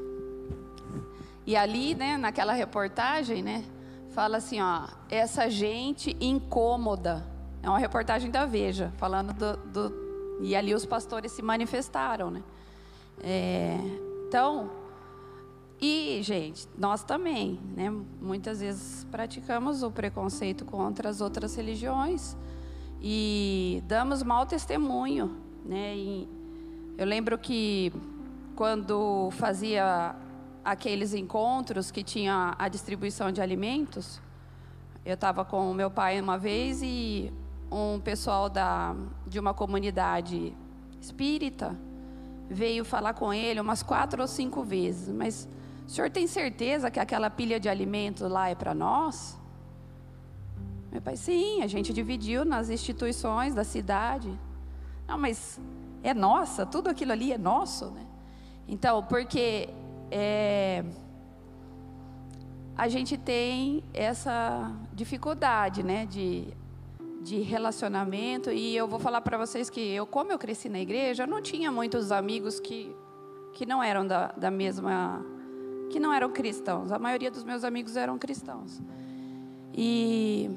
E 1.47 1.57
ali, 1.57 1.95
né, 1.95 2.19
naquela 2.19 2.53
reportagem, 2.53 3.43
né, 3.43 3.65
fala 4.11 4.37
assim, 4.37 4.61
ó, 4.61 4.89
essa 5.09 5.49
gente 5.49 6.15
incômoda 6.21 7.27
é 7.63 7.69
uma 7.71 7.79
reportagem 7.79 8.31
da 8.31 8.45
Veja, 8.45 8.93
falando 8.99 9.33
do, 9.33 9.57
do 9.57 10.03
e 10.43 10.55
ali 10.55 10.75
os 10.75 10.85
pastores 10.85 11.33
se 11.33 11.41
manifestaram, 11.41 12.31
né? 12.31 12.43
É, 13.23 13.79
então, 14.27 14.82
e 15.85 16.23
gente, 16.23 16.69
nós 16.79 17.03
também, 17.03 17.59
né? 17.77 17.93
Muitas 18.21 18.61
vezes 18.61 19.05
praticamos 19.11 19.83
o 19.83 19.91
preconceito 19.91 20.65
contra 20.65 21.09
as 21.09 21.21
outras 21.21 21.57
religiões 21.57 22.37
e 23.01 23.83
damos 23.89 24.23
mau 24.23 24.47
testemunho, 24.47 25.37
né? 25.65 25.97
E 25.97 26.29
eu 26.97 27.05
lembro 27.05 27.37
que 27.37 27.93
quando 28.55 29.29
fazia 29.33 30.15
aqueles 30.65 31.15
encontros 31.15 31.91
que 31.91 32.05
tinha 32.05 32.55
a 32.57 32.69
distribuição 32.69 33.33
de 33.33 33.41
alimentos, 33.41 34.23
eu 35.05 35.15
estava 35.15 35.45
com 35.45 35.69
o 35.69 35.75
meu 35.75 35.91
pai 35.91 36.21
uma 36.21 36.39
vez 36.39 36.81
e 36.81 37.33
um 37.69 37.99
pessoal 37.99 38.49
da, 38.49 38.95
de 39.27 39.41
uma 39.41 39.53
comunidade 39.53 40.57
espírita 41.01 41.77
veio 42.49 42.85
falar 42.85 43.15
com 43.15 43.35
ele 43.35 43.61
umas 43.61 43.83
quatro 43.83 44.23
ou 44.23 44.29
cinco 44.29 44.63
vezes. 44.63 45.13
Mas 45.13 45.49
o 45.87 45.91
senhor 45.91 46.11
tem 46.11 46.27
certeza 46.27 46.91
que 46.91 47.01
aquela 47.01 47.29
pilha 47.29 47.59
de 47.59 47.69
alimentos 47.69 48.29
lá 48.31 48.49
é 48.49 48.55
para 48.55 48.75
nós? 48.75 49.39
Meu 50.91 51.01
pai, 51.01 51.17
sim, 51.17 51.63
a 51.63 51.67
gente 51.67 51.93
dividiu 51.93 52.45
nas 52.45 52.69
instituições 52.69 53.55
da 53.55 53.65
cidade. 53.65 54.39
Não, 55.09 55.19
mas 55.19 55.61
é 56.03 56.13
nossa, 56.13 56.67
tudo 56.67 56.89
aquilo 56.91 57.13
ali 57.13 57.33
é 57.33 57.39
nosso, 57.39 57.87
né? 57.91 58.07
Então, 58.69 59.03
porque 59.03 59.69
é, 60.11 60.85
a 62.77 62.89
gente 62.89 63.17
tem 63.17 63.83
essa 63.93 64.71
dificuldade, 64.93 65.83
né, 65.83 66.07
de 66.07 66.55
de 67.23 67.41
relacionamento 67.41 68.51
e 68.51 68.77
eu 68.77 68.89
vou 68.89 68.99
falar 68.99 69.21
para 69.21 69.39
vocês 69.39 69.71
que 69.71 69.81
eu 69.81 70.05
como 70.05 70.33
eu 70.33 70.39
cresci 70.39 70.69
na 70.69 70.81
igreja 70.81 71.23
eu 71.23 71.27
não 71.29 71.41
tinha 71.41 71.71
muitos 71.71 72.11
amigos 72.11 72.59
que 72.59 72.95
que 73.53 73.65
não 73.65 73.81
eram 73.81 74.05
da, 74.05 74.33
da 74.33 74.51
mesma 74.51 75.25
que 75.93 76.01
não 76.01 76.13
eram 76.13 76.31
cristãos 76.31 76.91
a 76.91 76.99
maioria 76.99 77.31
dos 77.31 77.45
meus 77.45 77.63
amigos 77.63 77.97
eram 77.97 78.19
cristãos 78.19 78.81
e 79.73 80.51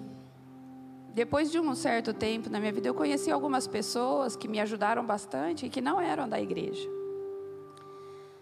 depois 1.14 1.52
de 1.52 1.60
um 1.60 1.76
certo 1.76 2.14
tempo 2.14 2.50
na 2.50 2.60
minha 2.60 2.72
vida 2.72 2.88
eu 2.88 2.94
conheci 2.94 3.30
algumas 3.30 3.68
pessoas 3.68 4.36
que 4.36 4.48
me 4.48 4.60
ajudaram 4.60 5.06
bastante 5.06 5.68
e 5.68 5.70
que 5.70 5.82
não 5.82 6.02
eram 6.02 6.28
da 6.28 6.42
igreja 6.42 6.90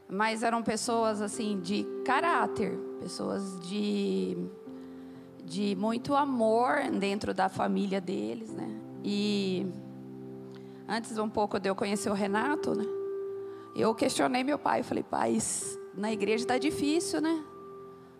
mas 0.10 0.44
eram 0.44 0.64
pessoas 0.64 1.22
assim 1.22 1.60
de 1.60 1.86
caráter 2.06 2.78
pessoas 3.02 3.60
de 3.68 4.38
de 5.46 5.76
muito 5.76 6.16
amor 6.16 6.90
dentro 7.00 7.34
da 7.34 7.50
família 7.50 8.00
deles, 8.00 8.52
né? 8.52 8.70
E 9.04 9.68
antes 10.88 11.18
um 11.18 11.30
pouco 11.30 11.60
de 11.60 11.70
eu 11.70 11.76
conhecer 11.76 12.10
o 12.10 12.14
Renato, 12.14 12.74
né? 12.74 12.86
Eu 13.76 13.94
questionei 13.94 14.44
meu 14.44 14.58
pai, 14.58 14.84
falei, 14.84 15.04
pai, 15.04 15.38
na 15.96 16.12
igreja 16.12 16.44
está 16.44 16.58
difícil, 16.58 17.22
né? 17.22 17.44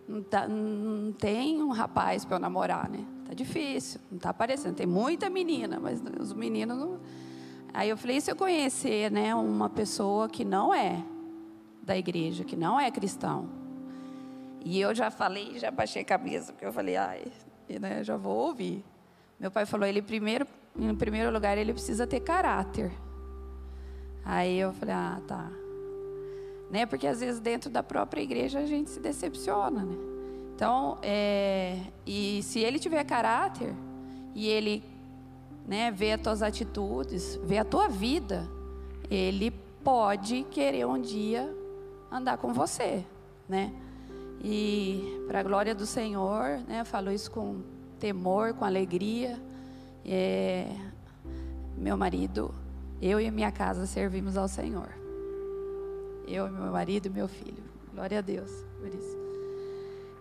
Não, 0.06 0.22
tá, 0.22 0.46
não 0.46 1.12
tem 1.12 1.62
um 1.62 1.70
rapaz 1.70 2.24
para 2.24 2.36
eu 2.36 2.40
namorar, 2.40 2.88
né? 2.88 3.04
Tá 3.26 3.34
difícil, 3.34 4.00
não 4.10 4.16
está 4.16 4.30
aparecendo. 4.30 4.74
Tem 4.74 4.86
muita 4.86 5.30
menina, 5.30 5.80
mas 5.80 6.02
os 6.20 6.32
meninos 6.32 6.76
não. 6.76 7.00
Aí 7.72 7.88
eu 7.88 7.96
falei, 7.96 8.18
e 8.18 8.20
se 8.20 8.30
eu 8.30 8.36
conhecer, 8.36 9.10
né, 9.10 9.34
uma 9.34 9.68
pessoa 9.68 10.28
que 10.28 10.44
não 10.44 10.72
é 10.72 11.02
da 11.82 11.96
igreja, 11.96 12.44
que 12.44 12.54
não 12.54 12.78
é 12.78 12.90
cristão, 12.90 13.48
e 14.64 14.80
eu 14.80 14.94
já 14.94 15.10
falei, 15.10 15.58
já 15.58 15.70
baixei 15.70 16.02
a 16.02 16.04
cabeça, 16.04 16.52
porque 16.52 16.64
eu 16.64 16.72
falei, 16.72 16.96
ai, 16.96 17.24
né, 17.80 18.04
já 18.04 18.16
vou 18.16 18.46
ouvir. 18.46 18.84
Meu 19.40 19.50
pai 19.50 19.66
falou, 19.66 19.86
ele 19.86 20.00
primeiro, 20.00 20.46
em 20.78 20.94
primeiro 20.94 21.32
lugar, 21.32 21.58
ele 21.58 21.72
precisa 21.72 22.06
ter 22.06 22.20
caráter. 22.20 22.92
Aí 24.24 24.56
eu 24.56 24.72
falei, 24.72 24.94
ah, 24.94 25.20
tá. 25.26 25.63
Né, 26.70 26.86
porque 26.86 27.06
às 27.06 27.20
vezes 27.20 27.40
dentro 27.40 27.70
da 27.70 27.82
própria 27.82 28.20
igreja 28.20 28.58
a 28.58 28.66
gente 28.66 28.90
se 28.90 28.98
decepciona, 28.98 29.84
né? 29.84 29.94
Então, 30.54 30.98
é, 31.02 31.78
e 32.06 32.42
se 32.42 32.60
ele 32.60 32.78
tiver 32.78 33.02
caráter 33.04 33.74
e 34.34 34.48
ele, 34.48 34.84
né, 35.66 35.90
vê 35.90 36.12
as 36.12 36.20
tuas 36.20 36.42
atitudes, 36.42 37.38
vê 37.42 37.58
a 37.58 37.64
tua 37.64 37.88
vida, 37.88 38.48
ele 39.10 39.50
pode 39.82 40.44
querer 40.44 40.86
um 40.86 41.00
dia 41.00 41.52
andar 42.10 42.38
com 42.38 42.52
você, 42.52 43.04
né? 43.48 43.72
E 44.42 45.24
para 45.26 45.40
a 45.40 45.42
glória 45.42 45.74
do 45.74 45.86
Senhor, 45.86 46.60
né, 46.68 46.84
falo 46.84 47.10
isso 47.10 47.30
com 47.30 47.62
temor, 47.98 48.54
com 48.54 48.64
alegria. 48.64 49.40
É, 50.04 50.68
meu 51.76 51.96
marido, 51.96 52.54
eu 53.00 53.20
e 53.20 53.30
minha 53.30 53.50
casa 53.50 53.86
servimos 53.86 54.36
ao 54.36 54.46
Senhor. 54.46 55.03
Eu, 56.26 56.50
meu 56.50 56.72
marido 56.72 57.06
e 57.06 57.10
meu 57.10 57.28
filho. 57.28 57.62
Glória 57.92 58.18
a 58.18 58.22
Deus 58.22 58.50
por 58.84 58.88
isso. 58.88 59.16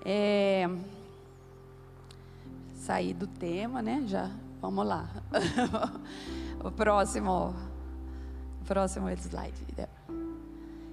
É, 0.05 0.69
sair 2.75 3.13
do 3.13 3.27
tema, 3.27 3.81
né? 3.81 4.03
Já, 4.07 4.29
vamos 4.61 4.85
lá. 4.85 5.09
o 6.63 6.71
próximo, 6.71 7.53
o 8.61 8.65
próximo 8.65 9.09
slide. 9.09 9.63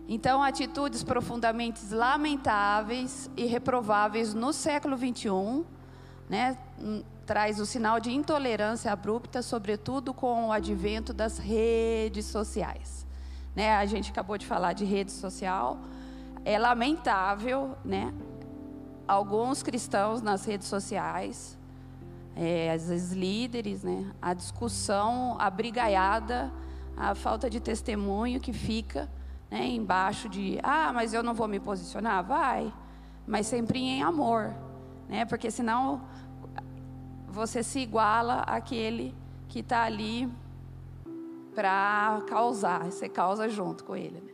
Então, 0.09 0.43
atitudes 0.43 1.05
profundamente 1.05 1.81
lamentáveis 1.95 3.31
e 3.37 3.47
reprováveis 3.47 4.35
no 4.35 4.53
século 4.53 4.97
21, 4.97 5.65
né? 6.29 6.59
Traz 7.25 7.61
o 7.61 7.67
sinal 7.67 8.01
de 8.01 8.11
intolerância 8.11 8.91
abrupta, 8.91 9.41
sobretudo 9.43 10.13
com 10.13 10.49
o 10.49 10.53
advento 10.53 11.13
das 11.13 11.39
redes 11.39 12.27
sociais. 12.27 13.07
Né? 13.55 13.75
A 13.75 13.87
gente 13.87 14.11
acabou 14.11 14.39
de 14.39 14.47
falar 14.47 14.73
de 14.73 14.85
rede 14.85 15.11
social. 15.11 15.79
É 16.45 16.59
lamentável, 16.59 17.77
né? 17.85 18.13
Alguns 19.07 19.63
cristãos 19.63 20.23
nas 20.23 20.45
redes 20.45 20.69
sociais 20.69 21.59
é, 22.37 22.71
às 22.71 22.89
vezes 22.89 23.13
líderes, 23.13 23.83
né? 23.83 24.11
A 24.21 24.33
discussão, 24.33 25.37
a 25.39 25.51
brigaiada, 25.51 26.53
a 26.97 27.15
falta 27.15 27.51
de 27.51 27.61
testemunho 27.61 28.41
que 28.41 28.53
fica 28.53 29.11
né, 29.51 29.67
embaixo 29.67 30.29
de, 30.29 30.59
ah, 30.63 30.93
mas 30.93 31.13
eu 31.13 31.23
não 31.23 31.35
vou 31.35 31.49
me 31.49 31.59
posicionar, 31.59 32.25
vai, 32.25 32.73
mas 33.27 33.47
sempre 33.47 33.81
em 33.81 34.03
amor, 34.03 34.55
né? 35.09 35.25
Porque 35.25 35.51
senão 35.51 36.03
você 37.29 37.63
se 37.63 37.81
iguala 37.81 38.41
àquele 38.41 39.15
que 39.49 39.61
está 39.61 39.83
ali 39.83 40.33
para 41.55 42.23
causar, 42.27 42.91
você 42.91 43.09
causa 43.09 43.49
junto 43.49 43.85
com 43.85 43.97
ele. 43.97 44.21
Né? 44.21 44.33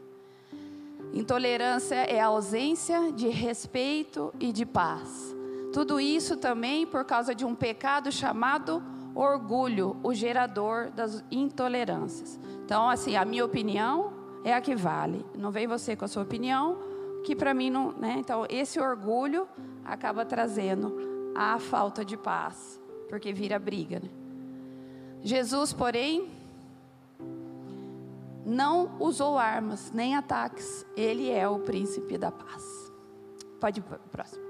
Intolerância 1.13 1.95
é 1.95 2.21
a 2.21 2.27
ausência 2.27 3.13
de 3.13 3.29
respeito 3.29 4.33
e 4.39 4.53
de 4.53 4.67
paz. 4.67 5.35
Tudo 5.73 5.99
isso 5.99 6.37
também 6.37 6.87
por 6.87 7.05
causa 7.05 7.35
de 7.35 7.45
um 7.45 7.55
pecado 7.55 8.11
chamado 8.13 8.83
orgulho, 9.15 9.97
o 10.03 10.13
gerador 10.13 10.91
das 10.91 11.25
intolerâncias. 11.31 12.39
Então, 12.65 12.89
assim, 12.89 13.17
a 13.17 13.25
minha 13.25 13.45
opinião 13.45 14.13
é 14.45 14.53
a 14.53 14.61
que 14.61 14.77
vale. 14.77 15.25
Não 15.37 15.51
vem 15.51 15.67
você 15.67 15.97
com 15.97 16.05
a 16.05 16.09
sua 16.09 16.23
opinião, 16.23 16.79
que 17.25 17.35
para 17.35 17.55
mim 17.55 17.71
não, 17.71 17.93
né? 17.93 18.17
Então, 18.19 18.47
esse 18.49 18.79
orgulho 18.79 19.49
acaba 19.85 20.25
trazendo 20.25 21.33
a 21.35 21.59
falta 21.59 22.05
de 22.05 22.17
paz, 22.17 22.81
porque 23.09 23.33
vira 23.33 23.59
briga, 23.59 24.01
né? 24.01 24.11
Jesus, 25.23 25.73
porém, 25.73 26.31
não 28.47 28.97
usou 29.01 29.37
armas 29.37 29.91
nem 29.93 30.15
ataques. 30.15 30.87
Ele 30.97 31.29
é 31.31 31.49
o 31.49 31.59
príncipe 31.59 32.17
da 32.17 32.31
paz. 32.31 32.63
Pode 33.61 33.81
ir 33.81 33.83
para 33.83 33.97
o 33.97 34.09
próximo. 34.09 34.47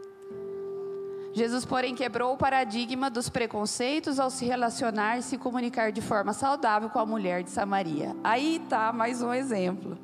Jesus, 1.32 1.64
porém, 1.64 1.94
quebrou 1.94 2.34
o 2.34 2.36
paradigma 2.36 3.10
dos 3.10 3.28
preconceitos 3.28 4.18
ao 4.18 4.30
se 4.30 4.44
relacionar 4.44 5.18
e 5.18 5.22
se 5.22 5.36
comunicar 5.36 5.92
de 5.92 6.00
forma 6.00 6.32
saudável 6.32 6.88
com 6.88 6.98
a 6.98 7.06
mulher 7.06 7.42
de 7.42 7.50
Samaria. 7.50 8.16
Aí 8.22 8.56
está 8.56 8.92
mais 8.92 9.22
um 9.22 9.32
exemplo. 9.32 9.98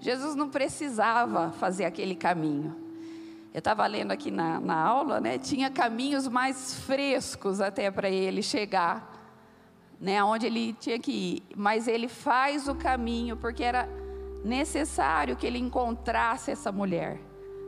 Jesus 0.00 0.34
não 0.34 0.48
precisava 0.48 1.50
fazer 1.52 1.84
aquele 1.84 2.14
caminho. 2.14 2.76
Eu 3.52 3.58
estava 3.58 3.86
lendo 3.86 4.12
aqui 4.12 4.30
na, 4.30 4.60
na 4.60 4.76
aula, 4.76 5.20
né? 5.20 5.38
Tinha 5.38 5.70
caminhos 5.70 6.28
mais 6.28 6.74
frescos 6.74 7.60
até 7.60 7.90
para 7.90 8.08
ele 8.08 8.42
chegar, 8.42 9.15
né? 10.00 10.22
Onde 10.22 10.46
ele 10.46 10.72
tinha 10.74 10.98
que 10.98 11.12
ir. 11.12 11.42
Mas 11.56 11.88
ele 11.88 12.08
faz 12.08 12.68
o 12.68 12.74
caminho 12.74 13.36
porque 13.36 13.62
era 13.62 13.88
necessário 14.44 15.36
que 15.36 15.46
ele 15.46 15.58
encontrasse 15.58 16.50
essa 16.50 16.70
mulher 16.70 17.20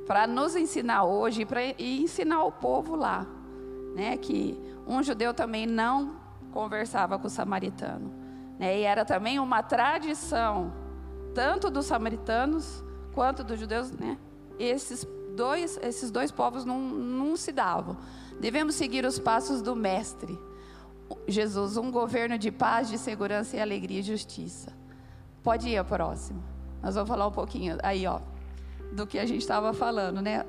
para 0.08 0.26
nos 0.26 0.56
ensinar 0.56 1.04
hoje 1.04 1.44
pra, 1.44 1.62
e 1.62 2.02
ensinar 2.02 2.42
o 2.44 2.50
povo 2.50 2.96
lá, 2.96 3.26
né, 3.94 4.16
que 4.16 4.58
um 4.86 5.02
judeu 5.02 5.34
também 5.34 5.66
não 5.66 6.16
conversava 6.50 7.18
com 7.18 7.26
o 7.26 7.30
samaritano, 7.30 8.10
né, 8.58 8.78
e 8.78 8.84
era 8.84 9.04
também 9.04 9.38
uma 9.38 9.62
tradição 9.62 10.72
tanto 11.34 11.70
dos 11.70 11.84
samaritanos 11.84 12.82
quanto 13.12 13.44
dos 13.44 13.60
judeus, 13.60 13.92
né, 13.92 14.16
esses 14.58 15.06
dois 15.36 15.78
esses 15.82 16.10
dois 16.10 16.32
povos 16.32 16.64
não, 16.64 16.80
não 16.80 17.36
se 17.36 17.52
davam. 17.52 17.96
Devemos 18.40 18.74
seguir 18.76 19.04
os 19.04 19.18
passos 19.18 19.60
do 19.60 19.76
mestre. 19.76 20.38
Jesus, 21.26 21.76
um 21.76 21.90
governo 21.90 22.38
de 22.38 22.50
paz, 22.50 22.88
de 22.88 22.98
segurança 22.98 23.56
e 23.56 23.60
alegria 23.60 24.00
e 24.00 24.02
justiça. 24.02 24.72
Pode 25.42 25.68
ir 25.68 25.76
a 25.76 25.84
próxima. 25.84 26.42
Nós 26.82 26.94
vamos 26.94 27.08
falar 27.08 27.26
um 27.26 27.32
pouquinho 27.32 27.78
aí, 27.82 28.06
ó 28.06 28.20
do 28.92 29.06
que 29.06 29.18
a 29.18 29.26
gente 29.26 29.40
estava 29.40 29.72
falando, 29.72 30.20
né? 30.20 30.44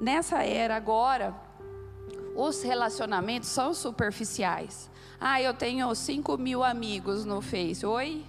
Nessa 0.00 0.42
era 0.44 0.76
agora, 0.76 1.34
os 2.36 2.62
relacionamentos 2.62 3.48
são 3.48 3.74
superficiais. 3.74 4.90
Ah, 5.20 5.42
eu 5.42 5.52
tenho 5.52 5.92
5 5.92 6.38
mil 6.38 6.62
amigos 6.62 7.24
no 7.24 7.40
Face. 7.40 7.84
Oi? 7.84 8.24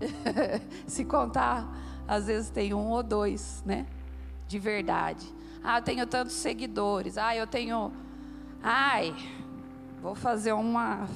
Se 0.86 1.04
contar, 1.04 1.66
às 2.06 2.26
vezes 2.26 2.50
tem 2.50 2.74
um 2.74 2.90
ou 2.90 3.02
dois, 3.02 3.62
né? 3.64 3.86
De 4.46 4.58
verdade. 4.58 5.26
Ah, 5.62 5.78
eu 5.78 5.82
tenho 5.82 6.06
tantos 6.06 6.34
seguidores. 6.34 7.16
Ah, 7.16 7.34
eu 7.34 7.46
tenho. 7.46 7.92
Ai, 8.62 9.14
vou 10.04 10.14
fazer 10.14 10.52
uma, 10.52 11.08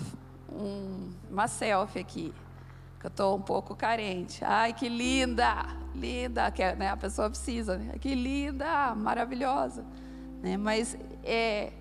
um, 0.51 1.11
uma 1.31 1.47
selfie 1.47 1.99
aqui. 1.99 2.35
Que 2.99 3.07
eu 3.07 3.11
estou 3.11 3.37
um 3.37 3.41
pouco 3.41 3.77
carente. 3.77 4.43
Ai, 4.43 4.73
que 4.73 4.89
linda! 4.89 5.77
linda, 5.95 6.51
que 6.51 6.63
né, 6.75 6.91
a 6.91 6.97
pessoa 6.97 7.29
precisa, 7.29 7.77
né? 7.77 7.95
que 8.01 8.15
linda, 8.15 8.95
maravilhosa. 8.95 9.85
Né? 10.41 10.57
Mas 10.57 10.97
é, 11.25 11.73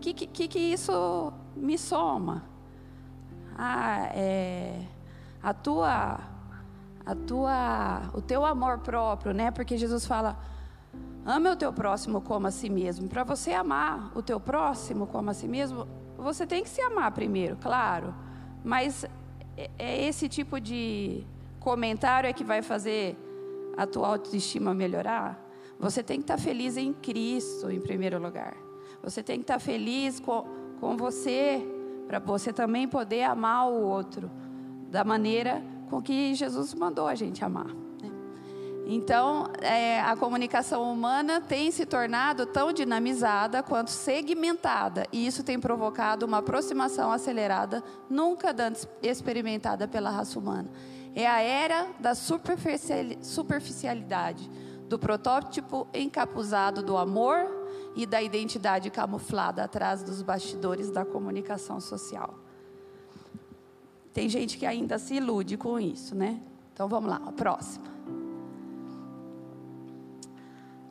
que, 0.00 0.12
que, 0.12 0.48
que 0.48 0.58
isso 0.58 1.32
me 1.54 1.78
soma? 1.78 2.42
Ah, 3.56 4.10
é, 4.14 4.84
a 5.42 5.54
tua, 5.54 6.18
a 7.06 7.14
tua, 7.14 8.10
o 8.14 8.20
teu 8.20 8.44
amor 8.44 8.78
próprio, 8.78 9.32
né? 9.32 9.50
Porque 9.50 9.78
Jesus 9.78 10.04
fala, 10.04 10.36
ame 11.24 11.50
o 11.50 11.56
teu 11.56 11.72
próximo 11.72 12.20
como 12.20 12.46
a 12.46 12.50
si 12.50 12.68
mesmo. 12.68 13.08
Para 13.08 13.24
você 13.24 13.52
amar 13.52 14.10
o 14.16 14.22
teu 14.22 14.40
próximo 14.40 15.06
como 15.06 15.30
a 15.30 15.34
si 15.34 15.48
mesmo, 15.48 15.86
você 16.16 16.46
tem 16.46 16.62
que 16.62 16.68
se 16.68 16.80
amar 16.80 17.10
primeiro, 17.12 17.56
claro. 17.56 18.14
Mas 18.64 19.04
é, 19.56 19.70
é 19.78 20.06
esse 20.06 20.28
tipo 20.28 20.60
de 20.60 21.26
comentário 21.60 22.28
é 22.28 22.32
que 22.32 22.44
vai 22.44 22.62
fazer 22.62 23.16
a 23.76 23.86
tua 23.86 24.08
autoestima 24.08 24.74
melhorar? 24.74 25.40
Você 25.78 26.02
tem 26.02 26.18
que 26.18 26.24
estar 26.24 26.38
feliz 26.38 26.76
em 26.76 26.92
Cristo, 26.92 27.70
em 27.70 27.80
primeiro 27.80 28.20
lugar. 28.20 28.56
Você 29.02 29.22
tem 29.22 29.38
que 29.38 29.44
estar 29.44 29.58
feliz 29.58 30.20
com, 30.20 30.46
com 30.80 30.96
você, 30.96 31.60
para 32.06 32.18
você 32.18 32.52
também 32.52 32.86
poder 32.86 33.24
amar 33.24 33.68
o 33.68 33.82
outro 33.82 34.30
da 34.90 35.02
maneira 35.02 35.62
com 35.90 36.00
que 36.00 36.34
Jesus 36.34 36.72
mandou 36.74 37.06
a 37.06 37.14
gente 37.14 37.44
amar. 37.44 37.74
Então, 38.84 39.46
é, 39.60 40.00
a 40.00 40.16
comunicação 40.16 40.92
humana 40.92 41.40
tem 41.40 41.70
se 41.70 41.86
tornado 41.86 42.46
tão 42.46 42.72
dinamizada 42.72 43.62
quanto 43.62 43.90
segmentada, 43.90 45.06
e 45.12 45.24
isso 45.26 45.44
tem 45.44 45.60
provocado 45.60 46.26
uma 46.26 46.38
aproximação 46.38 47.12
acelerada, 47.12 47.84
nunca 48.10 48.52
antes 48.58 48.88
experimentada 49.00 49.86
pela 49.86 50.10
raça 50.10 50.36
humana. 50.38 50.68
É 51.14 51.26
a 51.26 51.40
era 51.40 51.88
da 52.00 52.14
superficialidade, 52.14 54.50
do 54.88 54.98
protótipo 54.98 55.86
encapuzado 55.94 56.82
do 56.82 56.96
amor 56.96 57.62
e 57.94 58.04
da 58.04 58.20
identidade 58.20 58.90
camuflada 58.90 59.62
atrás 59.62 60.02
dos 60.02 60.22
bastidores 60.22 60.90
da 60.90 61.04
comunicação 61.04 61.80
social. 61.80 62.34
Tem 64.12 64.28
gente 64.28 64.58
que 64.58 64.66
ainda 64.66 64.98
se 64.98 65.14
ilude 65.14 65.56
com 65.56 65.78
isso, 65.78 66.14
né? 66.14 66.40
Então 66.72 66.88
vamos 66.88 67.08
lá, 67.08 67.22
a 67.24 67.32
próxima. 67.32 67.91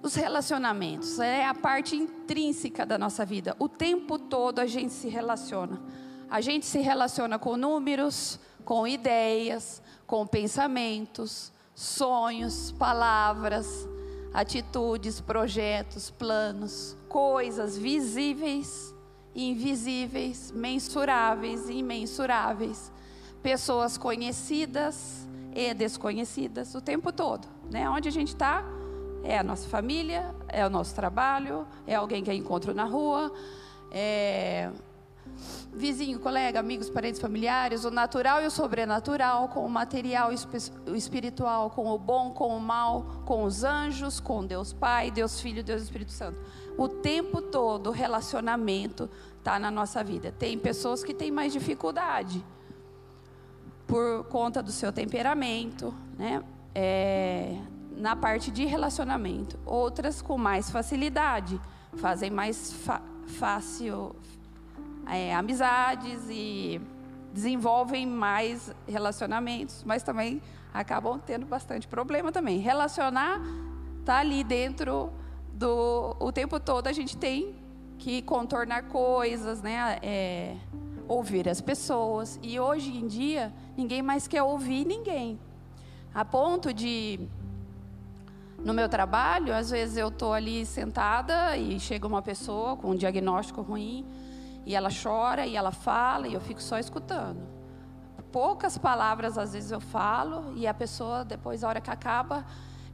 Os 0.04 0.16
relacionamentos 0.16 1.20
é 1.20 1.46
a 1.46 1.54
parte 1.54 1.96
intrínseca 1.96 2.86
da 2.86 2.98
nossa 2.98 3.24
vida. 3.24 3.56
O 3.60 3.70
tempo 3.70 4.18
todo 4.18 4.60
a 4.60 4.66
gente 4.66 4.94
se 4.94 5.08
relaciona. 5.08 5.80
A 6.28 6.42
gente 6.42 6.66
se 6.66 6.80
relaciona 6.80 7.38
com 7.38 7.56
números, 7.56 8.40
com 8.66 8.88
ideias, 8.88 9.82
com 10.08 10.26
pensamentos, 10.26 11.52
sonhos, 11.76 12.72
palavras, 12.72 13.88
atitudes, 14.34 15.22
projetos, 15.22 16.10
planos, 16.10 16.98
coisas 17.08 17.78
visíveis, 17.78 18.96
invisíveis, 19.36 20.52
mensuráveis 20.52 21.70
e 21.70 21.74
imensuráveis, 21.74 22.92
pessoas 23.44 23.98
conhecidas 24.00 25.28
e 25.54 25.74
desconhecidas 25.76 26.74
o 26.74 26.82
tempo 26.82 27.12
todo, 27.12 27.48
né? 27.70 27.88
Onde 27.90 28.08
a 28.08 28.12
gente 28.12 28.30
está 28.30 28.64
é 29.24 29.38
a 29.38 29.44
nossa 29.44 29.68
família, 29.68 30.34
é 30.48 30.66
o 30.66 30.70
nosso 30.70 30.94
trabalho, 30.96 31.68
é 31.86 31.96
alguém 31.96 32.24
que 32.24 32.30
eu 32.30 32.34
encontro 32.34 32.74
na 32.74 32.86
rua, 32.86 33.32
é 33.92 34.70
vizinho, 35.74 36.20
colega, 36.20 36.60
amigos, 36.60 36.90
parentes, 36.90 37.20
familiares, 37.20 37.86
o 37.86 37.92
natural 37.92 38.42
e 38.42 38.46
o 38.46 38.52
sobrenatural, 38.52 39.48
com 39.48 39.66
o 39.66 39.70
material 39.70 40.32
e 40.34 40.36
o 40.90 40.96
espiritual, 40.96 41.70
com 41.70 41.88
o 41.88 41.98
bom, 41.98 42.32
com 42.32 42.56
o 42.56 42.60
mal, 42.60 43.24
com 43.26 43.44
os 43.44 43.64
anjos, 43.64 44.20
com 44.20 44.46
Deus 44.46 44.74
Pai, 44.74 45.12
Deus 45.12 45.40
Filho, 45.40 45.64
Deus 45.64 45.82
Espírito 45.82 46.12
Santo. 46.12 46.40
O 46.78 46.88
tempo 46.88 47.42
todo 47.42 47.88
o 47.88 47.92
relacionamento 47.92 49.10
está 49.38 49.58
na 49.58 49.72
nossa 49.72 50.04
vida. 50.04 50.34
Tem 50.38 50.58
pessoas 50.58 51.04
que 51.04 51.14
têm 51.14 51.32
mais 51.32 51.54
dificuldade 51.54 52.44
por 53.88 54.26
conta 54.26 54.62
do 54.62 54.72
seu 54.72 54.92
temperamento, 54.92 55.94
né? 56.18 56.44
É, 56.74 57.58
na 58.02 58.16
parte 58.16 58.50
de 58.50 58.66
relacionamento. 58.66 59.60
Outras 59.64 60.22
com 60.22 60.36
mais 60.36 60.72
facilidade, 60.72 61.62
fazem 61.98 62.32
mais 62.32 62.76
fácil 63.28 64.16
é, 65.08 65.36
amizades 65.36 66.20
e 66.28 66.82
desenvolvem 67.32 68.08
mais 68.08 68.74
relacionamentos, 68.88 69.84
mas 69.86 70.02
também 70.02 70.42
acabam 70.74 71.20
tendo 71.24 71.46
bastante 71.46 71.88
problema 71.88 72.32
também. 72.32 72.58
Relacionar 72.58 73.40
tá 74.04 74.18
ali 74.18 74.44
dentro 74.44 75.14
do 75.54 76.16
o 76.20 76.32
tempo 76.32 76.60
todo 76.60 76.88
a 76.88 76.94
gente 76.94 77.16
tem 77.16 77.56
que 78.00 78.24
contornar 78.24 78.84
coisas, 78.88 79.62
né? 79.62 80.00
É, 80.02 80.56
ouvir 81.08 81.48
as 81.48 81.62
pessoas 81.62 82.40
e 82.42 82.60
hoje 82.60 82.98
em 82.98 83.06
dia 83.06 83.54
ninguém 83.78 84.02
mais 84.02 84.28
quer 84.28 84.42
ouvir 84.42 84.86
ninguém, 84.86 85.40
a 86.14 86.26
ponto 86.26 86.74
de 86.74 87.20
no 88.64 88.74
meu 88.74 88.88
trabalho, 88.88 89.54
às 89.54 89.72
vezes 89.72 89.98
eu 89.98 90.10
estou 90.10 90.34
ali 90.34 90.66
sentada 90.66 91.58
e 91.58 91.80
chega 91.80 92.06
uma 92.06 92.22
pessoa 92.22 92.78
com 92.78 92.92
um 92.92 92.96
diagnóstico 92.96 93.62
ruim 93.62 94.06
e 94.66 94.76
ela 94.76 94.90
chora 94.90 95.48
e 95.48 95.56
ela 95.56 95.72
fala 95.72 96.28
e 96.28 96.34
eu 96.34 96.42
fico 96.42 96.62
só 96.62 96.78
escutando. 96.78 97.42
Poucas 98.32 98.78
palavras 98.78 99.38
às 99.38 99.54
vezes 99.54 99.72
eu 99.72 99.80
falo 99.80 100.54
e 100.56 100.68
a 100.68 100.74
pessoa 100.74 101.26
depois, 101.26 101.64
a 101.64 101.68
hora 101.68 101.82
que 101.82 101.90
acaba, 101.90 102.46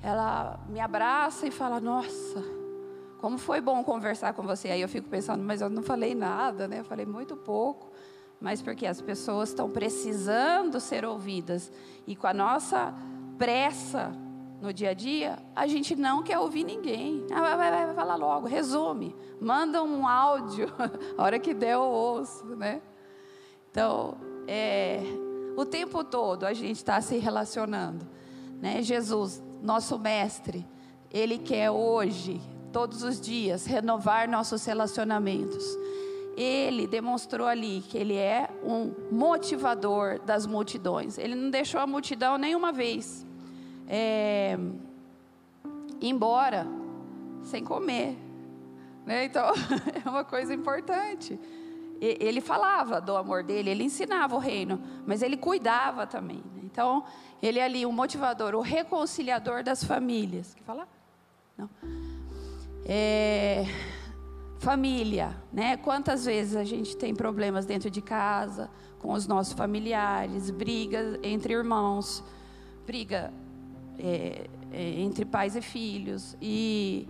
ela 0.02 0.60
me 0.70 0.80
abraça 0.80 1.46
e 1.46 1.52
fala: 1.52 1.80
Nossa, 1.80 2.44
como 3.20 3.38
foi 3.38 3.60
bom 3.60 3.84
conversar 3.84 4.34
com 4.34 4.44
você. 4.44 4.70
Aí 4.70 4.82
eu 4.82 4.90
fico 4.90 5.10
pensando, 5.10 5.44
mas 5.44 5.62
eu 5.62 5.70
não 5.70 5.84
falei 5.84 6.16
nada, 6.16 6.68
né? 6.68 6.80
Eu 6.80 6.86
falei 6.86 7.06
muito 7.06 7.36
pouco. 7.36 7.92
Mas 8.40 8.62
porque 8.62 8.86
as 8.86 9.02
pessoas 9.02 9.50
estão 9.50 9.70
precisando 9.70 10.80
ser 10.80 11.04
ouvidas 11.04 11.72
e 12.06 12.16
com 12.16 12.28
a 12.28 12.34
nossa 12.34 12.94
pressa 13.38 14.12
no 14.62 14.74
dia 14.74 14.90
a 14.90 14.94
dia, 14.94 15.38
a 15.56 15.68
gente 15.68 15.96
não 15.96 16.24
quer 16.24 16.40
ouvir 16.40 16.64
ninguém. 16.64 17.26
Ah, 17.32 17.42
vai, 17.42 17.58
vai, 17.58 17.86
vai 17.86 17.96
falar 17.96 18.16
logo, 18.16 18.48
resume, 18.48 19.16
manda 19.40 19.84
um 19.84 20.08
áudio, 20.08 20.68
a 21.18 21.24
hora 21.24 21.40
que 21.40 21.54
der 21.54 21.74
eu 21.74 21.82
ouço, 21.82 22.46
né? 22.56 22.82
Então, 23.70 24.18
é, 24.48 25.02
o 25.56 25.64
tempo 25.64 26.04
todo 26.04 26.46
a 26.46 26.54
gente 26.54 26.78
está 26.78 27.00
se 27.02 27.18
relacionando, 27.18 28.08
né? 28.60 28.82
Jesus, 28.82 29.44
nosso 29.62 30.00
mestre, 30.00 30.66
ele 31.12 31.38
quer 31.38 31.70
hoje, 31.70 32.42
todos 32.74 33.04
os 33.04 33.22
dias, 33.22 33.66
renovar 33.66 34.28
nossos 34.28 34.66
relacionamentos. 34.66 35.66
Ele 36.36 36.86
demonstrou 36.86 37.48
ali 37.48 37.82
que 37.88 37.98
ele 37.98 38.16
é 38.16 38.48
um 38.64 38.94
motivador 39.12 40.20
das 40.20 40.46
multidões. 40.46 41.18
Ele 41.18 41.34
não 41.34 41.50
deixou 41.50 41.80
a 41.80 41.88
multidão 41.88 42.38
nenhuma 42.38 42.72
vez 42.72 43.27
é, 43.88 44.58
embora 46.02 46.68
sem 47.44 47.64
comer. 47.64 48.18
Né? 49.06 49.26
Então, 49.26 49.54
é 50.06 50.10
uma 50.10 50.24
coisa 50.24 50.54
importante. 50.54 51.40
Ele 52.00 52.42
falava 52.42 53.02
do 53.02 53.18
amor 53.18 53.44
dele, 53.44 53.72
ele 53.72 53.84
ensinava 53.84 54.36
o 54.36 54.40
reino, 54.40 54.80
mas 55.06 55.24
ele 55.24 55.36
cuidava 55.36 56.06
também. 56.06 56.44
Né? 56.54 56.62
Então, 56.64 57.04
ele 57.42 57.58
é 57.58 57.64
ali, 57.64 57.86
o 57.86 57.92
motivador, 57.92 58.54
o 58.54 58.62
reconciliador 58.62 59.64
das 59.64 59.84
famílias. 59.84 60.54
Quer 60.54 60.64
falar? 60.64 60.88
Não. 61.58 61.70
É, 62.86 63.66
família, 64.60 65.36
né? 65.52 65.76
Quantas 65.78 66.26
vezes 66.26 66.56
a 66.56 66.64
gente 66.64 66.96
tem 66.96 67.16
problemas 67.16 67.66
dentro 67.66 67.90
de 67.90 68.02
casa, 68.02 68.70
com 69.00 69.14
os 69.14 69.26
nossos 69.26 69.54
familiares, 69.54 70.52
brigas 70.52 71.20
entre 71.24 71.54
irmãos, 71.54 72.24
briga 72.86 73.34
é, 74.00 74.48
é, 74.72 75.00
entre 75.00 75.26
pais 75.26 75.56
e 75.56 75.62
filhos. 75.62 76.36
E 76.42 77.08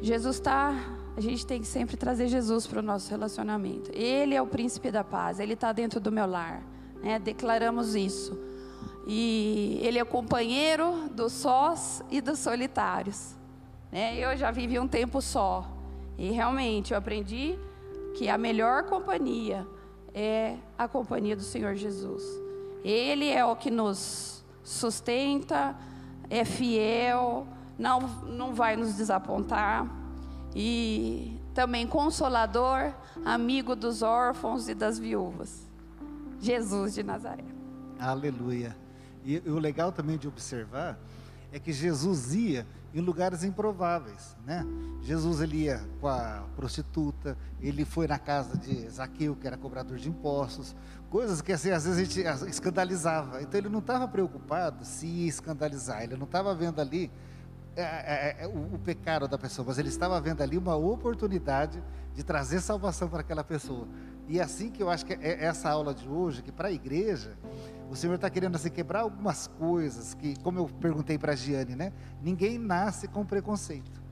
Jesus 0.00 0.36
está. 0.36 0.74
A 1.16 1.20
gente 1.20 1.46
tem 1.46 1.60
que 1.60 1.66
sempre 1.66 1.96
trazer 1.96 2.28
Jesus 2.28 2.66
para 2.66 2.80
o 2.80 2.82
nosso 2.82 3.10
relacionamento. 3.10 3.90
Ele 3.92 4.34
é 4.34 4.42
o 4.42 4.46
príncipe 4.46 4.90
da 4.90 5.02
paz, 5.02 5.40
ele 5.40 5.54
está 5.54 5.72
dentro 5.72 5.98
do 5.98 6.12
meu 6.12 6.26
lar. 6.26 6.62
Né? 7.02 7.18
Declaramos 7.18 7.94
isso. 7.94 8.38
E 9.06 9.78
ele 9.82 9.98
é 9.98 10.04
companheiro 10.04 11.08
dos 11.10 11.32
sós 11.32 12.02
e 12.10 12.20
dos 12.20 12.38
solitários. 12.38 13.36
Né? 13.90 14.18
Eu 14.18 14.36
já 14.36 14.50
vivi 14.50 14.78
um 14.78 14.88
tempo 14.88 15.22
só. 15.22 15.66
E 16.18 16.30
realmente 16.30 16.92
eu 16.92 16.98
aprendi 16.98 17.58
que 18.16 18.28
a 18.28 18.36
melhor 18.36 18.84
companhia 18.84 19.66
é 20.12 20.56
a 20.76 20.88
companhia 20.88 21.36
do 21.36 21.42
Senhor 21.42 21.74
Jesus. 21.74 22.24
Ele 22.82 23.28
é 23.28 23.44
o 23.44 23.54
que 23.54 23.70
nos 23.70 24.35
sustenta, 24.66 25.76
é 26.28 26.44
fiel, 26.44 27.46
não, 27.78 28.00
não 28.00 28.52
vai 28.52 28.76
nos 28.76 28.94
desapontar. 28.94 29.86
E 30.54 31.40
também 31.54 31.86
consolador, 31.86 32.92
amigo 33.24 33.76
dos 33.76 34.02
órfãos 34.02 34.68
e 34.68 34.74
das 34.74 34.98
viúvas. 34.98 35.66
Jesus 36.40 36.94
de 36.94 37.02
Nazaré. 37.02 37.44
Aleluia. 37.98 38.76
E, 39.24 39.36
e 39.36 39.50
o 39.50 39.58
legal 39.58 39.92
também 39.92 40.18
de 40.18 40.26
observar 40.26 40.98
é 41.52 41.58
que 41.58 41.72
Jesus 41.72 42.34
ia 42.34 42.66
em 42.94 43.00
lugares 43.00 43.44
improváveis, 43.44 44.36
né? 44.46 44.64
Jesus 45.02 45.40
ele 45.40 45.64
ia 45.64 45.82
com 46.00 46.08
a 46.08 46.44
prostituta, 46.56 47.36
ele 47.60 47.84
foi 47.84 48.06
na 48.06 48.18
casa 48.18 48.56
de 48.56 48.88
Zaqueu, 48.88 49.36
que 49.36 49.46
era 49.46 49.56
cobrador 49.56 49.98
de 49.98 50.08
impostos, 50.08 50.74
coisas 51.10 51.42
que 51.42 51.52
assim, 51.52 51.70
às 51.70 51.84
vezes 51.84 51.98
a 51.98 52.04
gente 52.04 52.48
escandalizava. 52.48 53.42
Então 53.42 53.58
ele 53.58 53.68
não 53.68 53.80
estava 53.80 54.08
preocupado 54.08 54.84
se 54.84 55.06
ia 55.06 55.28
escandalizar, 55.28 56.02
ele 56.02 56.16
não 56.16 56.24
estava 56.24 56.54
vendo 56.54 56.80
ali 56.80 57.10
é, 57.76 57.82
é, 57.82 58.36
é, 58.40 58.46
o, 58.46 58.74
o, 58.74 58.78
pecado 58.78 59.28
da 59.28 59.36
pessoa, 59.36 59.66
mas 59.68 59.78
ele 59.78 59.90
estava 59.90 60.18
vendo 60.18 60.40
ali 60.40 60.56
uma 60.56 60.74
oportunidade 60.76 61.82
de 62.14 62.24
trazer 62.24 62.62
salvação 62.62 63.06
para 63.06 63.20
aquela 63.20 63.44
pessoa. 63.44 63.86
E 64.26 64.40
é 64.40 64.42
assim 64.42 64.70
que 64.70 64.82
eu 64.82 64.88
acho 64.88 65.04
que 65.04 65.12
é 65.12 65.44
essa 65.44 65.68
aula 65.68 65.94
de 65.94 66.08
hoje, 66.08 66.42
que 66.42 66.50
para 66.50 66.68
a 66.68 66.72
igreja, 66.72 67.36
o 67.90 67.96
Senhor 67.96 68.14
está 68.14 68.28
querendo 68.28 68.56
assim, 68.56 68.70
quebrar 68.70 69.00
algumas 69.00 69.46
coisas 69.46 70.14
que, 70.14 70.38
como 70.40 70.58
eu 70.58 70.66
perguntei 70.80 71.18
para 71.18 71.32
a 71.32 71.36
Giane, 71.36 71.76
né? 71.76 71.92
Ninguém 72.22 72.58
nasce 72.58 73.08
com 73.08 73.24
preconceito, 73.24 74.02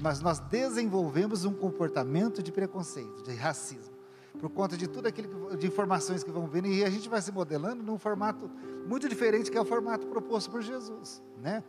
mas 0.00 0.20
nós 0.20 0.38
desenvolvemos 0.38 1.44
um 1.44 1.52
comportamento 1.52 2.42
de 2.42 2.52
preconceito, 2.52 3.22
de 3.24 3.34
racismo 3.34 3.94
por 4.38 4.50
conta 4.50 4.76
de 4.76 4.88
tudo 4.88 5.06
aquilo 5.06 5.56
de 5.56 5.66
informações 5.66 6.22
que 6.24 6.30
vão 6.30 6.46
vindo 6.46 6.66
e 6.66 6.84
a 6.84 6.90
gente 6.90 7.08
vai 7.08 7.22
se 7.22 7.30
modelando 7.30 7.82
num 7.82 7.98
formato 7.98 8.50
muito 8.86 9.08
diferente 9.08 9.50
que 9.50 9.56
é 9.56 9.60
o 9.60 9.64
formato 9.64 10.06
proposto 10.06 10.50
por 10.50 10.62
Jesus, 10.62 11.22
né? 11.40 11.62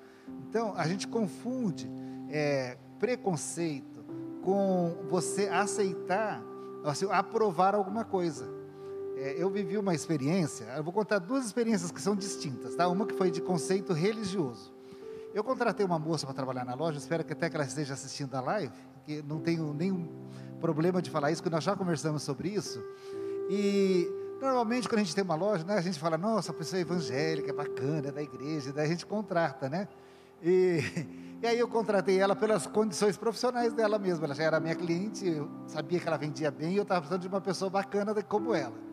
Então 0.50 0.74
a 0.76 0.88
gente 0.88 1.08
confunde 1.08 1.90
é, 2.30 2.78
preconceito 3.00 4.04
com 4.44 5.06
você 5.10 5.48
aceitar, 5.48 6.42
assim, 6.84 7.08
aprovar 7.12 7.76
alguma 7.76 8.04
coisa. 8.04 8.48
É, 9.26 9.34
eu 9.42 9.50
vivi 9.50 9.76
uma 9.76 9.96
experiência, 9.96 10.66
eu 10.78 10.84
vou 10.84 10.94
contar 10.94 11.18
duas 11.18 11.48
experiências 11.48 11.90
que 11.90 12.00
são 12.00 12.16
distintas, 12.16 12.76
tá? 12.76 12.88
Uma 12.88 13.08
que 13.08 13.16
foi 13.16 13.32
de 13.32 13.42
conceito 13.42 13.92
religioso. 13.92 14.72
Eu 15.34 15.44
contratei 15.44 15.84
uma 15.84 15.98
moça 15.98 16.28
para 16.28 16.36
trabalhar 16.36 16.64
na 16.64 16.76
loja, 16.76 17.00
espero 17.00 17.24
que 17.24 17.34
até 17.34 17.50
que 17.50 17.56
ela 17.56 17.66
esteja 17.66 17.96
assistindo 17.96 18.36
a 18.36 18.42
live, 18.42 18.72
que 19.04 19.24
não 19.24 19.40
tenho 19.40 19.74
nenhum 19.74 20.08
problema 20.62 21.02
de 21.02 21.10
falar 21.10 21.32
isso, 21.32 21.42
porque 21.42 21.56
nós 21.56 21.64
já 21.64 21.76
conversamos 21.76 22.22
sobre 22.22 22.50
isso. 22.50 22.80
E 23.50 24.08
normalmente 24.40 24.88
quando 24.88 25.00
a 25.00 25.04
gente 25.04 25.16
tem 25.16 25.24
uma 25.24 25.34
loja, 25.34 25.64
né, 25.64 25.74
a 25.74 25.82
gente 25.82 25.98
fala, 25.98 26.20
nossa, 26.20 26.52
a 26.52 26.54
pessoa 26.54 26.78
é 26.78 26.82
evangélica, 26.82 27.50
é 27.50 27.54
bacana, 27.54 28.10
é 28.10 28.12
da 28.12 28.22
igreja, 28.22 28.72
daí 28.72 28.86
a 28.86 28.90
gente 28.90 29.08
contrata, 29.08 29.68
né? 29.68 29.88
E, 30.40 30.84
e 31.42 31.48
aí 31.48 31.58
eu 31.58 31.68
contratei 31.68 32.20
ela 32.20 32.36
pelas 32.36 32.68
condições 32.68 33.18
profissionais 33.18 33.74
dela 33.74 33.98
mesma. 33.98 34.26
Ela 34.26 34.36
já 34.36 34.44
era 34.44 34.60
minha 34.60 34.76
cliente, 34.76 35.28
eu 35.28 35.50
sabia 35.66 36.00
que 36.00 36.08
ela 36.08 36.18
vendia 36.18 36.52
bem 36.52 36.74
e 36.74 36.78
eu 36.78 36.84
estava 36.84 37.02
precisando 37.02 37.22
de 37.24 37.28
uma 37.28 37.42
pessoa 37.42 37.72
bacana 37.72 38.14
como 38.22 38.54
ela. 38.54 38.86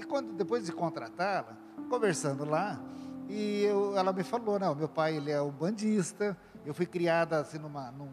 E 0.00 0.02
quando 0.02 0.32
depois 0.32 0.64
de 0.64 0.72
contratá-la, 0.72 1.54
conversando 1.90 2.46
lá, 2.46 2.80
e 3.28 3.64
eu, 3.64 3.94
ela 3.94 4.14
me 4.14 4.24
falou, 4.24 4.58
não, 4.58 4.74
meu 4.74 4.88
pai 4.88 5.18
ele 5.18 5.30
é 5.30 5.42
um 5.42 5.50
bandista, 5.50 6.34
eu 6.64 6.72
fui 6.72 6.86
criada 6.86 7.38
assim 7.38 7.58
numa, 7.58 7.90
num, 7.90 8.08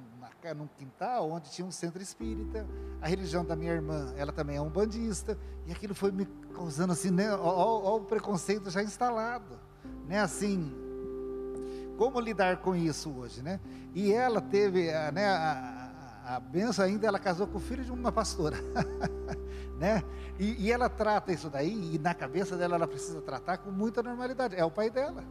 num 0.54 0.68
quintal 0.68 1.32
onde 1.32 1.50
tinha 1.50 1.66
um 1.66 1.72
centro 1.72 2.02
espírita. 2.02 2.68
A 3.02 3.08
religião 3.08 3.46
da 3.46 3.56
minha 3.56 3.72
irmã, 3.72 4.14
ela 4.18 4.34
também 4.34 4.58
é 4.58 4.62
um 4.62 4.70
bandista. 4.70 5.38
E 5.66 5.72
aquilo 5.72 5.96
foi 5.96 6.12
me 6.12 6.26
causando 6.54 6.92
assim, 6.92 7.10
né? 7.10 7.34
Olha 7.34 8.02
o 8.02 8.06
preconceito 8.06 8.70
já 8.70 8.84
instalado. 8.84 9.58
Né? 10.10 10.20
Assim, 10.20 10.70
como 11.98 12.20
lidar 12.20 12.58
com 12.58 12.76
isso 12.76 13.10
hoje, 13.18 13.42
né? 13.42 13.62
E 13.96 14.12
ela 14.12 14.42
teve, 14.42 14.92
né, 15.14 15.26
a, 15.26 16.36
a 16.36 16.40
benção 16.42 16.84
ainda, 16.84 17.08
ela 17.08 17.18
casou 17.18 17.48
com 17.48 17.60
o 17.60 17.62
filho 17.62 17.86
de 17.86 17.94
uma 17.94 18.12
pastora. 18.12 18.58
né? 19.80 20.04
E, 20.40 20.66
e, 20.66 20.72
ela 20.72 20.90
trata 20.90 21.32
isso 21.32 21.50
daí, 21.50 21.96
e 21.96 22.00
na 22.00 22.14
cabeça 22.14 22.56
dela 22.56 22.76
ela 22.76 22.88
precisa 22.88 23.22
tratar 23.22 23.58
com 23.58 23.72
muita 23.72 24.04
normalidade. 24.04 24.56
É 24.56 24.64
o 24.64 24.72
pai 24.72 24.90
dela, 24.90 25.24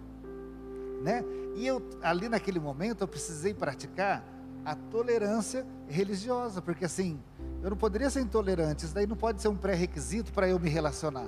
né? 1.03 1.25
E 1.55 1.67
eu, 1.67 1.83
ali 2.03 2.29
naquele 2.29 2.61
momento, 2.61 3.03
eu 3.03 3.09
precisei 3.09 3.55
praticar 3.55 4.25
a 4.65 4.75
tolerância 4.75 5.67
religiosa, 5.89 6.61
porque 6.61 6.85
assim, 6.85 7.21
eu 7.63 7.71
não 7.71 7.77
poderia 7.77 8.11
ser 8.11 8.21
intolerante, 8.21 8.85
isso 8.85 8.95
daí 8.95 9.07
não 9.07 9.17
pode 9.17 9.41
ser 9.41 9.49
um 9.49 9.57
pré-requisito 9.57 10.33
para 10.33 10.49
eu 10.49 10.59
me 10.59 10.69
relacionar, 10.69 11.27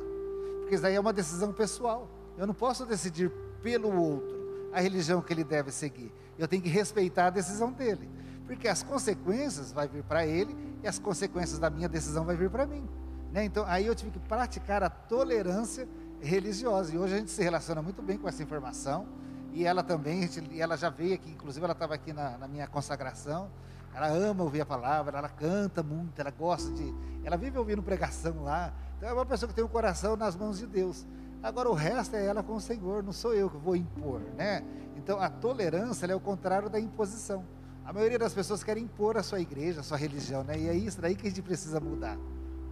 porque 0.60 0.74
isso 0.74 0.82
daí 0.82 0.94
é 0.94 1.00
uma 1.00 1.12
decisão 1.12 1.52
pessoal. 1.52 2.08
Eu 2.36 2.46
não 2.46 2.54
posso 2.54 2.86
decidir 2.86 3.30
pelo 3.62 3.92
outro 3.96 4.38
a 4.72 4.80
religião 4.80 5.20
que 5.20 5.32
ele 5.32 5.42
deve 5.42 5.72
seguir. 5.72 6.12
Eu 6.38 6.46
tenho 6.46 6.62
que 6.62 6.68
respeitar 6.68 7.26
a 7.26 7.30
decisão 7.30 7.72
dele, 7.72 8.08
porque 8.46 8.68
as 8.68 8.82
consequências 8.82 9.72
vai 9.72 9.88
vir 9.88 10.04
para 10.04 10.26
ele 10.26 10.56
e 10.82 10.86
as 10.88 10.98
consequências 10.98 11.58
da 11.58 11.68
minha 11.70 11.88
decisão 11.88 12.24
vai 12.24 12.36
vir 12.36 12.50
para 12.50 12.66
mim. 12.66 12.88
Né? 13.32 13.44
Então, 13.44 13.64
aí 13.66 13.86
eu 13.86 13.94
tive 13.94 14.10
que 14.10 14.18
praticar 14.18 14.82
a 14.82 14.90
tolerância 14.90 15.88
religiosa. 16.20 16.94
E 16.94 16.98
hoje 16.98 17.14
a 17.14 17.18
gente 17.18 17.30
se 17.30 17.42
relaciona 17.42 17.82
muito 17.82 18.02
bem 18.02 18.18
com 18.18 18.28
essa 18.28 18.42
informação. 18.42 19.06
E 19.52 19.64
ela 19.64 19.82
também, 19.82 20.22
gente, 20.28 20.60
ela 20.60 20.76
já 20.76 20.90
veio 20.90 21.14
aqui, 21.14 21.30
inclusive 21.30 21.64
ela 21.64 21.72
estava 21.72 21.94
aqui 21.94 22.12
na, 22.12 22.38
na, 22.38 22.48
minha 22.48 22.66
consagração. 22.66 23.50
Ela 23.94 24.08
ama 24.08 24.44
ouvir 24.44 24.60
a 24.60 24.66
palavra, 24.66 25.18
ela 25.18 25.28
canta 25.28 25.82
muito, 25.82 26.20
ela 26.20 26.30
gosta 26.30 26.70
de. 26.72 26.94
Ela 27.24 27.36
vive 27.36 27.58
ouvindo 27.58 27.82
pregação 27.82 28.44
lá. 28.44 28.72
Então 28.96 29.08
é 29.08 29.12
uma 29.12 29.26
pessoa 29.26 29.48
que 29.48 29.54
tem 29.54 29.64
o 29.64 29.68
coração 29.68 30.16
nas 30.16 30.36
mãos 30.36 30.58
de 30.58 30.66
Deus. 30.66 31.06
Agora 31.42 31.68
o 31.68 31.74
resto 31.74 32.16
é 32.16 32.24
ela 32.24 32.42
com 32.42 32.54
o 32.54 32.60
Senhor, 32.60 33.02
não 33.02 33.12
sou 33.12 33.32
eu 33.32 33.48
que 33.48 33.56
vou 33.56 33.76
impor, 33.76 34.20
né? 34.36 34.62
Então 34.96 35.20
a 35.20 35.30
tolerância 35.30 36.06
é 36.06 36.14
o 36.14 36.20
contrário 36.20 36.68
da 36.68 36.78
imposição. 36.78 37.44
A 37.84 37.92
maioria 37.92 38.18
das 38.18 38.34
pessoas 38.34 38.62
querem 38.62 38.84
impor 38.84 39.16
a 39.16 39.22
sua 39.22 39.40
igreja, 39.40 39.80
a 39.80 39.82
sua 39.82 39.96
religião, 39.96 40.44
né? 40.44 40.58
E 40.58 40.68
é 40.68 40.74
isso 40.74 41.00
daí 41.00 41.14
que 41.14 41.26
a 41.26 41.30
gente 41.30 41.42
precisa 41.42 41.80
mudar, 41.80 42.18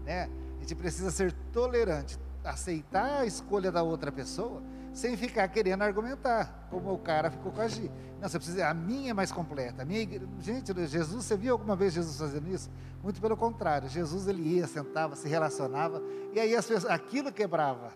né? 0.05 0.29
Gente 0.67 0.75
precisa 0.75 1.13
ser 1.13 1.33
tolerante, 1.53 2.19
aceitar 2.43 3.21
a 3.21 3.25
escolha 3.25 3.71
da 3.71 3.85
outra 3.85 4.11
pessoa, 4.11 4.61
sem 4.93 5.17
ficar 5.17 5.47
querendo 5.47 5.83
argumentar, 5.83 6.67
como 6.69 6.93
o 6.93 6.99
cara 6.99 7.31
ficou 7.31 7.53
com 7.53 7.61
a 7.61 7.69
Gi. 7.69 7.89
Não, 8.21 8.29
você 8.29 8.37
precisa, 8.37 8.69
a 8.69 8.75
minha 8.75 9.13
é 9.13 9.15
mais 9.15 9.31
completa. 9.31 9.83
A 9.83 9.85
minha 9.85 10.01
gente, 10.41 10.75
Jesus, 10.89 11.25
você 11.25 11.37
viu 11.37 11.53
alguma 11.53 11.77
vez 11.77 11.93
Jesus 11.93 12.19
fazendo 12.19 12.49
isso? 12.49 12.69
Muito 13.01 13.21
pelo 13.21 13.37
contrário, 13.37 13.89
Jesus 13.89 14.27
ele 14.27 14.43
ia, 14.57 14.67
sentava, 14.67 15.15
se 15.15 15.29
relacionava, 15.29 16.03
e 16.35 16.41
aí 16.41 16.57
as 16.57 16.67
pessoas, 16.67 16.93
aquilo 16.93 17.31
quebrava 17.31 17.93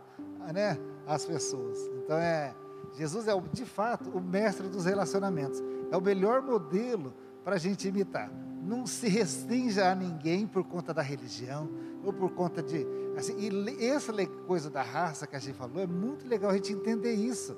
né, 0.55 0.79
as 1.09 1.27
pessoas. 1.27 1.77
Então 2.05 2.17
é 2.17 2.55
Jesus 2.97 3.27
é 3.27 3.33
de 3.53 3.65
fato 3.65 4.11
o 4.11 4.21
mestre 4.21 4.69
dos 4.69 4.85
relacionamentos. 4.85 5.61
É 5.91 5.97
o 5.97 6.01
melhor 6.01 6.41
modelo 6.41 7.13
para 7.43 7.57
a 7.57 7.59
gente 7.59 7.89
imitar. 7.89 8.31
Não 8.63 8.87
se 8.87 9.09
restrinja 9.09 9.91
a 9.91 9.95
ninguém 9.97 10.47
por 10.47 10.63
conta 10.63 10.95
da 10.95 11.03
religião 11.03 11.69
ou 12.05 12.13
por 12.13 12.31
conta 12.31 12.63
de 12.63 12.87
assim, 13.17 13.35
e 13.39 13.87
essa 13.87 14.13
coisa 14.47 14.71
da 14.71 14.83
raça 14.83 15.27
que 15.27 15.37
a 15.37 15.39
gente 15.39 15.57
falou 15.57 15.81
é 15.83 15.87
muito 15.87 16.27
legal 16.27 16.51
a 16.51 16.55
gente 16.55 16.73
entender 16.73 17.13
isso. 17.13 17.57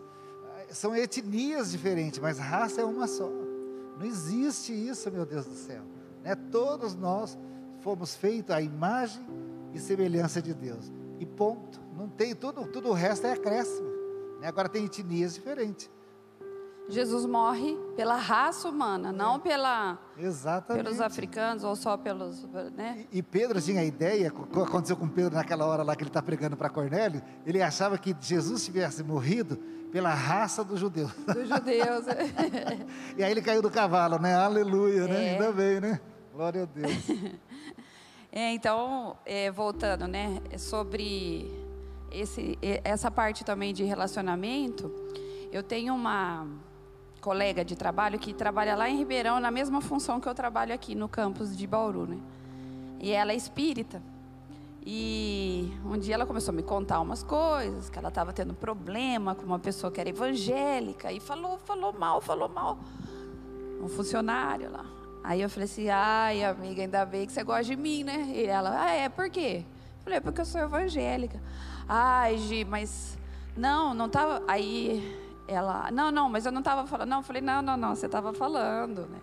São 0.70 0.96
etnias 0.96 1.70
diferentes, 1.70 2.18
mas 2.18 2.38
raça 2.38 2.80
é 2.80 2.84
uma 2.84 3.06
só. 3.06 3.28
Não 3.98 4.06
existe 4.06 4.72
isso, 4.72 5.10
meu 5.10 5.26
Deus 5.26 5.44
do 5.44 5.54
céu. 5.54 5.82
Né? 6.22 6.34
Todos 6.50 6.94
nós 6.94 7.38
fomos 7.80 8.14
feitos 8.14 8.54
à 8.54 8.60
imagem 8.60 9.24
e 9.74 9.78
semelhança 9.78 10.40
de 10.40 10.54
Deus. 10.54 10.90
E 11.18 11.26
ponto. 11.26 11.80
Não 11.96 12.08
tem, 12.08 12.34
tudo, 12.34 12.66
tudo 12.66 12.88
o 12.88 12.92
resto 12.92 13.26
é 13.26 13.32
acréscimo. 13.32 13.88
Né? 14.40 14.48
Agora 14.48 14.68
tem 14.68 14.86
etnias 14.86 15.34
diferentes. 15.34 15.90
Jesus 16.88 17.24
morre 17.24 17.76
pela 17.96 18.16
raça 18.16 18.68
humana, 18.68 19.10
é. 19.10 19.12
não 19.12 19.38
pela 19.38 19.98
Exatamente. 20.18 20.84
pelos 20.84 21.00
africanos 21.00 21.64
ou 21.64 21.76
só 21.76 21.96
pelos, 21.96 22.44
né? 22.76 23.06
E, 23.12 23.18
e 23.18 23.22
Pedro 23.22 23.60
tinha 23.60 23.80
a 23.80 23.84
ideia, 23.84 24.32
o 24.34 24.46
que 24.46 24.60
aconteceu 24.60 24.96
com 24.96 25.08
Pedro 25.08 25.34
naquela 25.34 25.64
hora 25.64 25.82
lá 25.82 25.94
que 25.94 26.02
ele 26.02 26.10
está 26.10 26.20
pregando 26.20 26.56
para 26.56 26.68
Cornélio, 26.68 27.22
ele 27.46 27.62
achava 27.62 27.96
que 27.96 28.14
Jesus 28.20 28.64
tivesse 28.64 29.02
morrido 29.02 29.56
pela 29.92 30.12
raça 30.12 30.64
dos 30.64 30.80
judeus. 30.80 31.12
Dos 31.12 31.48
judeus. 31.48 32.06
e 33.16 33.22
aí 33.22 33.30
ele 33.30 33.42
caiu 33.42 33.62
do 33.62 33.70
cavalo, 33.70 34.18
né? 34.18 34.34
Aleluia, 34.34 35.06
né? 35.06 35.14
é. 35.14 35.18
né? 35.18 35.30
Ainda 35.32 35.52
bem, 35.52 35.80
né? 35.80 36.00
Glória 36.32 36.62
a 36.62 36.66
Deus. 36.66 36.92
É, 38.34 38.50
então, 38.54 39.18
é, 39.26 39.50
voltando, 39.50 40.08
né? 40.08 40.40
Sobre 40.56 41.52
esse, 42.10 42.58
essa 42.82 43.10
parte 43.10 43.44
também 43.44 43.74
de 43.74 43.84
relacionamento, 43.84 44.90
eu 45.52 45.62
tenho 45.62 45.94
uma 45.94 46.46
colega 47.22 47.64
de 47.64 47.76
trabalho 47.76 48.18
que 48.18 48.34
trabalha 48.34 48.74
lá 48.74 48.90
em 48.90 48.98
Ribeirão 48.98 49.38
na 49.38 49.50
mesma 49.50 49.80
função 49.80 50.20
que 50.20 50.28
eu 50.28 50.34
trabalho 50.34 50.74
aqui 50.74 50.92
no 50.92 51.08
campus 51.08 51.56
de 51.56 51.68
Bauru, 51.68 52.04
né? 52.04 52.18
E 52.98 53.12
ela 53.12 53.30
é 53.30 53.36
espírita. 53.36 54.02
E 54.84 55.72
um 55.84 55.96
dia 55.96 56.14
ela 56.14 56.26
começou 56.26 56.50
a 56.52 56.56
me 56.56 56.64
contar 56.64 57.00
umas 57.00 57.22
coisas, 57.22 57.88
que 57.88 57.96
ela 57.96 58.08
estava 58.08 58.32
tendo 58.32 58.52
problema 58.52 59.36
com 59.36 59.44
uma 59.44 59.60
pessoa 59.60 59.92
que 59.92 60.00
era 60.00 60.10
evangélica 60.10 61.12
e 61.12 61.20
falou, 61.20 61.58
falou 61.58 61.92
mal, 61.92 62.20
falou 62.20 62.48
mal. 62.48 62.76
Um 63.80 63.88
funcionário 63.88 64.68
lá. 64.72 64.84
Aí 65.22 65.40
eu 65.40 65.48
falei 65.48 65.66
assim: 65.66 65.88
"Ai, 65.88 66.42
amiga, 66.42 66.82
ainda 66.82 67.06
bem 67.06 67.24
que 67.24 67.32
você 67.32 67.44
gosta 67.44 67.62
de 67.62 67.76
mim, 67.76 68.02
né?" 68.02 68.32
E 68.34 68.46
ela: 68.46 68.82
"Ah, 68.82 68.90
é, 68.90 69.08
por 69.08 69.30
quê?" 69.30 69.64
Eu 69.98 70.02
falei: 70.02 70.20
"Porque 70.20 70.40
eu 70.40 70.44
sou 70.44 70.60
evangélica." 70.60 71.40
Ai, 71.88 72.36
Gi, 72.38 72.64
mas 72.64 73.16
não, 73.56 73.94
não 73.94 74.06
estava. 74.06 74.42
Aí 74.48 75.21
ela, 75.52 75.90
não, 75.90 76.10
não, 76.10 76.28
mas 76.28 76.46
eu 76.46 76.52
não 76.52 76.60
estava 76.60 76.86
falando. 76.86 77.08
Não, 77.08 77.18
eu 77.18 77.22
falei, 77.22 77.42
não, 77.42 77.62
não, 77.62 77.76
não, 77.76 77.94
você 77.94 78.06
estava 78.06 78.32
falando, 78.32 79.06
né? 79.06 79.18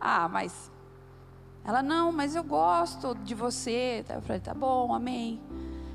Ah, 0.00 0.28
mas. 0.28 0.70
Ela, 1.64 1.82
não, 1.82 2.12
mas 2.12 2.36
eu 2.36 2.44
gosto 2.44 3.14
de 3.16 3.34
você. 3.34 4.04
Eu 4.08 4.22
falei, 4.22 4.40
tá 4.40 4.54
bom, 4.54 4.94
amém. 4.94 5.40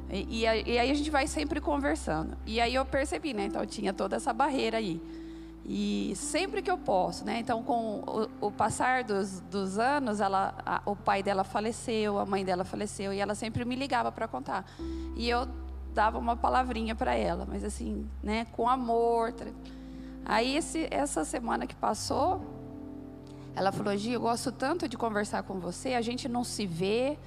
E, 0.10 0.42
e, 0.42 0.48
aí 0.48 0.92
a 0.92 0.94
gente 0.94 1.10
vai 1.10 1.26
sempre 1.26 1.62
conversando. 1.62 2.38
E 2.46 2.60
aí 2.60 2.76
eu 2.76 2.86
percebi, 2.86 3.34
né? 3.34 3.46
Então 3.46 3.66
tinha 3.66 3.94
toda 3.94 4.18
essa 4.18 4.34
barreira 4.34 4.78
aí. 4.78 5.02
E 5.66 6.14
sempre 6.16 6.62
que 6.62 6.70
eu 6.70 6.78
posso, 6.78 7.24
né? 7.24 7.40
Então, 7.40 7.64
com 7.64 8.28
o, 8.42 8.48
o 8.48 8.52
passar 8.52 9.04
dos, 9.04 9.40
dos 9.42 9.78
anos, 9.78 10.20
ela, 10.20 10.56
a, 10.66 10.82
o 10.86 10.96
pai 10.96 11.22
dela 11.22 11.44
faleceu, 11.44 12.18
a 12.18 12.26
mãe 12.26 12.44
dela 12.44 12.66
faleceu, 12.66 13.14
e 13.14 13.20
ela 13.20 13.36
sempre 13.36 13.64
me 13.64 13.76
ligava 13.76 14.12
para 14.12 14.28
contar. 14.28 14.66
E 15.16 15.30
eu 15.30 15.48
dava 15.94 16.18
uma 16.18 16.36
palavrinha 16.36 16.96
para 16.96 17.14
ela, 17.16 17.46
mas 17.48 17.64
assim, 17.64 18.08
né, 18.24 18.46
com 18.52 18.68
amor. 18.68 19.34
Aí 20.26 20.56
esse, 20.56 20.88
essa 20.92 21.26
semana 21.26 21.68
que 21.68 21.76
passou, 21.76 22.42
ela 23.56 23.72
falou: 23.72 23.96
Gi, 23.96 24.14
eu 24.14 24.22
gosto 24.22 24.52
tanto 24.52 24.88
de 24.88 24.98
conversar 24.98 25.44
com 25.44 25.60
você, 25.60 25.94
a 25.94 26.02
gente 26.02 26.30
não 26.30 26.44
se 26.44 26.66
vê, 26.66 27.18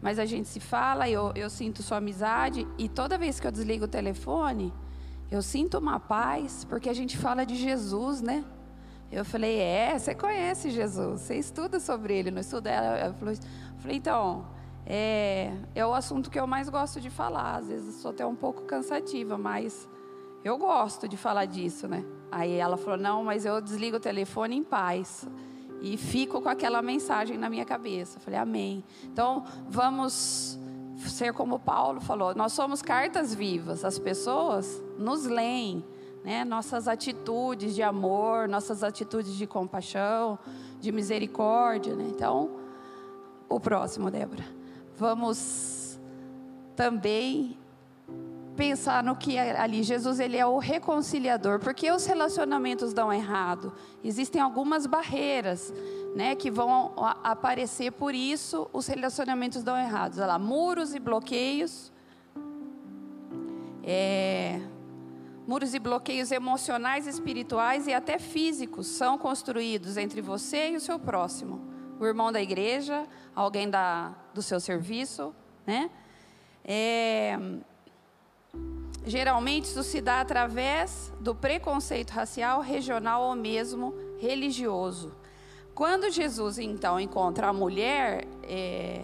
mas 0.00 0.18
a 0.18 0.24
gente 0.24 0.48
se 0.48 0.60
fala, 0.60 1.08
eu, 1.08 1.32
eu 1.34 1.48
sinto 1.48 1.82
sua 1.82 1.98
amizade, 1.98 2.66
e 2.78 2.88
toda 2.88 3.16
vez 3.18 3.40
que 3.40 3.46
eu 3.46 3.52
desligo 3.52 3.84
o 3.84 3.88
telefone, 3.88 4.72
eu 5.30 5.42
sinto 5.42 5.78
uma 5.78 5.98
paz, 5.98 6.64
porque 6.64 6.88
a 6.88 6.94
gente 6.94 7.16
fala 7.16 7.44
de 7.44 7.56
Jesus, 7.56 8.20
né? 8.20 8.44
Eu 9.10 9.24
falei: 9.24 9.58
É, 9.58 9.98
você 9.98 10.14
conhece 10.14 10.70
Jesus, 10.70 11.20
você 11.20 11.36
estuda 11.36 11.78
sobre 11.80 12.16
ele, 12.16 12.30
não 12.30 12.40
estuda? 12.40 12.70
Ela, 12.70 13.14
falou: 13.14 13.34
falei, 13.78 13.96
então, 13.96 14.46
é, 14.86 15.50
é 15.74 15.86
o 15.86 15.94
assunto 15.94 16.30
que 16.30 16.38
eu 16.38 16.46
mais 16.46 16.68
gosto 16.68 17.00
de 17.00 17.08
falar. 17.08 17.56
Às 17.56 17.68
vezes 17.68 17.94
sou 17.96 18.10
até 18.10 18.24
um 18.26 18.34
pouco 18.34 18.62
cansativa, 18.62 19.38
mas 19.38 19.88
eu 20.44 20.58
gosto 20.58 21.08
de 21.08 21.16
falar 21.16 21.46
disso, 21.46 21.88
né? 21.88 22.04
Aí 22.30 22.52
ela 22.52 22.76
falou: 22.76 22.98
não, 22.98 23.24
mas 23.24 23.44
eu 23.44 23.60
desligo 23.60 23.96
o 23.96 24.00
telefone 24.00 24.56
em 24.56 24.62
paz. 24.62 25.26
E 25.80 25.96
fico 25.96 26.40
com 26.40 26.48
aquela 26.48 26.80
mensagem 26.80 27.36
na 27.36 27.50
minha 27.50 27.64
cabeça. 27.64 28.16
Eu 28.16 28.22
falei, 28.22 28.38
amém. 28.38 28.82
Então, 29.04 29.44
vamos 29.68 30.58
ser 30.96 31.32
como 31.32 31.58
Paulo 31.58 32.00
falou: 32.00 32.34
nós 32.34 32.52
somos 32.52 32.82
cartas 32.82 33.34
vivas. 33.34 33.84
As 33.84 33.98
pessoas 33.98 34.82
nos 34.98 35.24
leem, 35.24 35.82
né? 36.22 36.44
Nossas 36.44 36.88
atitudes 36.88 37.74
de 37.74 37.82
amor, 37.82 38.48
nossas 38.48 38.84
atitudes 38.84 39.34
de 39.34 39.46
compaixão, 39.46 40.38
de 40.78 40.92
misericórdia, 40.92 41.94
né? 41.94 42.04
Então, 42.10 42.50
o 43.48 43.58
próximo, 43.58 44.10
Débora 44.10 44.63
vamos 44.96 45.98
também 46.76 47.56
pensar 48.56 49.02
no 49.02 49.16
que 49.16 49.36
é 49.36 49.58
ali 49.60 49.82
Jesus 49.82 50.20
ele 50.20 50.36
é 50.36 50.46
o 50.46 50.58
reconciliador, 50.58 51.58
porque 51.58 51.90
os 51.90 52.06
relacionamentos 52.06 52.92
dão 52.92 53.12
errado. 53.12 53.72
Existem 54.02 54.40
algumas 54.40 54.86
barreiras, 54.86 55.72
né, 56.14 56.34
que 56.34 56.50
vão 56.50 56.92
aparecer 57.22 57.92
por 57.92 58.14
isso 58.14 58.68
os 58.72 58.86
relacionamentos 58.86 59.62
dão 59.62 59.76
errados. 59.76 60.18
Olha 60.18 60.28
lá, 60.28 60.38
muros 60.38 60.94
e 60.94 61.00
bloqueios. 61.00 61.92
É, 63.82 64.60
muros 65.46 65.74
e 65.74 65.78
bloqueios 65.78 66.30
emocionais, 66.30 67.06
espirituais 67.06 67.86
e 67.86 67.92
até 67.92 68.18
físicos 68.18 68.86
são 68.86 69.18
construídos 69.18 69.96
entre 69.96 70.22
você 70.22 70.70
e 70.70 70.76
o 70.76 70.80
seu 70.80 70.98
próximo. 70.98 71.73
O 71.98 72.06
irmão 72.06 72.32
da 72.32 72.42
igreja, 72.42 73.06
alguém 73.34 73.70
da, 73.70 74.14
do 74.32 74.42
seu 74.42 74.58
serviço, 74.58 75.34
né? 75.66 75.90
É, 76.64 77.38
geralmente 79.04 79.64
isso 79.64 79.82
se 79.82 80.00
dá 80.00 80.20
através 80.20 81.12
do 81.20 81.34
preconceito 81.34 82.10
racial, 82.10 82.60
regional 82.60 83.22
ou 83.22 83.34
mesmo 83.34 83.94
religioso. 84.18 85.14
Quando 85.74 86.10
Jesus 86.10 86.58
então 86.58 86.98
encontra 86.98 87.48
a 87.48 87.52
mulher, 87.52 88.26
é, 88.44 89.02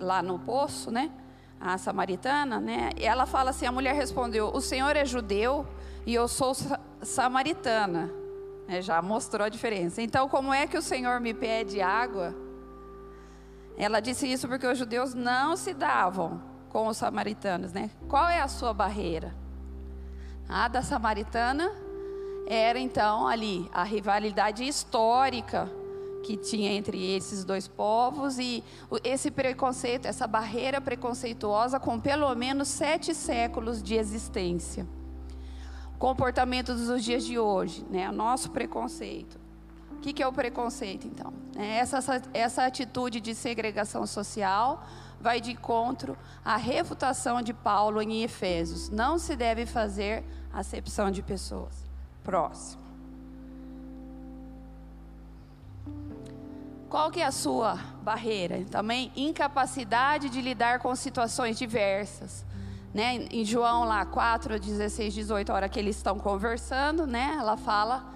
lá 0.00 0.22
no 0.22 0.38
poço, 0.38 0.90
né? 0.90 1.10
A 1.60 1.78
samaritana, 1.78 2.60
né? 2.60 2.90
Ela 2.96 3.26
fala 3.26 3.50
assim: 3.50 3.66
a 3.66 3.72
mulher 3.72 3.94
respondeu: 3.94 4.50
O 4.52 4.60
Senhor 4.60 4.96
é 4.96 5.04
judeu 5.04 5.66
e 6.06 6.14
eu 6.14 6.26
sou 6.26 6.54
samaritana. 7.02 8.21
É, 8.68 8.80
já 8.80 9.02
mostrou 9.02 9.44
a 9.44 9.48
diferença. 9.48 10.00
Então, 10.00 10.28
como 10.28 10.52
é 10.52 10.66
que 10.66 10.78
o 10.78 10.82
Senhor 10.82 11.20
me 11.20 11.34
pede 11.34 11.80
água? 11.80 12.34
Ela 13.76 14.00
disse 14.00 14.30
isso 14.30 14.46
porque 14.46 14.66
os 14.66 14.78
judeus 14.78 15.14
não 15.14 15.56
se 15.56 15.74
davam 15.74 16.40
com 16.68 16.86
os 16.86 16.96
samaritanos, 16.96 17.72
né? 17.72 17.90
Qual 18.08 18.28
é 18.28 18.40
a 18.40 18.48
sua 18.48 18.72
barreira? 18.72 19.34
A 20.48 20.68
da 20.68 20.82
samaritana 20.82 21.70
era 22.46 22.78
então 22.78 23.26
ali 23.26 23.68
a 23.72 23.82
rivalidade 23.82 24.66
histórica 24.66 25.70
que 26.22 26.36
tinha 26.36 26.72
entre 26.72 27.14
esses 27.14 27.44
dois 27.44 27.66
povos 27.66 28.38
e 28.38 28.62
esse 29.02 29.30
preconceito, 29.30 30.06
essa 30.06 30.26
barreira 30.26 30.80
preconceituosa 30.80 31.80
com 31.80 31.98
pelo 31.98 32.32
menos 32.34 32.68
sete 32.68 33.14
séculos 33.14 33.82
de 33.82 33.96
existência. 33.96 34.86
Comportamento 36.02 36.74
dos 36.74 37.04
dias 37.04 37.24
de 37.24 37.38
hoje, 37.38 37.86
né? 37.88 38.10
O 38.10 38.12
nosso 38.12 38.50
preconceito. 38.50 39.38
O 39.92 40.00
que, 40.00 40.12
que 40.12 40.20
é 40.20 40.26
o 40.26 40.32
preconceito, 40.32 41.06
então? 41.06 41.32
É 41.54 41.76
essa, 41.76 42.20
essa 42.34 42.66
atitude 42.66 43.20
de 43.20 43.36
segregação 43.36 44.04
social 44.04 44.84
vai 45.20 45.40
de 45.40 45.52
encontro 45.52 46.18
à 46.44 46.56
refutação 46.56 47.40
de 47.40 47.54
Paulo 47.54 48.02
em 48.02 48.24
Efésios. 48.24 48.90
Não 48.90 49.16
se 49.16 49.36
deve 49.36 49.64
fazer 49.64 50.24
acepção 50.52 51.08
de 51.08 51.22
pessoas. 51.22 51.84
Próximo. 52.24 52.82
Qual 56.90 57.12
que 57.12 57.20
é 57.20 57.26
a 57.26 57.30
sua 57.30 57.76
barreira? 58.02 58.64
Também 58.68 59.12
incapacidade 59.14 60.28
de 60.30 60.40
lidar 60.40 60.80
com 60.80 60.96
situações 60.96 61.56
diversas. 61.56 62.44
Né? 62.92 63.26
Em 63.30 63.44
João 63.44 63.84
lá 63.84 64.04
4, 64.04 64.58
16, 64.58 65.14
18, 65.14 65.50
a 65.50 65.54
hora 65.54 65.68
que 65.68 65.78
eles 65.78 65.96
estão 65.96 66.18
conversando, 66.18 67.06
né? 67.06 67.36
Ela 67.38 67.56
fala 67.56 68.12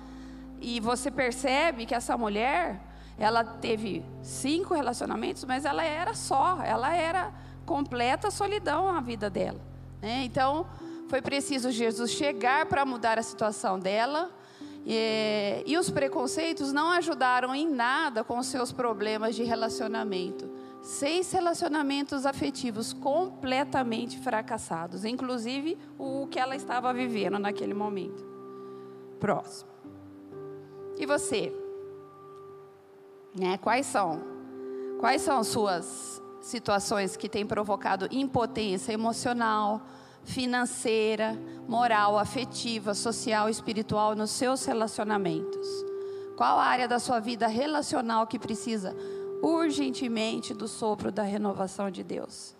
e 0.61 0.81
você 0.81 1.11
percebe 1.11 1.87
que 1.87 1.95
essa 1.95 2.16
mulher, 2.16 2.81
ela 3.18 3.45
teve 3.45 4.05
cinco 4.22 4.74
relacionamentos, 4.74 5.45
mas 5.45 5.64
ela 5.64 5.83
era 5.83 6.14
só, 6.14 6.61
ela 6.62 6.95
era 6.95 7.33
completa 7.64 8.31
solidão 8.31 8.93
na 8.93 9.01
vida 9.01 9.29
dela. 9.31 9.61
Né? 10.01 10.24
Então, 10.24 10.66
foi 11.09 11.22
preciso 11.22 11.70
Jesus 11.70 12.11
chegar 12.11 12.66
para 12.66 12.85
mudar 12.85 13.18
a 13.18 13.22
situação 13.22 13.79
dela. 13.79 14.31
E, 14.85 15.64
e 15.66 15.77
os 15.77 15.91
preconceitos 15.91 16.72
não 16.72 16.91
ajudaram 16.93 17.55
em 17.55 17.68
nada 17.68 18.22
com 18.22 18.39
os 18.39 18.47
seus 18.47 18.72
problemas 18.72 19.35
de 19.35 19.43
relacionamento. 19.43 20.49
Seis 20.87 21.32
relacionamentos 21.32 22.24
afetivos 22.24 22.93
completamente 22.93 24.20
fracassados, 24.20 25.05
inclusive 25.05 25.76
o 25.99 26.28
que 26.28 26.39
ela 26.39 26.55
estava 26.55 26.95
vivendo 26.95 27.41
naquele 27.41 27.74
momento. 27.74 28.24
Próximo. 29.18 29.68
E 30.97 31.05
você? 31.05 31.53
Né? 33.34 33.59
Quais 33.59 33.84
são? 33.84 34.22
Quais 35.01 35.22
são 35.22 35.43
suas 35.43 36.22
situações 36.41 37.16
que 37.16 37.28
têm 37.28 37.45
provocado 37.45 38.07
impotência 38.12 38.93
emocional, 38.93 39.82
financeira, 40.22 41.37
moral, 41.66 42.16
afetiva, 42.16 42.95
social, 42.95 43.49
espiritual 43.49 44.14
nos 44.14 44.30
seus 44.30 44.64
relacionamentos? 44.64 45.66
Qual 46.37 46.61
a 46.61 46.64
área 46.64 46.87
da 46.87 47.01
sua 47.01 47.18
vida 47.18 47.49
relacional 47.49 48.24
que 48.24 48.39
precisa 48.39 48.95
urgentemente 49.43 50.55
do 50.55 50.66
sopro 50.68 51.11
da 51.11 51.22
renovação 51.22 51.91
de 51.91 52.03
Deus? 52.03 52.55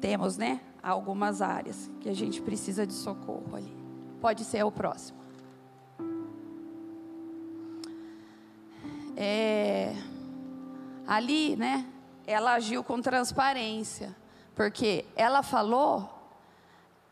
Temos, 0.00 0.36
né? 0.36 0.60
Algumas 0.82 1.40
áreas 1.40 1.90
que 2.00 2.08
a 2.08 2.14
gente 2.14 2.42
precisa 2.42 2.86
de 2.86 2.92
socorro 2.92 3.54
ali. 3.54 3.72
Pode 4.20 4.44
ser 4.44 4.64
o 4.64 4.72
próximo. 4.72 5.18
É, 9.16 9.94
ali, 11.06 11.56
né? 11.56 11.86
Ela 12.26 12.54
agiu 12.54 12.82
com 12.82 13.00
transparência. 13.00 14.16
Porque 14.54 15.04
ela 15.16 15.42
falou, 15.42 16.08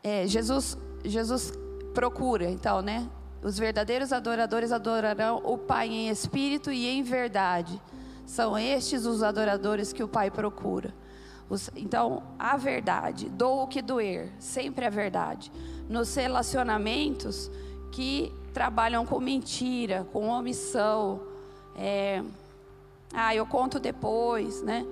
é, 0.03 0.27
Jesus, 0.27 0.77
Jesus 1.03 1.53
procura, 1.93 2.49
então, 2.49 2.81
né? 2.81 3.09
Os 3.43 3.57
verdadeiros 3.57 4.13
adoradores 4.13 4.71
adorarão 4.71 5.41
o 5.43 5.57
Pai 5.57 5.87
em 5.87 6.09
espírito 6.09 6.71
e 6.71 6.87
em 6.87 7.01
verdade. 7.01 7.81
São 8.25 8.57
estes 8.57 9.05
os 9.05 9.23
adoradores 9.23 9.91
que 9.91 10.03
o 10.03 10.07
Pai 10.07 10.29
procura. 10.29 10.93
Os, 11.49 11.69
então, 11.75 12.23
a 12.37 12.55
verdade, 12.55 13.27
dou 13.29 13.63
o 13.63 13.67
que 13.67 13.81
doer, 13.81 14.31
sempre 14.39 14.85
a 14.85 14.89
verdade. 14.89 15.51
Nos 15.89 16.15
relacionamentos 16.15 17.51
que 17.91 18.31
trabalham 18.53 19.05
com 19.05 19.19
mentira, 19.19 20.07
com 20.13 20.29
omissão, 20.29 21.19
é, 21.75 22.23
ah, 23.13 23.35
eu 23.35 23.45
conto 23.45 23.79
depois, 23.79 24.61
né? 24.61 24.85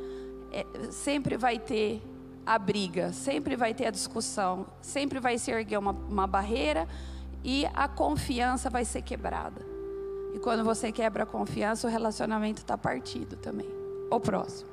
É, 0.51 0.65
sempre 0.91 1.37
vai 1.37 1.59
ter 1.59 2.01
a 2.45 2.57
briga, 2.57 3.13
sempre 3.13 3.55
vai 3.55 3.73
ter 3.73 3.85
a 3.85 3.91
discussão, 3.91 4.65
sempre 4.81 5.19
vai 5.19 5.37
se 5.37 5.51
erguer 5.51 5.77
uma, 5.77 5.91
uma 5.91 6.25
barreira 6.25 6.87
e 7.43 7.65
a 7.73 7.87
confiança 7.87 8.69
vai 8.69 8.85
ser 8.85 9.01
quebrada. 9.01 9.65
E 10.33 10.39
quando 10.39 10.63
você 10.63 10.91
quebra 10.91 11.23
a 11.23 11.25
confiança, 11.25 11.87
o 11.87 11.89
relacionamento 11.89 12.61
está 12.61 12.77
partido 12.77 13.35
também. 13.35 13.69
O 14.11 14.19
próximo. 14.19 14.69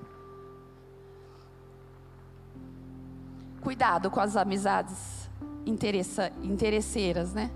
Cuidado 3.60 4.10
com 4.10 4.20
as 4.20 4.36
amizades 4.36 5.28
interesseiras, 5.66 7.32
né? 7.32 7.50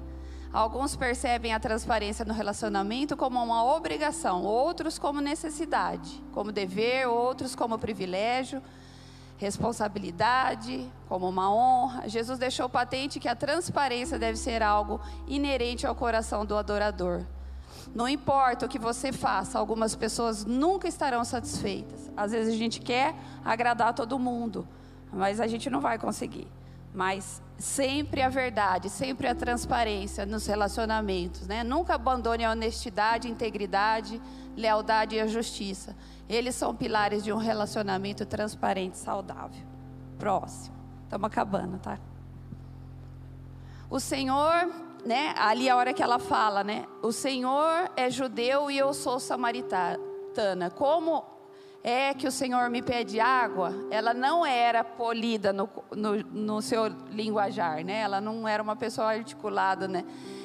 Alguns 0.52 0.96
percebem 0.96 1.54
a 1.54 1.60
transparência 1.60 2.24
no 2.24 2.34
relacionamento 2.34 3.16
como 3.16 3.40
uma 3.40 3.64
obrigação, 3.64 4.42
outros 4.42 4.98
como 4.98 5.20
necessidade, 5.20 6.20
como 6.32 6.50
dever, 6.50 7.06
outros 7.06 7.54
como 7.54 7.78
privilégio 7.78 8.60
responsabilidade, 9.40 10.86
como 11.08 11.26
uma 11.26 11.50
honra. 11.50 12.06
Jesus 12.06 12.38
deixou 12.38 12.68
patente 12.68 13.18
que 13.18 13.26
a 13.26 13.34
transparência 13.34 14.18
deve 14.18 14.36
ser 14.36 14.62
algo 14.62 15.00
inerente 15.26 15.86
ao 15.86 15.94
coração 15.94 16.44
do 16.44 16.54
adorador. 16.54 17.22
Não 17.94 18.06
importa 18.06 18.66
o 18.66 18.68
que 18.68 18.78
você 18.78 19.10
faça, 19.12 19.58
algumas 19.58 19.96
pessoas 19.96 20.44
nunca 20.44 20.86
estarão 20.86 21.24
satisfeitas. 21.24 22.10
Às 22.14 22.32
vezes 22.32 22.52
a 22.54 22.56
gente 22.58 22.82
quer 22.82 23.14
agradar 23.42 23.94
todo 23.94 24.18
mundo, 24.18 24.68
mas 25.10 25.40
a 25.40 25.46
gente 25.46 25.70
não 25.70 25.80
vai 25.80 25.98
conseguir. 25.98 26.46
Mas 26.92 27.40
sempre 27.56 28.20
a 28.20 28.28
verdade, 28.28 28.90
sempre 28.90 29.26
a 29.26 29.34
transparência 29.34 30.26
nos 30.26 30.46
relacionamentos, 30.46 31.46
né? 31.46 31.64
Nunca 31.64 31.94
abandone 31.94 32.44
a 32.44 32.50
honestidade, 32.50 33.26
integridade, 33.30 34.20
lealdade 34.54 35.16
e 35.16 35.20
a 35.20 35.26
justiça. 35.26 35.96
Eles 36.30 36.54
são 36.54 36.72
pilares 36.72 37.24
de 37.24 37.32
um 37.32 37.38
relacionamento 37.38 38.24
transparente, 38.24 38.96
saudável. 38.96 39.66
Próximo. 40.16 40.76
Estamos 41.02 41.26
acabando, 41.26 41.76
tá? 41.80 41.98
O 43.90 43.98
Senhor, 43.98 44.70
né? 45.04 45.34
Ali 45.36 45.68
a 45.68 45.76
hora 45.76 45.92
que 45.92 46.00
ela 46.00 46.20
fala, 46.20 46.62
né? 46.62 46.86
O 47.02 47.10
Senhor 47.10 47.90
é 47.96 48.08
judeu 48.08 48.70
e 48.70 48.78
eu 48.78 48.94
sou 48.94 49.18
samaritana. 49.18 50.70
Como 50.76 51.24
é 51.82 52.14
que 52.14 52.28
o 52.28 52.30
Senhor 52.30 52.70
me 52.70 52.80
pede 52.80 53.18
água? 53.18 53.74
Ela 53.90 54.14
não 54.14 54.46
era 54.46 54.84
polida 54.84 55.52
no, 55.52 55.68
no, 55.90 56.16
no 56.22 56.62
seu 56.62 56.86
linguajar, 57.10 57.84
né? 57.84 58.02
Ela 58.02 58.20
não 58.20 58.46
era 58.46 58.62
uma 58.62 58.76
pessoa 58.76 59.08
articulada, 59.08 59.88
né? 59.88 60.04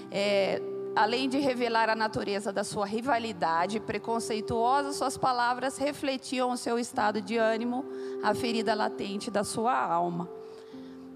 É, 0.10 0.60
além 0.96 1.28
de 1.28 1.38
revelar 1.38 1.90
a 1.90 1.96
natureza 1.96 2.54
da 2.54 2.64
sua 2.64 2.86
rivalidade 2.86 3.80
preconceituosa, 3.80 4.94
suas 4.94 5.18
palavras 5.18 5.78
refletiam 5.78 6.52
o 6.52 6.58
seu 6.58 6.80
estado 6.80 7.22
de 7.22 7.38
ânimo, 7.38 7.84
a 8.24 8.34
ferida 8.34 8.74
latente 8.74 9.30
da 9.30 9.44
sua 9.44 9.78
alma. 9.78 10.30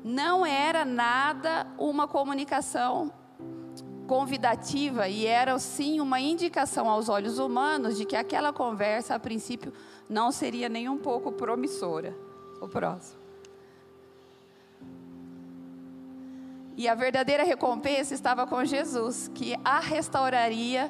Não 0.03 0.45
era 0.45 0.83
nada 0.83 1.65
uma 1.77 2.07
comunicação 2.07 3.11
convidativa 4.07 5.07
e 5.07 5.25
era 5.25 5.57
sim 5.59 6.01
uma 6.01 6.19
indicação 6.19 6.89
aos 6.89 7.09
olhos 7.09 7.37
humanos 7.37 7.95
de 7.95 8.05
que 8.05 8.15
aquela 8.15 8.51
conversa, 8.51 9.15
a 9.15 9.19
princípio, 9.19 9.71
não 10.09 10.31
seria 10.31 10.67
nem 10.67 10.89
um 10.89 10.97
pouco 10.97 11.31
promissora. 11.31 12.15
O 12.59 12.67
próximo. 12.67 13.18
E 16.79 16.87
a 16.87 16.95
verdadeira 16.95 17.43
recompensa 17.43 18.13
estava 18.13 18.47
com 18.47 18.63
Jesus, 18.63 19.29
que 19.35 19.53
a 19.65 19.81
restauraria 19.81 20.89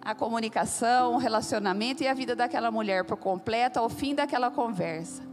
a 0.00 0.14
comunicação, 0.14 1.14
o 1.14 1.18
relacionamento 1.18 2.04
e 2.04 2.06
a 2.06 2.14
vida 2.14 2.36
daquela 2.36 2.70
mulher 2.70 3.04
por 3.04 3.16
completo 3.16 3.80
ao 3.80 3.88
fim 3.88 4.14
daquela 4.14 4.48
conversa. 4.48 5.24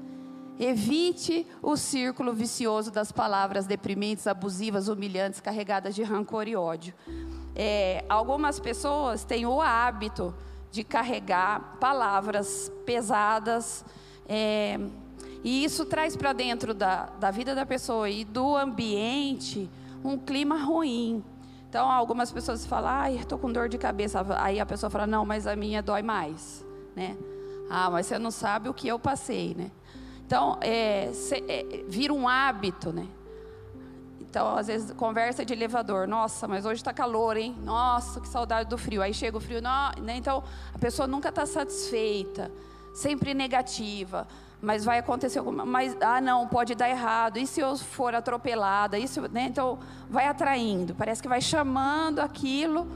Evite 0.60 1.46
o 1.62 1.78
círculo 1.78 2.34
vicioso 2.34 2.90
das 2.90 3.12
palavras 3.12 3.68
deprimentes, 3.68 4.26
abusivas, 4.26 4.88
humilhantes, 4.88 5.40
carregadas 5.40 5.94
de 5.94 6.02
rancor 6.02 6.48
e 6.48 6.56
ódio. 6.56 6.96
É, 7.56 8.04
algumas 8.10 8.60
pessoas 8.60 9.24
têm 9.24 9.46
o 9.46 9.62
hábito 9.62 10.34
de 10.72 10.84
carregar 10.84 11.78
palavras 11.80 12.72
pesadas, 12.88 13.86
É, 14.28 14.80
e 15.44 15.64
isso 15.64 15.86
traz 15.86 16.16
para 16.16 16.34
dentro 16.34 16.74
da, 16.74 17.06
da 17.20 17.30
vida 17.30 17.54
da 17.54 17.66
pessoa 17.66 18.10
e 18.10 18.24
do 18.24 18.56
ambiente 18.56 19.70
um 20.04 20.18
clima 20.18 20.58
ruim. 20.58 21.24
Então, 21.70 21.90
algumas 21.90 22.32
pessoas 22.32 22.66
falam, 22.66 22.90
ai, 22.90 23.16
estou 23.16 23.38
com 23.38 23.52
dor 23.52 23.70
de 23.70 23.78
cabeça. 23.78 24.26
Aí 24.40 24.60
a 24.60 24.66
pessoa 24.66 24.90
fala, 24.90 25.08
não, 25.08 25.26
mas 25.26 25.48
a 25.48 25.56
minha 25.56 25.82
dói 25.82 26.02
mais, 26.02 26.66
né? 26.96 27.18
Ah, 27.70 27.90
mas 27.90 28.08
você 28.08 28.20
não 28.20 28.32
sabe 28.32 28.68
o 28.68 28.74
que 28.74 28.88
eu 28.88 29.00
passei, 29.00 29.56
né? 29.56 29.72
Então, 30.26 30.58
é, 30.62 31.10
é, 31.48 31.86
vira 31.88 32.14
um 32.14 32.28
hábito, 32.28 32.92
né? 32.92 33.08
Então, 34.20 34.56
às 34.56 34.68
vezes, 34.68 34.92
conversa 34.92 35.46
de 35.46 35.54
elevador. 35.54 36.08
Nossa, 36.08 36.48
mas 36.48 36.66
hoje 36.66 36.82
está 36.82 36.94
calor, 36.94 37.38
hein? 37.38 37.56
Nossa, 37.64 38.20
que 38.20 38.28
saudade 38.28 38.70
do 38.70 38.78
frio. 38.78 39.02
Aí 39.02 39.14
chega 39.14 39.38
o 39.38 39.42
frio. 39.42 39.62
Não, 39.62 39.92
né? 40.02 40.16
Então, 40.16 40.44
a 40.74 40.78
pessoa 40.80 41.08
nunca 41.08 41.30
está 41.30 41.46
satisfeita, 41.46 42.52
sempre 42.94 43.34
negativa 43.34 44.28
mas 44.62 44.86
vai 44.86 45.00
acontecer 45.00 45.40
alguma, 45.40 45.66
mas 45.66 45.98
ah 46.02 46.22
não, 46.22 46.48
pode 46.48 46.76
dar 46.76 46.90
errado. 46.90 47.38
E 47.38 47.48
se 47.48 47.60
eu 47.60 47.76
for 47.78 48.14
atropelada? 48.14 48.98
Isso, 48.98 49.22
né? 49.32 49.48
Então 49.50 49.80
vai 50.10 50.28
atraindo, 50.28 50.94
parece 50.94 51.22
que 51.22 51.28
vai 51.28 51.42
chamando 51.42 52.20
aquilo 52.20 52.88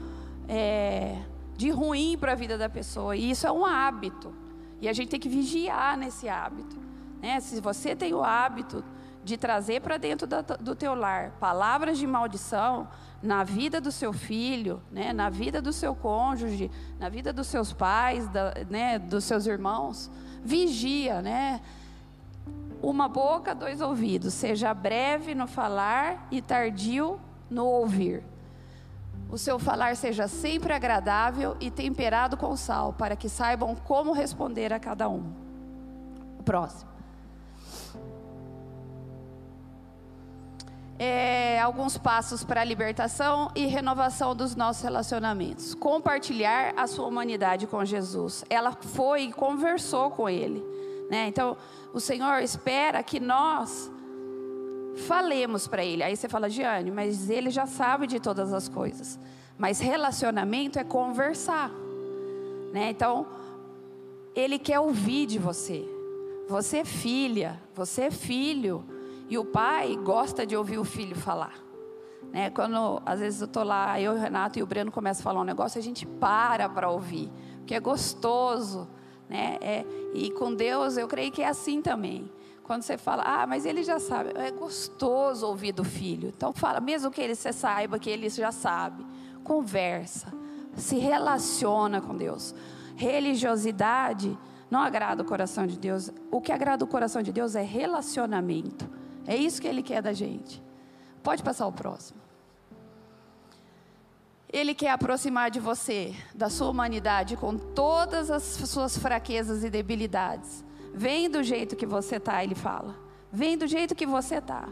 é, 0.48 1.18
de 1.56 1.70
ruim 1.70 2.16
para 2.18 2.32
a 2.32 2.34
vida 2.36 2.56
da 2.56 2.68
pessoa. 2.68 3.16
E 3.16 3.30
isso 3.30 3.46
é 3.46 3.52
um 3.52 3.64
hábito. 3.64 4.32
E 4.80 4.88
a 4.88 4.92
gente 4.92 5.08
tem 5.08 5.18
que 5.18 5.28
vigiar 5.28 5.96
nesse 5.96 6.28
hábito. 6.28 6.76
Né? 7.20 7.40
Se 7.40 7.60
você 7.60 7.96
tem 7.96 8.14
o 8.14 8.22
hábito 8.22 8.84
de 9.24 9.36
trazer 9.36 9.80
para 9.80 9.96
dentro 9.96 10.26
da, 10.26 10.42
do 10.42 10.76
teu 10.76 10.94
lar 10.94 11.32
palavras 11.40 11.98
de 11.98 12.06
maldição 12.06 12.88
na 13.20 13.42
vida 13.42 13.80
do 13.80 13.90
seu 13.90 14.12
filho, 14.12 14.80
né? 14.92 15.12
na 15.12 15.28
vida 15.28 15.60
do 15.60 15.72
seu 15.72 15.96
cônjuge, 15.96 16.70
na 17.00 17.08
vida 17.08 17.32
dos 17.32 17.48
seus 17.48 17.72
pais, 17.72 18.28
da, 18.28 18.52
né? 18.70 18.98
dos 18.98 19.24
seus 19.24 19.46
irmãos, 19.46 20.10
vigia, 20.46 21.20
né? 21.20 21.60
Uma 22.80 23.08
boca, 23.08 23.54
dois 23.54 23.80
ouvidos, 23.80 24.32
seja 24.32 24.72
breve 24.72 25.34
no 25.34 25.46
falar 25.46 26.28
e 26.30 26.40
tardio 26.40 27.18
no 27.50 27.66
ouvir. 27.66 28.22
O 29.28 29.36
seu 29.36 29.58
falar 29.58 29.96
seja 29.96 30.28
sempre 30.28 30.72
agradável 30.72 31.56
e 31.60 31.70
temperado 31.70 32.36
com 32.36 32.56
sal, 32.56 32.92
para 32.92 33.16
que 33.16 33.28
saibam 33.28 33.74
como 33.74 34.12
responder 34.12 34.72
a 34.72 34.78
cada 34.78 35.08
um. 35.08 35.32
Próximo. 36.44 36.95
É, 40.98 41.60
alguns 41.60 41.98
passos 41.98 42.42
para 42.42 42.62
a 42.62 42.64
libertação 42.64 43.50
e 43.54 43.66
renovação 43.66 44.34
dos 44.34 44.56
nossos 44.56 44.82
relacionamentos. 44.82 45.74
Compartilhar 45.74 46.72
a 46.76 46.86
sua 46.86 47.06
humanidade 47.06 47.66
com 47.66 47.84
Jesus. 47.84 48.44
Ela 48.48 48.72
foi 48.72 49.24
e 49.24 49.32
conversou 49.32 50.10
com 50.10 50.28
ele. 50.28 50.64
Né? 51.10 51.28
Então, 51.28 51.56
o 51.92 52.00
Senhor 52.00 52.42
espera 52.42 53.02
que 53.02 53.20
nós 53.20 53.90
falemos 55.06 55.68
para 55.68 55.84
ele. 55.84 56.02
Aí 56.02 56.16
você 56.16 56.28
fala, 56.28 56.48
Giane, 56.48 56.90
mas 56.90 57.28
ele 57.28 57.50
já 57.50 57.66
sabe 57.66 58.06
de 58.06 58.18
todas 58.18 58.52
as 58.52 58.68
coisas. 58.68 59.18
Mas 59.58 59.80
relacionamento 59.80 60.78
é 60.78 60.84
conversar. 60.84 61.70
Né? 62.72 62.90
Então, 62.90 63.26
ele 64.34 64.58
quer 64.58 64.80
ouvir 64.80 65.26
de 65.26 65.38
você. 65.38 65.84
Você 66.48 66.78
é 66.78 66.84
filha, 66.84 67.60
você 67.74 68.02
é 68.02 68.10
filho. 68.10 68.84
E 69.28 69.36
o 69.36 69.44
pai 69.44 69.96
gosta 69.96 70.46
de 70.46 70.56
ouvir 70.56 70.78
o 70.78 70.84
filho 70.84 71.16
falar. 71.16 71.54
Né? 72.32 72.50
Quando 72.50 73.02
às 73.04 73.20
vezes 73.20 73.40
eu 73.40 73.46
estou 73.46 73.64
lá, 73.64 74.00
eu, 74.00 74.12
o 74.12 74.18
Renato 74.18 74.58
e 74.58 74.62
o 74.62 74.66
Breno 74.66 74.90
começam 74.90 75.22
a 75.22 75.24
falar 75.24 75.40
um 75.40 75.44
negócio, 75.44 75.78
a 75.78 75.82
gente 75.82 76.06
para 76.06 76.68
para 76.68 76.90
ouvir, 76.90 77.30
porque 77.58 77.74
é 77.74 77.80
gostoso. 77.80 78.88
Né? 79.28 79.58
É, 79.60 79.84
e 80.14 80.30
com 80.30 80.54
Deus 80.54 80.96
eu 80.96 81.08
creio 81.08 81.32
que 81.32 81.42
é 81.42 81.48
assim 81.48 81.82
também. 81.82 82.30
Quando 82.62 82.82
você 82.82 82.98
fala, 82.98 83.22
ah, 83.24 83.46
mas 83.46 83.64
ele 83.64 83.84
já 83.84 84.00
sabe, 84.00 84.32
é 84.34 84.50
gostoso 84.50 85.46
ouvir 85.46 85.72
do 85.72 85.84
filho. 85.84 86.32
Então 86.36 86.52
fala, 86.52 86.80
mesmo 86.80 87.10
que 87.10 87.20
ele 87.20 87.34
você 87.34 87.52
saiba 87.52 87.98
que 87.98 88.10
ele 88.10 88.28
já 88.28 88.50
sabe, 88.50 89.06
conversa, 89.44 90.32
se 90.74 90.96
relaciona 90.96 92.00
com 92.00 92.16
Deus. 92.16 92.54
Religiosidade 92.96 94.36
não 94.70 94.80
agrada 94.80 95.22
o 95.22 95.26
coração 95.26 95.66
de 95.66 95.78
Deus. 95.78 96.10
O 96.30 96.40
que 96.40 96.50
agrada 96.50 96.84
o 96.84 96.88
coração 96.88 97.22
de 97.22 97.32
Deus 97.32 97.54
é 97.54 97.62
relacionamento. 97.62 98.88
É 99.26 99.36
isso 99.36 99.60
que 99.60 99.68
Ele 99.68 99.82
quer 99.82 100.02
da 100.02 100.12
gente. 100.12 100.62
Pode 101.22 101.42
passar 101.42 101.66
o 101.66 101.72
próximo. 101.72 102.26
Ele 104.52 104.74
quer 104.74 104.90
aproximar 104.90 105.50
de 105.50 105.58
você, 105.58 106.14
da 106.34 106.48
sua 106.48 106.70
humanidade, 106.70 107.36
com 107.36 107.58
todas 107.58 108.30
as 108.30 108.42
suas 108.42 108.96
fraquezas 108.96 109.64
e 109.64 109.70
debilidades. 109.70 110.64
Vem 110.94 111.28
do 111.28 111.42
jeito 111.42 111.74
que 111.74 111.84
você 111.84 112.16
está, 112.16 112.42
ele 112.42 112.54
fala. 112.54 112.94
Vem 113.30 113.58
do 113.58 113.66
jeito 113.66 113.94
que 113.94 114.06
você 114.06 114.36
está. 114.36 114.68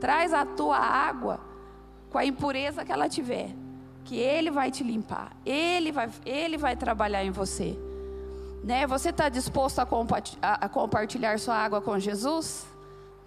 Traz 0.00 0.32
a 0.32 0.46
tua 0.46 0.78
água 0.78 1.40
com 2.08 2.18
a 2.18 2.24
impureza 2.24 2.84
que 2.84 2.92
ela 2.92 3.08
tiver, 3.08 3.50
que 4.04 4.16
ele 4.16 4.50
vai 4.50 4.70
te 4.70 4.84
limpar. 4.84 5.36
Ele 5.44 5.90
vai, 5.90 6.08
ele 6.24 6.56
vai 6.56 6.76
trabalhar 6.76 7.24
em 7.24 7.30
você. 7.30 7.76
Né? 8.62 8.86
Você 8.86 9.10
está 9.10 9.28
disposto 9.28 9.80
a, 9.80 9.88
a 10.40 10.68
compartilhar 10.68 11.38
sua 11.38 11.56
água 11.56 11.80
com 11.80 11.98
Jesus? 11.98 12.64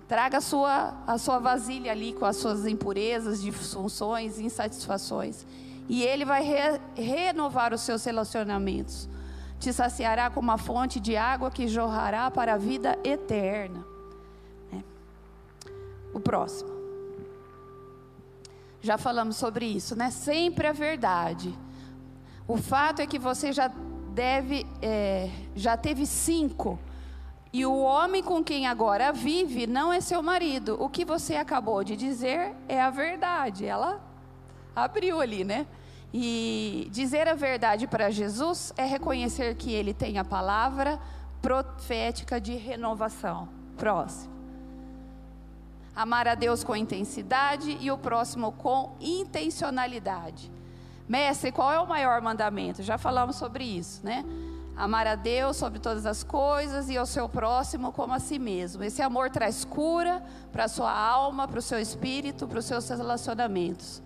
Traga 0.10 0.40
a 0.40 0.42
sua, 0.42 0.96
a 1.06 1.20
sua 1.20 1.38
vasilha 1.38 1.92
ali 1.92 2.14
com 2.14 2.26
as 2.26 2.38
suas 2.38 2.66
impurezas, 2.66 3.40
disfunções, 3.40 4.40
insatisfações. 4.40 5.46
E 5.88 6.02
Ele 6.02 6.26
vai 6.26 6.42
re, 6.42 6.82
renovar 6.96 7.76
os 7.76 7.82
seus 7.82 8.04
relacionamentos. 8.04 9.08
Te 9.60 9.72
saciará 9.72 10.32
com 10.32 10.40
uma 10.40 10.58
fonte 10.58 11.00
de 11.00 11.16
água 11.16 11.52
que 11.52 11.68
jorrará 11.68 12.32
para 12.32 12.56
a 12.56 12.58
vida 12.58 12.98
eterna. 13.04 13.86
É. 14.74 14.82
O 16.12 16.20
próximo. 16.20 16.72
Já 18.82 18.98
falamos 18.98 19.36
sobre 19.36 19.68
isso, 19.68 19.96
né? 19.96 20.10
Sempre 20.10 20.66
a 20.66 20.72
verdade. 20.72 21.56
O 22.48 22.58
fato 22.58 23.00
é 23.00 23.06
que 23.06 23.20
você 23.20 23.54
já 23.54 23.68
deve, 24.12 24.66
é, 24.82 25.30
já 25.56 25.78
teve 25.78 26.08
cinco 26.08 26.80
e 27.52 27.66
o 27.66 27.78
homem 27.80 28.22
com 28.22 28.44
quem 28.44 28.68
agora 28.68 29.12
vive 29.12 29.66
não 29.66 29.92
é 29.92 30.00
seu 30.00 30.22
marido. 30.22 30.78
O 30.80 30.88
que 30.88 31.04
você 31.04 31.36
acabou 31.36 31.84
de 31.84 31.96
dizer 31.96 32.56
é 32.68 32.80
a 32.80 32.92
verdade. 32.92 33.66
Ela 33.66 34.00
abriu 34.76 35.20
ali, 35.20 35.44
né? 35.44 35.66
E 36.14 36.88
dizer 36.92 37.28
a 37.28 37.34
verdade 37.34 37.88
para 37.88 38.12
Jesus 38.12 38.72
é 38.78 38.86
reconhecer 38.86 39.56
que 39.56 39.74
ele 39.74 39.94
tem 39.94 40.20
a 40.20 40.24
palavra 40.24 41.00
profética 41.42 42.40
de 42.40 42.56
renovação. 42.56 43.50
Próximo. 43.78 44.34
Amar 45.96 46.28
a 46.28 46.36
Deus 46.36 46.64
com 46.64 46.76
intensidade 46.76 47.78
e 47.82 47.92
o 47.92 47.98
próximo 47.98 48.52
com 48.52 48.96
intencionalidade. 49.02 50.52
Mestre, 51.08 51.52
qual 51.52 51.72
é 51.72 51.80
o 51.80 51.88
maior 51.88 52.22
mandamento? 52.22 52.84
Já 52.84 52.98
falamos 52.98 53.36
sobre 53.36 53.64
isso, 53.64 54.06
né? 54.06 54.24
Amar 54.80 55.06
a 55.06 55.16
Deus 55.16 55.58
sobre 55.58 55.78
todas 55.78 56.06
as 56.06 56.24
coisas 56.24 56.90
e 56.90 56.98
ao 56.98 57.06
seu 57.06 57.28
próximo 57.28 57.92
como 57.92 58.14
a 58.14 58.20
si 58.20 58.40
mesmo. 58.40 58.82
Esse 58.82 59.02
amor 59.02 59.30
traz 59.30 59.66
cura 59.66 60.24
para 60.54 60.64
a 60.64 60.68
sua 60.70 60.90
alma, 60.90 61.46
para 61.50 61.60
o 61.60 61.62
seu 61.62 61.78
espírito, 61.78 62.48
para 62.48 62.60
os 62.60 62.66
seus 62.66 62.88
relacionamentos. 62.88 64.02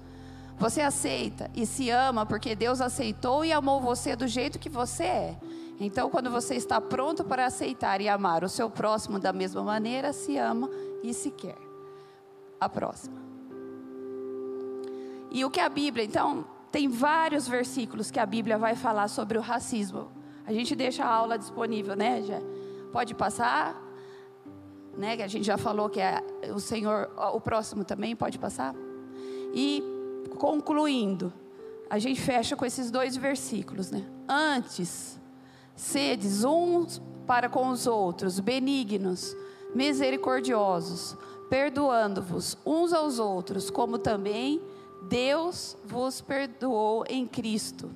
Você 0.58 0.82
aceita 0.82 1.48
e 1.54 1.68
se 1.68 1.92
ama 1.92 2.26
porque 2.26 2.56
Deus 2.56 2.82
aceitou 2.82 3.46
e 3.46 3.54
amou 3.54 3.80
você 3.80 4.16
do 4.16 4.28
jeito 4.28 4.58
que 4.58 4.68
você 4.68 5.04
é. 5.04 5.38
Então, 5.80 6.10
quando 6.10 6.32
você 6.32 6.56
está 6.56 6.82
pronto 6.82 7.24
para 7.24 7.46
aceitar 7.46 8.02
e 8.02 8.10
amar 8.10 8.44
o 8.44 8.50
seu 8.50 8.68
próximo 8.68 9.20
da 9.20 9.32
mesma 9.32 9.62
maneira, 9.62 10.12
se 10.12 10.40
ama 10.40 10.68
e 11.04 11.14
se 11.14 11.30
quer. 11.30 11.58
A 12.60 12.68
próxima. 12.68 13.22
E 15.30 15.46
o 15.46 15.52
que 15.52 15.60
a 15.60 15.70
Bíblia, 15.70 16.04
então, 16.04 16.46
tem 16.72 16.88
vários 16.88 17.48
versículos 17.48 18.10
que 18.10 18.20
a 18.20 18.26
Bíblia 18.26 18.58
vai 18.58 18.76
falar 18.76 19.08
sobre 19.08 19.38
o 19.38 19.42
racismo. 19.42 20.23
A 20.46 20.54
gente 20.54 20.76
deixa 20.76 21.04
a 21.04 21.08
aula 21.08 21.38
disponível, 21.38 21.96
né? 21.96 22.22
Já 22.24 22.42
pode 22.92 23.16
passar, 23.16 23.82
né? 24.98 25.16
Que 25.16 25.24
a 25.24 25.28
gente 25.28 25.46
já 25.46 25.58
falou 25.58 25.90
que 25.90 26.00
é 26.00 26.22
o 26.54 26.60
Senhor, 26.60 27.10
o 27.34 27.40
próximo 27.40 27.84
também 27.84 28.16
pode 28.16 28.38
passar. 28.38 28.76
E 29.54 29.84
concluindo, 30.38 31.32
a 31.90 32.00
gente 32.00 32.20
fecha 32.20 32.56
com 32.56 32.66
esses 32.66 32.90
dois 32.92 33.16
versículos, 33.16 33.92
né? 33.92 34.06
Antes, 34.28 35.20
sedes 35.76 36.44
uns 36.44 37.02
para 37.26 37.48
com 37.48 37.70
os 37.70 37.88
outros, 37.88 38.40
benignos, 38.40 39.36
misericordiosos, 39.74 41.16
perdoando-vos 41.50 42.58
uns 42.66 42.94
aos 42.94 43.20
outros, 43.20 43.70
como 43.70 43.98
também 43.98 44.62
Deus 45.04 45.78
vos 45.86 46.22
perdoou 46.22 47.06
em 47.08 47.28
Cristo. 47.28 47.90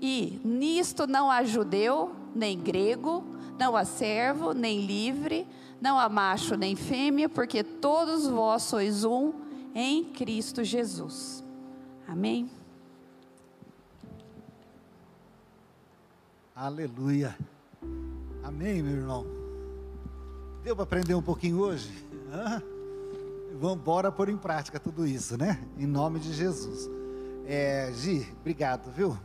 E 0.00 0.40
nisto 0.44 1.06
não 1.06 1.30
há 1.30 1.44
judeu, 1.44 2.12
nem 2.34 2.58
grego, 2.58 3.22
não 3.58 3.76
há 3.76 3.84
servo, 3.84 4.52
nem 4.52 4.86
livre, 4.86 5.46
não 5.80 5.98
há 5.98 6.08
macho, 6.08 6.56
nem 6.56 6.74
fêmea, 6.74 7.28
porque 7.28 7.62
todos 7.62 8.26
vós 8.26 8.62
sois 8.62 9.04
um 9.04 9.32
em 9.74 10.04
Cristo 10.04 10.64
Jesus. 10.64 11.44
Amém? 12.08 12.50
Aleluia. 16.54 17.36
Amém, 18.42 18.82
meu 18.82 18.96
irmão. 18.96 19.26
Deu 20.62 20.74
para 20.74 20.84
aprender 20.84 21.14
um 21.14 21.22
pouquinho 21.22 21.60
hoje? 21.60 21.90
Vamos 23.58 23.78
embora 23.78 24.10
pôr 24.10 24.28
em 24.28 24.36
prática 24.36 24.80
tudo 24.80 25.06
isso, 25.06 25.36
né? 25.36 25.62
Em 25.78 25.86
nome 25.86 26.18
de 26.18 26.32
Jesus. 26.32 26.88
É, 27.46 27.92
Gi, 27.94 28.26
obrigado, 28.40 28.90
viu? 28.90 29.16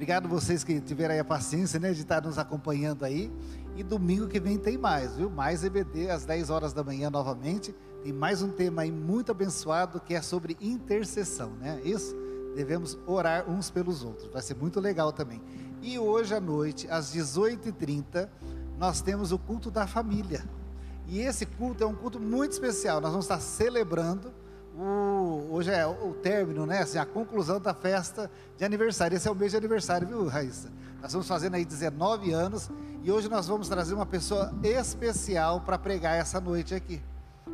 Obrigado 0.00 0.30
vocês 0.30 0.64
que 0.64 0.80
tiveram 0.80 1.12
aí 1.12 1.20
a 1.20 1.24
paciência, 1.24 1.78
né, 1.78 1.92
de 1.92 2.00
estar 2.00 2.22
nos 2.22 2.38
acompanhando 2.38 3.04
aí. 3.04 3.30
E 3.76 3.82
domingo 3.82 4.28
que 4.28 4.40
vem 4.40 4.56
tem 4.56 4.78
mais, 4.78 5.14
viu? 5.14 5.28
Mais 5.28 5.62
EBD 5.62 6.08
às 6.08 6.24
10 6.24 6.48
horas 6.48 6.72
da 6.72 6.82
manhã 6.82 7.10
novamente. 7.10 7.74
Tem 8.02 8.10
mais 8.10 8.40
um 8.40 8.48
tema 8.48 8.80
aí 8.80 8.90
muito 8.90 9.30
abençoado 9.30 10.00
que 10.00 10.14
é 10.14 10.22
sobre 10.22 10.56
intercessão, 10.58 11.50
né? 11.50 11.82
Isso, 11.84 12.16
devemos 12.56 12.98
orar 13.06 13.46
uns 13.46 13.68
pelos 13.68 14.02
outros. 14.02 14.32
Vai 14.32 14.40
ser 14.40 14.56
muito 14.56 14.80
legal 14.80 15.12
também. 15.12 15.42
E 15.82 15.98
hoje 15.98 16.34
à 16.34 16.40
noite, 16.40 16.88
às 16.88 17.14
18h30, 17.14 18.26
nós 18.78 19.02
temos 19.02 19.32
o 19.32 19.38
culto 19.38 19.70
da 19.70 19.86
família. 19.86 20.42
E 21.08 21.20
esse 21.20 21.44
culto 21.44 21.84
é 21.84 21.86
um 21.86 21.94
culto 21.94 22.18
muito 22.18 22.52
especial. 22.52 23.02
Nós 23.02 23.10
vamos 23.10 23.26
estar 23.26 23.40
celebrando 23.40 24.32
o, 24.80 25.48
hoje 25.50 25.70
é 25.70 25.86
o 25.86 26.14
término, 26.14 26.64
né? 26.64 26.78
Assim, 26.78 26.96
a 26.96 27.04
conclusão 27.04 27.60
da 27.60 27.74
festa 27.74 28.30
de 28.56 28.64
aniversário. 28.64 29.14
Esse 29.14 29.28
é 29.28 29.30
o 29.30 29.34
mês 29.34 29.50
de 29.52 29.58
aniversário, 29.58 30.08
viu, 30.08 30.26
Raíssa? 30.26 30.70
Nós 30.96 31.10
estamos 31.10 31.28
fazendo 31.28 31.54
aí 31.54 31.64
19 31.66 32.32
anos 32.32 32.70
e 33.02 33.12
hoje 33.12 33.28
nós 33.28 33.46
vamos 33.46 33.68
trazer 33.68 33.92
uma 33.94 34.06
pessoa 34.06 34.52
especial 34.62 35.60
para 35.60 35.78
pregar 35.78 36.16
essa 36.16 36.40
noite 36.40 36.74
aqui. 36.74 37.02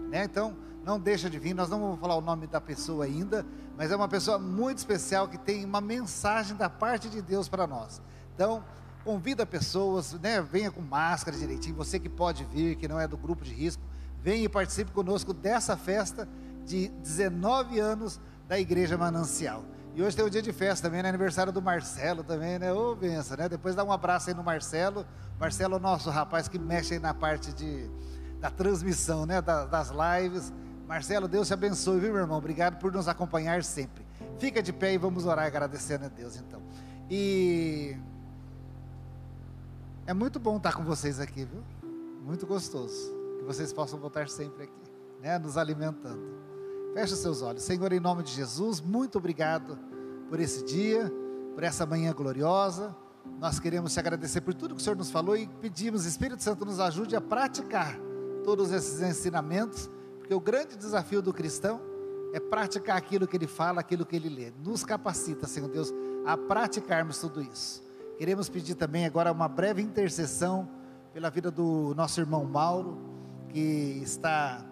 Né? 0.08 0.24
Então, 0.24 0.56
não 0.84 1.00
deixa 1.00 1.28
de 1.28 1.36
vir, 1.36 1.52
nós 1.52 1.68
não 1.68 1.80
vamos 1.80 1.98
falar 1.98 2.14
o 2.14 2.20
nome 2.20 2.46
da 2.46 2.60
pessoa 2.60 3.04
ainda, 3.04 3.44
mas 3.76 3.90
é 3.90 3.96
uma 3.96 4.08
pessoa 4.08 4.38
muito 4.38 4.78
especial 4.78 5.26
que 5.26 5.36
tem 5.36 5.64
uma 5.64 5.80
mensagem 5.80 6.56
da 6.56 6.70
parte 6.70 7.08
de 7.08 7.20
Deus 7.20 7.48
para 7.48 7.66
nós. 7.66 8.00
Então, 8.36 8.64
convida 9.04 9.44
pessoas, 9.44 10.12
né? 10.12 10.40
venha 10.40 10.70
com 10.70 10.80
máscara 10.80 11.36
direitinho, 11.36 11.74
você 11.74 11.98
que 11.98 12.08
pode 12.08 12.44
vir, 12.44 12.76
que 12.76 12.86
não 12.86 13.00
é 13.00 13.08
do 13.08 13.16
grupo 13.16 13.44
de 13.44 13.52
risco, 13.52 13.82
venha 14.22 14.44
e 14.44 14.48
participe 14.48 14.92
conosco 14.92 15.34
dessa 15.34 15.76
festa 15.76 16.28
de 16.66 16.88
19 16.88 17.78
anos 17.78 18.20
da 18.48 18.58
Igreja 18.58 18.98
Manancial. 18.98 19.64
E 19.94 20.02
hoje 20.02 20.14
tem 20.14 20.24
o 20.24 20.28
dia 20.28 20.42
de 20.42 20.52
festa 20.52 20.88
também, 20.88 21.02
né? 21.02 21.08
Aniversário 21.08 21.50
do 21.50 21.62
Marcelo 21.62 22.22
também, 22.22 22.58
né? 22.58 22.70
Ô, 22.70 22.94
benção, 22.94 23.36
né? 23.36 23.48
Depois 23.48 23.74
dá 23.74 23.82
um 23.82 23.90
abraço 23.90 24.28
aí 24.28 24.36
no 24.36 24.44
Marcelo. 24.44 25.06
Marcelo 25.40 25.74
é 25.74 25.76
o 25.78 25.80
nosso 25.80 26.10
rapaz 26.10 26.48
que 26.48 26.58
mexe 26.58 26.94
aí 26.94 27.00
na 27.00 27.14
parte 27.14 27.50
de, 27.54 27.88
da 28.38 28.50
transmissão, 28.50 29.24
né? 29.24 29.40
das 29.40 29.90
lives. 29.90 30.52
Marcelo, 30.86 31.26
Deus 31.26 31.48
te 31.48 31.54
abençoe, 31.54 31.98
viu, 31.98 32.12
meu 32.12 32.20
irmão? 32.20 32.36
Obrigado 32.36 32.78
por 32.78 32.92
nos 32.92 33.08
acompanhar 33.08 33.64
sempre. 33.64 34.04
Fica 34.38 34.62
de 34.62 34.72
pé 34.72 34.92
e 34.92 34.98
vamos 34.98 35.24
orar 35.24 35.46
agradecendo 35.46 36.04
a 36.04 36.08
Deus, 36.08 36.36
então. 36.36 36.60
E 37.08 37.96
é 40.06 40.12
muito 40.12 40.38
bom 40.38 40.58
estar 40.58 40.74
com 40.74 40.84
vocês 40.84 41.18
aqui, 41.20 41.44
viu? 41.44 41.62
Muito 42.22 42.46
gostoso. 42.46 43.14
Que 43.38 43.44
vocês 43.44 43.72
possam 43.72 43.98
voltar 43.98 44.28
sempre 44.28 44.64
aqui, 44.64 44.92
né? 45.22 45.38
Nos 45.38 45.56
alimentando. 45.56 46.45
Feche 46.96 47.14
seus 47.14 47.42
olhos. 47.42 47.62
Senhor, 47.62 47.92
em 47.92 48.00
nome 48.00 48.22
de 48.22 48.32
Jesus, 48.32 48.80
muito 48.80 49.18
obrigado 49.18 49.78
por 50.30 50.40
esse 50.40 50.64
dia, 50.64 51.12
por 51.54 51.62
essa 51.62 51.84
manhã 51.84 52.10
gloriosa. 52.14 52.96
Nós 53.38 53.60
queremos 53.60 53.92
te 53.92 54.00
agradecer 54.00 54.40
por 54.40 54.54
tudo 54.54 54.74
que 54.74 54.80
o 54.80 54.82
Senhor 54.82 54.96
nos 54.96 55.10
falou 55.10 55.36
e 55.36 55.46
pedimos, 55.46 56.06
Espírito 56.06 56.42
Santo, 56.42 56.64
nos 56.64 56.80
ajude 56.80 57.14
a 57.14 57.20
praticar 57.20 57.98
todos 58.42 58.72
esses 58.72 59.02
ensinamentos, 59.02 59.90
porque 60.16 60.32
o 60.32 60.40
grande 60.40 60.74
desafio 60.74 61.20
do 61.20 61.34
cristão 61.34 61.82
é 62.32 62.40
praticar 62.40 62.96
aquilo 62.96 63.26
que 63.28 63.36
ele 63.36 63.46
fala, 63.46 63.82
aquilo 63.82 64.06
que 64.06 64.16
ele 64.16 64.30
lê. 64.30 64.50
Nos 64.64 64.82
capacita, 64.82 65.46
Senhor 65.46 65.68
Deus, 65.68 65.92
a 66.24 66.34
praticarmos 66.34 67.18
tudo 67.18 67.42
isso. 67.42 67.84
Queremos 68.16 68.48
pedir 68.48 68.74
também 68.74 69.04
agora 69.04 69.30
uma 69.30 69.48
breve 69.48 69.82
intercessão 69.82 70.66
pela 71.12 71.28
vida 71.28 71.50
do 71.50 71.92
nosso 71.94 72.18
irmão 72.18 72.46
Mauro, 72.46 72.96
que 73.50 74.00
está 74.02 74.64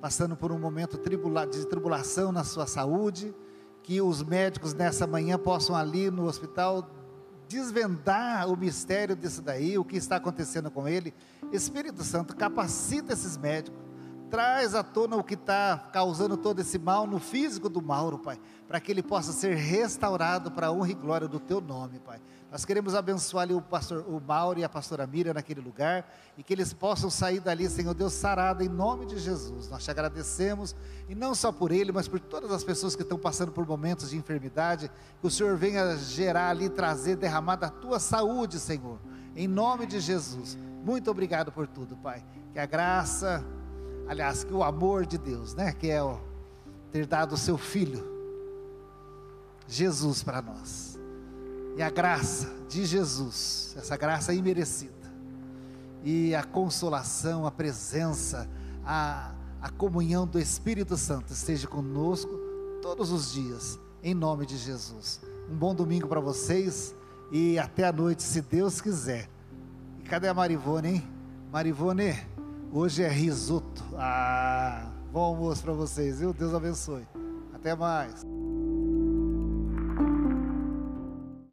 passando 0.00 0.36
por 0.36 0.50
um 0.50 0.58
momento 0.58 0.98
de 0.98 1.66
tribulação 1.66 2.32
na 2.32 2.42
sua 2.42 2.66
saúde, 2.66 3.34
que 3.82 4.00
os 4.00 4.22
médicos 4.22 4.72
nessa 4.72 5.06
manhã 5.06 5.38
possam 5.38 5.76
ali 5.76 6.10
no 6.10 6.24
hospital 6.24 6.88
desvendar 7.48 8.48
o 8.48 8.56
mistério 8.56 9.16
disso 9.16 9.42
daí, 9.42 9.76
o 9.76 9.84
que 9.84 9.96
está 9.96 10.16
acontecendo 10.16 10.70
com 10.70 10.86
ele. 10.86 11.12
Espírito 11.52 12.04
Santo, 12.04 12.36
capacita 12.36 13.12
esses 13.12 13.36
médicos, 13.36 13.80
traz 14.30 14.74
à 14.74 14.84
tona 14.84 15.16
o 15.16 15.24
que 15.24 15.34
está 15.34 15.90
causando 15.92 16.36
todo 16.36 16.60
esse 16.60 16.78
mal 16.78 17.06
no 17.06 17.18
físico 17.18 17.68
do 17.68 17.82
Mauro, 17.82 18.20
Pai, 18.20 18.38
para 18.68 18.80
que 18.80 18.92
ele 18.92 19.02
possa 19.02 19.32
ser 19.32 19.56
restaurado 19.56 20.52
para 20.52 20.68
a 20.68 20.72
honra 20.72 20.92
e 20.92 20.94
glória 20.94 21.26
do 21.26 21.40
Teu 21.40 21.60
nome, 21.60 21.98
Pai. 21.98 22.20
Nós 22.50 22.64
queremos 22.64 22.96
abençoar 22.96 23.44
ali 23.44 23.54
o 23.54 23.62
pastor, 23.62 24.04
o 24.08 24.20
Mauro 24.20 24.58
e 24.58 24.64
a 24.64 24.68
pastora 24.68 25.06
Miriam 25.06 25.32
naquele 25.32 25.60
lugar 25.60 26.12
e 26.36 26.42
que 26.42 26.52
eles 26.52 26.72
possam 26.72 27.08
sair 27.08 27.38
dali, 27.38 27.68
Senhor 27.68 27.94
Deus, 27.94 28.12
sarado 28.12 28.64
em 28.64 28.68
nome 28.68 29.06
de 29.06 29.20
Jesus. 29.20 29.68
Nós 29.68 29.84
te 29.84 29.90
agradecemos 29.90 30.74
e 31.08 31.14
não 31.14 31.32
só 31.32 31.52
por 31.52 31.70
ele, 31.70 31.92
mas 31.92 32.08
por 32.08 32.18
todas 32.18 32.50
as 32.50 32.64
pessoas 32.64 32.96
que 32.96 33.02
estão 33.02 33.16
passando 33.16 33.52
por 33.52 33.64
momentos 33.64 34.10
de 34.10 34.16
enfermidade, 34.16 34.90
que 35.20 35.26
o 35.26 35.30
Senhor 35.30 35.56
venha 35.56 35.96
gerar 35.96 36.50
ali, 36.50 36.68
trazer, 36.68 37.14
derramar 37.14 37.54
da 37.54 37.70
tua 37.70 38.00
saúde, 38.00 38.58
Senhor. 38.58 38.98
Em 39.36 39.46
nome 39.46 39.86
de 39.86 40.00
Jesus. 40.00 40.58
Muito 40.84 41.08
obrigado 41.08 41.52
por 41.52 41.68
tudo, 41.68 41.96
Pai. 41.96 42.24
Que 42.52 42.58
a 42.58 42.66
graça, 42.66 43.44
aliás, 44.08 44.42
que 44.42 44.52
o 44.52 44.64
amor 44.64 45.06
de 45.06 45.18
Deus, 45.18 45.54
né, 45.54 45.72
que 45.72 45.88
é 45.88 46.02
o 46.02 46.18
ter 46.90 47.06
dado 47.06 47.34
o 47.34 47.38
seu 47.38 47.56
filho 47.56 48.10
Jesus 49.68 50.24
para 50.24 50.42
nós 50.42 50.89
e 51.76 51.82
a 51.82 51.90
graça 51.90 52.48
de 52.68 52.84
Jesus, 52.84 53.74
essa 53.76 53.96
graça 53.96 54.32
imerecida, 54.32 55.10
e 56.02 56.34
a 56.34 56.42
consolação, 56.42 57.46
a 57.46 57.50
presença, 57.50 58.48
a, 58.84 59.32
a 59.60 59.70
comunhão 59.70 60.26
do 60.26 60.38
Espírito 60.38 60.96
Santo 60.96 61.32
esteja 61.32 61.66
conosco 61.66 62.30
todos 62.80 63.12
os 63.12 63.32
dias, 63.32 63.78
em 64.02 64.14
nome 64.14 64.46
de 64.46 64.56
Jesus. 64.56 65.20
Um 65.50 65.56
bom 65.56 65.74
domingo 65.74 66.08
para 66.08 66.20
vocês 66.20 66.94
e 67.30 67.58
até 67.58 67.84
a 67.84 67.92
noite, 67.92 68.22
se 68.22 68.40
Deus 68.40 68.80
quiser. 68.80 69.28
E 69.98 70.02
cadê 70.02 70.28
a 70.28 70.34
Marivone, 70.34 70.88
hein? 70.88 71.08
Marivone, 71.52 72.16
hoje 72.72 73.02
é 73.02 73.08
risoto. 73.08 73.84
Ah, 73.96 74.90
bom 75.12 75.20
almoço 75.20 75.62
para 75.62 75.72
vocês, 75.72 76.20
viu? 76.20 76.32
Deus 76.32 76.54
abençoe. 76.54 77.06
Até 77.52 77.74
mais. 77.74 78.24